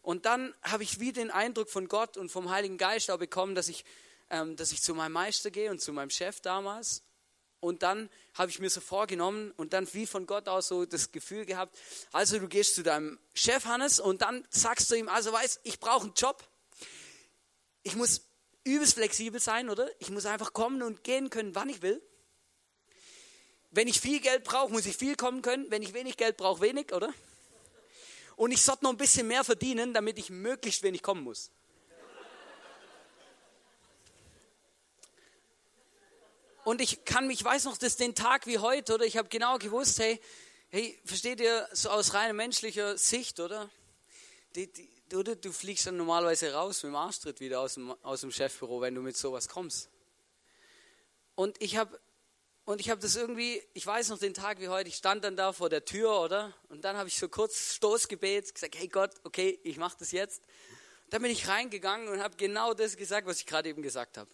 Und 0.02 0.24
dann 0.26 0.54
habe 0.62 0.82
ich 0.82 1.00
wieder 1.00 1.20
den 1.20 1.30
Eindruck 1.30 1.68
von 1.68 1.88
Gott 1.88 2.16
und 2.16 2.30
vom 2.30 2.50
Heiligen 2.50 2.78
Geist 2.78 3.10
auch 3.10 3.18
bekommen, 3.18 3.54
dass 3.54 3.68
ich 3.68 3.84
ähm, 4.30 4.56
dass 4.56 4.72
ich 4.72 4.80
zu 4.80 4.94
meinem 4.94 5.12
Meister 5.12 5.50
gehe 5.50 5.70
und 5.70 5.80
zu 5.80 5.92
meinem 5.92 6.10
Chef 6.10 6.40
damals. 6.40 7.02
Und 7.58 7.82
dann 7.82 8.08
habe 8.32 8.50
ich 8.50 8.58
mir 8.58 8.70
so 8.70 8.80
vorgenommen 8.80 9.52
und 9.56 9.74
dann 9.74 9.92
wie 9.92 10.06
von 10.06 10.24
Gott 10.24 10.48
aus 10.48 10.68
so 10.68 10.86
das 10.86 11.12
Gefühl 11.12 11.44
gehabt, 11.44 11.76
also 12.10 12.38
du 12.38 12.48
gehst 12.48 12.74
zu 12.74 12.82
deinem 12.82 13.18
Chef 13.34 13.66
Hannes 13.66 14.00
und 14.00 14.22
dann 14.22 14.46
sagst 14.48 14.90
du 14.90 14.94
ihm, 14.94 15.08
also 15.08 15.30
weißt, 15.32 15.60
ich 15.64 15.78
brauche 15.78 16.04
einen 16.04 16.14
Job. 16.14 16.48
Ich 17.82 17.96
muss 17.96 18.22
übelst 18.64 18.94
flexibel 18.94 19.40
sein, 19.40 19.68
oder? 19.68 19.90
Ich 19.98 20.10
muss 20.10 20.24
einfach 20.24 20.54
kommen 20.54 20.82
und 20.82 21.04
gehen 21.04 21.28
können, 21.28 21.54
wann 21.54 21.68
ich 21.68 21.82
will. 21.82 22.00
Wenn 23.70 23.86
ich 23.86 24.00
viel 24.00 24.20
Geld 24.20 24.44
brauche, 24.44 24.72
muss 24.72 24.86
ich 24.86 24.96
viel 24.96 25.14
kommen 25.14 25.42
können. 25.42 25.70
Wenn 25.70 25.82
ich 25.82 25.94
wenig 25.94 26.16
Geld 26.16 26.36
brauche, 26.36 26.60
wenig, 26.60 26.92
oder? 26.92 27.12
Und 28.36 28.50
ich 28.52 28.62
sollte 28.62 28.84
noch 28.84 28.90
ein 28.90 28.96
bisschen 28.96 29.28
mehr 29.28 29.44
verdienen, 29.44 29.94
damit 29.94 30.18
ich 30.18 30.30
möglichst 30.30 30.82
wenig 30.82 31.02
kommen 31.02 31.22
muss. 31.22 31.50
Und 36.64 36.80
ich 36.80 37.04
kann 37.04 37.26
mich, 37.26 37.42
weiß 37.42 37.64
noch, 37.64 37.78
das 37.78 37.96
den 37.96 38.14
Tag 38.14 38.46
wie 38.46 38.58
heute, 38.58 38.94
oder? 38.94 39.04
Ich 39.04 39.16
habe 39.16 39.28
genau 39.28 39.58
gewusst, 39.58 39.98
hey, 39.98 40.20
hey, 40.70 40.98
versteht 41.04 41.40
ihr, 41.40 41.68
so 41.72 41.90
aus 41.90 42.14
rein 42.14 42.36
menschlicher 42.36 42.98
Sicht, 42.98 43.40
oder? 43.40 43.70
Die, 44.54 44.70
die, 44.72 45.16
oder 45.16 45.36
du 45.36 45.52
fliegst 45.52 45.86
dann 45.86 45.96
normalerweise 45.96 46.52
raus 46.52 46.82
mit 46.82 46.92
dem 46.92 46.96
Arschtritt 46.96 47.40
wieder 47.40 47.60
aus 47.60 47.74
dem, 47.74 47.94
aus 48.02 48.20
dem 48.20 48.30
Chefbüro, 48.30 48.80
wenn 48.80 48.94
du 48.94 49.00
mit 49.00 49.16
sowas 49.16 49.48
kommst. 49.48 49.88
Und 51.34 51.60
ich 51.62 51.76
habe 51.76 51.98
und 52.64 52.80
ich 52.80 52.90
habe 52.90 53.00
das 53.00 53.16
irgendwie, 53.16 53.62
ich 53.74 53.86
weiß 53.86 54.10
noch 54.10 54.18
den 54.18 54.34
Tag 54.34 54.60
wie 54.60 54.68
heute, 54.68 54.88
ich 54.88 54.96
stand 54.96 55.24
dann 55.24 55.36
da 55.36 55.52
vor 55.52 55.68
der 55.68 55.84
Tür, 55.84 56.20
oder? 56.20 56.54
Und 56.68 56.84
dann 56.84 56.96
habe 56.96 57.08
ich 57.08 57.18
so 57.18 57.28
kurz 57.28 57.74
Stoßgebet 57.76 58.54
gesagt, 58.54 58.78
hey 58.78 58.88
Gott, 58.88 59.12
okay, 59.24 59.58
ich 59.64 59.76
mache 59.76 59.96
das 59.98 60.12
jetzt. 60.12 60.42
Dann 61.10 61.22
bin 61.22 61.30
ich 61.32 61.48
reingegangen 61.48 62.08
und 62.08 62.22
habe 62.22 62.36
genau 62.36 62.72
das 62.72 62.96
gesagt, 62.96 63.26
was 63.26 63.40
ich 63.40 63.46
gerade 63.46 63.68
eben 63.68 63.82
gesagt 63.82 64.16
habe. 64.16 64.30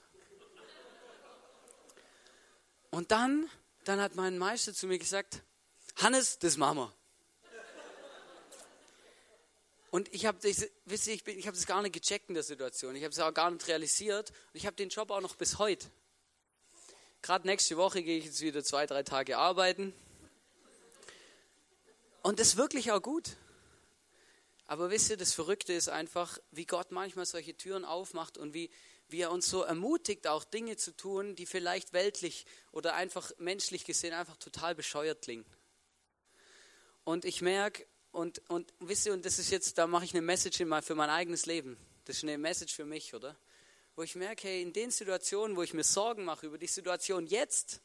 Und 2.91 3.11
dann, 3.11 3.51
dann 3.85 4.01
hat 4.01 4.15
mein 4.15 4.39
Meister 4.39 4.75
zu 4.75 4.87
mir 4.87 4.99
gesagt, 4.99 5.43
Hannes, 5.97 6.39
das 6.39 6.57
machen 6.57 6.79
wir. 6.79 6.93
Und 9.91 10.13
ich 10.13 10.27
habe 10.27 10.39
ihr, 10.47 10.51
ich, 10.51 11.27
ich 11.27 11.47
habe 11.47 11.57
das 11.57 11.67
gar 11.67 11.81
nicht 11.81 11.95
gecheckt 11.95 12.29
in 12.29 12.35
der 12.35 12.43
Situation. 12.43 12.95
Ich 12.97 13.03
habe 13.03 13.13
es 13.13 13.19
auch 13.19 13.33
gar 13.33 13.51
nicht 13.51 13.67
realisiert. 13.67 14.31
Und 14.31 14.57
ich 14.57 14.67
habe 14.67 14.77
den 14.77 14.91
Job 14.91 15.11
auch 15.11 15.23
noch 15.23 15.37
bis 15.37 15.59
heute. 15.59 15.87
Gerade 17.27 17.45
nächste 17.45 17.77
Woche 17.77 18.05
gehe 18.05 18.19
ich 18.19 18.27
jetzt 18.27 18.41
wieder 18.41 18.63
zwei, 18.63 18.87
drei 18.87 19.03
Tage 19.03 19.37
arbeiten. 19.37 19.93
Und 22.23 22.39
das 22.39 22.51
ist 22.51 22.57
wirklich 22.57 22.93
auch 22.93 23.03
gut. 23.03 23.31
Aber 24.69 24.91
wisst 24.91 25.11
ihr, 25.11 25.17
das 25.17 25.33
Verrückte 25.33 25.73
ist 25.73 25.89
einfach, 25.89 26.39
wie 26.53 26.67
Gott 26.67 26.93
manchmal 26.93 27.27
solche 27.27 27.57
Türen 27.57 27.85
aufmacht 27.85 28.39
und 28.39 28.55
wie, 28.55 28.71
wie 29.09 29.23
er 29.23 29.33
uns 29.33 29.51
so 29.51 29.63
ermutigt, 29.63 30.29
auch 30.29 30.45
Dinge 30.45 30.77
zu 30.77 30.97
tun, 30.97 31.35
die 31.35 31.47
vielleicht 31.47 31.93
weltlich 31.93 32.47
oder 32.71 32.95
einfach 32.95 33.33
menschlich 33.39 33.85
gesehen 33.85 34.15
einfach 34.15 34.37
total 34.37 34.77
bescheuert 34.77 35.23
klingen. 35.23 35.45
Und 37.03 37.25
ich 37.25 37.43
merke, 37.43 37.89
und, 38.13 38.41
und 38.49 38.73
wisst 38.79 39.05
ihr, 39.05 39.13
und 39.13 39.25
das 39.25 39.41
ist 39.41 39.51
jetzt, 39.51 39.79
da 39.79 39.89
mache 39.89 40.05
ich 40.05 40.15
eine 40.15 40.23
Message 40.23 40.59
für 40.59 40.95
mein 40.95 41.11
eigenes 41.11 41.45
Leben. 41.47 41.77
Das 42.05 42.19
ist 42.19 42.23
eine 42.23 42.39
Message 42.39 42.73
für 42.73 42.85
mich, 42.85 43.15
oder? 43.15 43.37
Wo 43.97 44.03
ich 44.03 44.15
merke, 44.15 44.47
hey, 44.47 44.63
in 44.63 44.73
den 44.73 44.91
Situationen, 44.91 45.57
wo 45.57 45.63
ich 45.63 45.75
mir 45.75 45.85
Sorgen 45.85 46.25
mache 46.25 46.47
über 46.47 46.59
die 46.59 46.67
Situation 46.69 47.27
jetzt, 47.27 47.81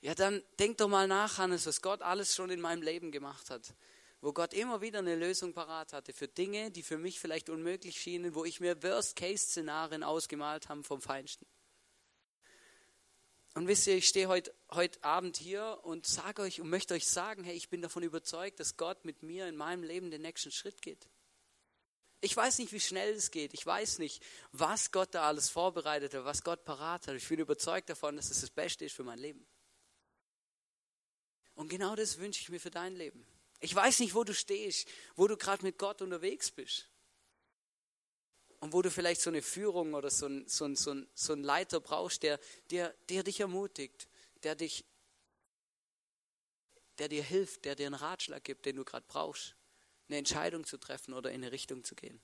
ja, 0.00 0.14
dann 0.14 0.42
denk 0.58 0.78
doch 0.78 0.88
mal 0.88 1.06
nach, 1.06 1.36
Hannes, 1.36 1.66
was 1.66 1.82
Gott 1.82 2.00
alles 2.00 2.34
schon 2.34 2.48
in 2.48 2.60
meinem 2.60 2.82
Leben 2.82 3.12
gemacht 3.12 3.50
hat 3.50 3.74
wo 4.20 4.32
Gott 4.32 4.54
immer 4.54 4.80
wieder 4.80 4.98
eine 5.00 5.14
Lösung 5.14 5.52
parat 5.52 5.92
hatte 5.92 6.12
für 6.12 6.28
Dinge, 6.28 6.70
die 6.70 6.82
für 6.82 6.98
mich 6.98 7.20
vielleicht 7.20 7.48
unmöglich 7.48 8.00
schienen, 8.00 8.34
wo 8.34 8.44
ich 8.44 8.60
mir 8.60 8.82
Worst-Case-Szenarien 8.82 10.02
ausgemalt 10.02 10.68
habe 10.68 10.82
vom 10.82 11.00
Feinsten. 11.00 11.46
Und 13.54 13.68
wisst 13.68 13.86
ihr, 13.86 13.94
ich 13.94 14.06
stehe 14.06 14.28
heute, 14.28 14.52
heute 14.70 15.02
Abend 15.02 15.36
hier 15.36 15.78
und 15.84 16.06
sage 16.06 16.42
euch 16.42 16.60
und 16.60 16.68
möchte 16.68 16.94
euch 16.94 17.06
sagen, 17.06 17.42
hey, 17.44 17.54
ich 17.54 17.70
bin 17.70 17.80
davon 17.80 18.02
überzeugt, 18.02 18.60
dass 18.60 18.76
Gott 18.76 19.04
mit 19.04 19.22
mir 19.22 19.46
in 19.46 19.56
meinem 19.56 19.82
Leben 19.82 20.10
den 20.10 20.22
nächsten 20.22 20.50
Schritt 20.50 20.82
geht. 20.82 21.08
Ich 22.20 22.36
weiß 22.36 22.58
nicht, 22.58 22.72
wie 22.72 22.80
schnell 22.80 23.14
es 23.14 23.30
geht. 23.30 23.52
Ich 23.54 23.64
weiß 23.64 23.98
nicht, 23.98 24.22
was 24.52 24.90
Gott 24.90 25.14
da 25.14 25.26
alles 25.26 25.48
vorbereitet 25.48 26.14
hat, 26.14 26.24
was 26.24 26.42
Gott 26.42 26.64
parat 26.64 27.06
hat. 27.06 27.14
Ich 27.14 27.28
bin 27.28 27.38
überzeugt 27.38 27.90
davon, 27.90 28.16
dass 28.16 28.30
es 28.30 28.40
das 28.40 28.50
Beste 28.50 28.84
ist 28.86 28.96
für 28.96 29.04
mein 29.04 29.18
Leben. 29.18 29.46
Und 31.54 31.68
genau 31.68 31.94
das 31.94 32.18
wünsche 32.18 32.40
ich 32.40 32.48
mir 32.48 32.60
für 32.60 32.70
dein 32.70 32.94
Leben. 32.94 33.26
Ich 33.60 33.74
weiß 33.74 34.00
nicht, 34.00 34.14
wo 34.14 34.24
du 34.24 34.34
stehst, 34.34 34.88
wo 35.14 35.26
du 35.26 35.36
gerade 35.36 35.64
mit 35.64 35.78
Gott 35.78 36.02
unterwegs 36.02 36.50
bist. 36.50 36.88
Und 38.60 38.72
wo 38.72 38.82
du 38.82 38.90
vielleicht 38.90 39.20
so 39.20 39.30
eine 39.30 39.42
Führung 39.42 39.94
oder 39.94 40.10
so 40.10 40.26
ein, 40.26 40.46
so 40.48 40.74
so 40.74 40.92
ein, 40.92 41.08
so 41.14 41.32
ein 41.32 41.42
Leiter 41.42 41.80
brauchst, 41.80 42.22
der, 42.22 42.40
der, 42.70 42.94
der 43.08 43.22
dich 43.22 43.40
ermutigt, 43.40 44.08
der, 44.42 44.54
dich, 44.54 44.84
der 46.98 47.08
dir 47.08 47.22
hilft, 47.22 47.64
der 47.64 47.74
dir 47.74 47.86
einen 47.86 47.94
Ratschlag 47.94 48.42
gibt, 48.44 48.64
den 48.66 48.76
du 48.76 48.84
gerade 48.84 49.04
brauchst, 49.06 49.54
eine 50.08 50.18
Entscheidung 50.18 50.64
zu 50.64 50.76
treffen 50.76 51.14
oder 51.14 51.30
in 51.30 51.42
eine 51.42 51.52
Richtung 51.52 51.84
zu 51.84 51.94
gehen. 51.94 52.20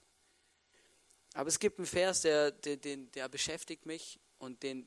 Aber 1.35 1.49
es 1.49 1.59
gibt 1.59 1.79
einen 1.79 1.87
Vers, 1.87 2.23
der, 2.23 2.51
der, 2.51 2.77
der, 2.77 2.97
der 2.97 3.29
beschäftigt 3.29 3.87
mich 3.87 4.21
und 4.39 4.63
den, 4.63 4.87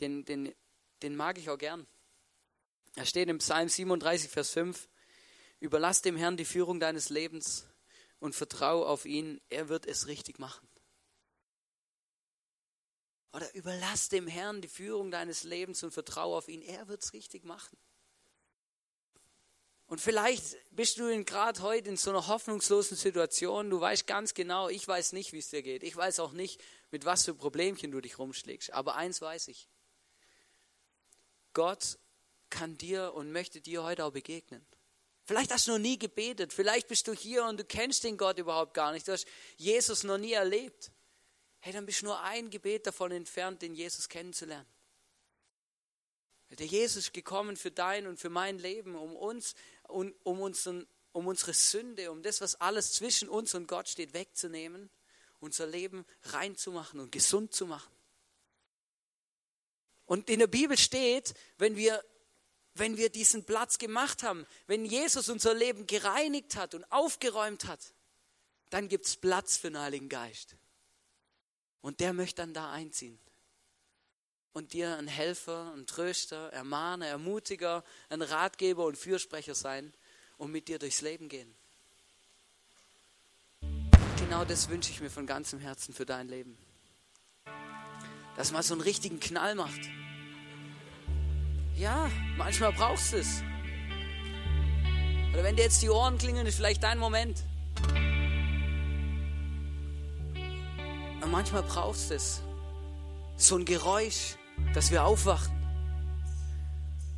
den, 0.00 0.24
den, 0.24 0.54
den 1.02 1.16
mag 1.16 1.38
ich 1.38 1.48
auch 1.48 1.58
gern. 1.58 1.86
Er 2.96 3.06
steht 3.06 3.28
im 3.28 3.38
Psalm 3.38 3.68
37, 3.68 4.30
Vers 4.30 4.50
5. 4.50 4.88
Überlass 5.60 6.02
dem 6.02 6.16
Herrn 6.16 6.36
die 6.36 6.44
Führung 6.44 6.80
deines 6.80 7.08
Lebens 7.10 7.66
und 8.18 8.34
vertraue 8.34 8.86
auf 8.86 9.04
ihn, 9.04 9.40
er 9.48 9.68
wird 9.68 9.86
es 9.86 10.06
richtig 10.06 10.38
machen. 10.38 10.66
Oder 13.32 13.54
überlass 13.54 14.08
dem 14.08 14.26
Herrn 14.26 14.60
die 14.60 14.68
Führung 14.68 15.10
deines 15.10 15.44
Lebens 15.44 15.84
und 15.84 15.92
vertraue 15.92 16.36
auf 16.36 16.48
ihn, 16.48 16.62
er 16.62 16.88
wird 16.88 17.02
es 17.02 17.12
richtig 17.12 17.44
machen. 17.44 17.78
Und 19.90 20.00
vielleicht 20.00 20.56
bist 20.70 21.00
du 21.00 21.24
gerade 21.24 21.60
heute 21.62 21.88
in 21.88 21.96
so 21.96 22.10
einer 22.10 22.28
hoffnungslosen 22.28 22.96
Situation. 22.96 23.70
Du 23.70 23.80
weißt 23.80 24.06
ganz 24.06 24.34
genau, 24.34 24.68
ich 24.68 24.86
weiß 24.86 25.12
nicht, 25.14 25.32
wie 25.32 25.40
es 25.40 25.50
dir 25.50 25.62
geht. 25.62 25.82
Ich 25.82 25.96
weiß 25.96 26.20
auch 26.20 26.30
nicht, 26.30 26.62
mit 26.92 27.04
was 27.04 27.24
für 27.24 27.34
Problemchen 27.34 27.90
du 27.90 28.00
dich 28.00 28.20
rumschlägst. 28.20 28.72
Aber 28.72 28.94
eins 28.94 29.20
weiß 29.20 29.48
ich. 29.48 29.68
Gott 31.54 31.98
kann 32.50 32.78
dir 32.78 33.14
und 33.14 33.32
möchte 33.32 33.60
dir 33.60 33.82
heute 33.82 34.04
auch 34.04 34.12
begegnen. 34.12 34.64
Vielleicht 35.24 35.50
hast 35.52 35.66
du 35.66 35.72
noch 35.72 35.78
nie 35.80 35.98
gebetet. 35.98 36.52
Vielleicht 36.52 36.86
bist 36.86 37.08
du 37.08 37.12
hier 37.12 37.44
und 37.46 37.58
du 37.58 37.64
kennst 37.64 38.04
den 38.04 38.16
Gott 38.16 38.38
überhaupt 38.38 38.74
gar 38.74 38.92
nicht. 38.92 39.08
Du 39.08 39.12
hast 39.12 39.26
Jesus 39.56 40.04
noch 40.04 40.18
nie 40.18 40.34
erlebt. 40.34 40.92
Hey, 41.58 41.72
dann 41.72 41.84
bist 41.84 42.02
du 42.02 42.06
nur 42.06 42.20
ein 42.20 42.50
Gebet 42.50 42.86
davon 42.86 43.10
entfernt, 43.10 43.60
den 43.60 43.74
Jesus 43.74 44.08
kennenzulernen. 44.08 44.68
Der 46.58 46.66
Jesus 46.66 47.04
ist 47.04 47.12
gekommen 47.12 47.56
für 47.56 47.70
dein 47.70 48.08
und 48.08 48.18
für 48.18 48.28
mein 48.28 48.58
Leben, 48.58 48.96
um 48.96 49.14
uns, 49.14 49.54
um, 49.90 50.14
um, 50.22 50.40
uns, 50.40 50.66
um 50.66 51.26
unsere 51.26 51.54
Sünde, 51.54 52.10
um 52.10 52.22
das, 52.22 52.40
was 52.40 52.60
alles 52.60 52.92
zwischen 52.92 53.28
uns 53.28 53.54
und 53.54 53.66
Gott 53.66 53.88
steht, 53.88 54.14
wegzunehmen, 54.14 54.90
unser 55.40 55.66
Leben 55.66 56.04
reinzumachen 56.24 57.00
und 57.00 57.12
gesund 57.12 57.54
zu 57.54 57.66
machen. 57.66 57.92
Und 60.06 60.28
in 60.28 60.40
der 60.40 60.48
Bibel 60.48 60.76
steht, 60.76 61.34
wenn 61.58 61.76
wir 61.76 62.02
wenn 62.74 62.96
wir 62.96 63.10
diesen 63.10 63.44
Platz 63.44 63.78
gemacht 63.78 64.22
haben, 64.22 64.46
wenn 64.66 64.84
Jesus 64.84 65.28
unser 65.28 65.54
Leben 65.54 65.86
gereinigt 65.86 66.56
hat 66.56 66.74
und 66.74 66.84
aufgeräumt 66.90 67.64
hat, 67.64 67.80
dann 68.70 68.88
gibt 68.88 69.06
es 69.06 69.16
Platz 69.16 69.56
für 69.56 69.70
den 69.70 69.78
Heiligen 69.78 70.08
Geist. 70.08 70.56
Und 71.80 72.00
der 72.00 72.12
möchte 72.12 72.42
dann 72.42 72.54
da 72.54 72.70
einziehen. 72.70 73.18
Und 74.52 74.72
dir 74.72 74.96
ein 74.96 75.06
Helfer, 75.06 75.72
ein 75.76 75.86
Tröster, 75.86 76.52
Ermahner, 76.52 77.06
Ermutiger, 77.06 77.84
ein 78.08 78.22
Ratgeber 78.22 78.84
und 78.84 78.98
Fürsprecher 78.98 79.54
sein 79.54 79.92
und 80.38 80.50
mit 80.50 80.68
dir 80.68 80.78
durchs 80.78 81.02
Leben 81.02 81.28
gehen. 81.28 81.54
Genau 84.18 84.44
das 84.44 84.68
wünsche 84.68 84.90
ich 84.90 85.00
mir 85.00 85.10
von 85.10 85.26
ganzem 85.26 85.60
Herzen 85.60 85.94
für 85.94 86.06
dein 86.06 86.28
Leben. 86.28 86.58
Dass 88.36 88.52
man 88.52 88.62
so 88.62 88.74
einen 88.74 88.80
richtigen 88.80 89.20
Knall 89.20 89.54
macht 89.54 89.80
ja, 91.80 92.10
manchmal 92.36 92.72
brauchst 92.72 93.14
du 93.14 93.16
es. 93.16 93.42
Oder 95.32 95.42
wenn 95.42 95.56
dir 95.56 95.62
jetzt 95.62 95.80
die 95.80 95.88
Ohren 95.88 96.18
klingeln, 96.18 96.46
ist 96.46 96.56
vielleicht 96.56 96.82
dein 96.82 96.98
Moment. 96.98 97.42
Und 101.22 101.30
manchmal 101.30 101.62
brauchst 101.62 102.10
du 102.10 102.14
es. 102.16 102.42
So 103.36 103.56
ein 103.56 103.64
Geräusch, 103.64 104.36
dass 104.74 104.90
wir 104.90 105.04
aufwachen. 105.04 105.54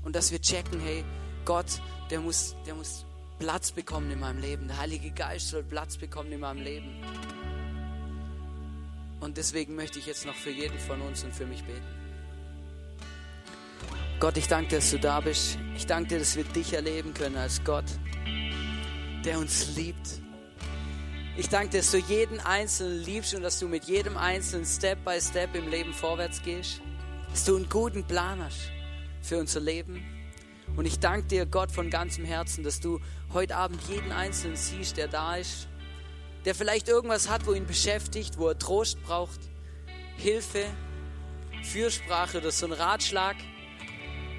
Und 0.05 0.17
dass 0.17 0.33
wir 0.33 0.41
checken, 0.41 0.81
hey, 0.81 1.05
Gott, 1.45 1.81
der 2.11 2.21
muss, 2.21 2.57
der 2.67 2.75
muss 2.75 3.05
Platz 3.39 3.73
bekommen 3.73 4.11
in 4.11 4.21
meinem 4.21 4.41
Leben. 4.41 4.69
Der 4.69 4.79
Heilige 4.79 5.11
Geist 5.11 5.49
soll 5.49 5.63
Platz 5.63 5.97
bekommen 5.97 6.33
in 6.33 6.41
meinem 6.41 6.63
Leben. 6.63 7.03
Und 9.21 9.37
deswegen 9.37 9.77
möchte 9.77 9.99
ich 9.99 10.07
jetzt 10.07 10.27
noch 10.27 10.35
für 10.35 10.51
jeden 10.51 10.79
von 10.79 11.01
uns 11.01 11.23
und 11.23 11.33
für 11.33 11.47
mich 11.47 11.63
beten. 11.65 11.87
Gott, 14.19 14.37
ich 14.37 14.49
danke 14.49 14.71
dir, 14.71 14.77
dass 14.77 14.91
du 14.91 14.99
da 14.99 15.21
bist. 15.21 15.59
Ich 15.77 15.87
danke 15.87 16.11
dir, 16.11 16.19
dass 16.21 16.37
wir 16.37 16.45
dich 16.45 16.75
erleben 16.75 17.15
können 17.15 17.37
als 17.37 17.63
Gott, 17.65 17.85
der 19.25 19.39
uns 19.39 19.75
liebt, 19.77 20.21
Ich 21.37 21.49
danke 21.49 21.71
dir, 21.71 21.79
dass 21.79 21.91
du 21.91 21.97
jeden 21.97 22.41
Einzelnen 22.41 23.03
liebst 23.03 23.35
und 23.35 23.43
dass 23.43 23.59
du 23.59 23.67
mit 23.67 23.85
jedem 23.85 24.17
Einzelnen 24.19 24.67
Step 24.67 25.03
by 25.05 25.19
Step 25.21 25.55
im 25.55 25.69
Leben 25.69 25.95
vorwärts 25.95 26.43
gehst. 26.43 26.83
Dass 27.33 27.45
du 27.45 27.57
einen 27.57 27.69
guten 27.71 28.05
Plan 28.05 28.45
hast 28.45 28.71
für 29.23 29.39
unser 29.39 29.61
Leben. 29.61 30.05
Und 30.77 30.85
ich 30.85 30.99
danke 30.99 31.29
dir, 31.29 31.47
Gott, 31.47 31.73
von 31.73 31.89
ganzem 31.89 32.27
Herzen, 32.27 32.63
dass 32.63 32.79
du 32.79 33.01
heute 33.33 33.57
Abend 33.57 33.81
jeden 33.89 34.13
Einzelnen 34.13 34.57
siehst, 34.57 34.99
der 34.99 35.09
da 35.09 35.37
ist, 35.37 35.67
der 36.45 36.55
vielleicht 36.55 36.89
irgendwas 36.89 37.31
hat, 37.31 37.47
wo 37.47 37.55
ihn 37.55 37.67
beschäftigt, 37.67 38.37
wo 38.37 38.49
er 38.49 38.59
Trost 38.59 39.03
braucht, 39.03 39.41
Hilfe, 40.19 40.67
Fürsprache 41.63 42.39
oder 42.39 42.51
so 42.51 42.67
ein 42.67 42.73
Ratschlag, 42.73 43.37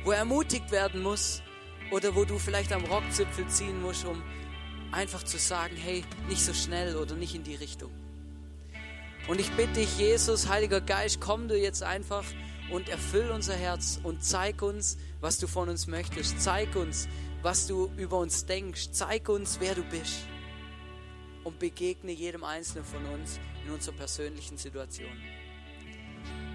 wo 0.03 0.11
er 0.11 0.19
ermutigt 0.19 0.71
werden 0.71 1.01
muss 1.01 1.41
oder 1.91 2.15
wo 2.15 2.25
du 2.25 2.37
vielleicht 2.37 2.71
am 2.71 2.85
Rockzipfel 2.85 3.47
ziehen 3.47 3.81
musst, 3.81 4.05
um 4.05 4.21
einfach 4.91 5.23
zu 5.23 5.39
sagen, 5.39 5.75
hey, 5.75 6.03
nicht 6.29 6.45
so 6.45 6.53
schnell 6.53 6.95
oder 6.95 7.15
nicht 7.15 7.33
in 7.33 7.43
die 7.43 7.55
Richtung. 7.55 7.91
Und 9.27 9.39
ich 9.39 9.49
bitte 9.53 9.73
dich, 9.73 9.97
Jesus, 9.97 10.47
Heiliger 10.47 10.81
Geist, 10.81 11.19
komm 11.21 11.47
du 11.47 11.57
jetzt 11.57 11.81
einfach 11.81 12.23
und 12.71 12.89
erfüll 12.89 13.29
unser 13.31 13.55
Herz 13.55 13.99
und 14.03 14.23
zeig 14.23 14.61
uns, 14.61 14.97
was 15.21 15.37
du 15.37 15.47
von 15.47 15.69
uns 15.69 15.87
möchtest. 15.87 16.41
Zeig 16.41 16.75
uns, 16.75 17.07
was 17.41 17.67
du 17.67 17.91
über 17.97 18.17
uns 18.17 18.45
denkst. 18.45 18.91
Zeig 18.91 19.29
uns, 19.29 19.59
wer 19.59 19.75
du 19.75 19.83
bist. 19.83 20.27
Und 21.43 21.59
begegne 21.59 22.11
jedem 22.11 22.43
Einzelnen 22.43 22.85
von 22.85 23.05
uns 23.05 23.39
in 23.65 23.71
unserer 23.71 23.95
persönlichen 23.95 24.57
Situation. 24.57 25.11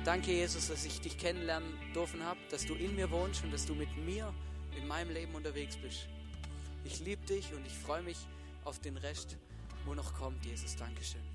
Danke, 0.04 0.32
Jesus, 0.32 0.68
dass 0.68 0.84
ich 0.86 1.00
dich 1.00 1.18
kennenlernen 1.18 1.68
dürfen 1.94 2.24
habe, 2.24 2.40
dass 2.50 2.64
du 2.64 2.74
in 2.74 2.94
mir 2.94 3.10
wohnst 3.10 3.44
und 3.44 3.52
dass 3.52 3.66
du 3.66 3.74
mit 3.74 3.94
mir 3.96 4.32
in 4.76 4.86
meinem 4.88 5.12
Leben 5.12 5.34
unterwegs 5.34 5.76
bist. 5.76 6.08
Ich 6.84 7.00
liebe 7.00 7.24
dich 7.26 7.52
und 7.52 7.66
ich 7.66 7.74
freue 7.74 8.02
mich 8.02 8.16
auf 8.64 8.78
den 8.78 8.96
Rest, 8.96 9.36
wo 9.84 9.94
noch 9.94 10.14
kommt, 10.14 10.44
Jesus. 10.46 10.76
Dankeschön. 10.76 11.27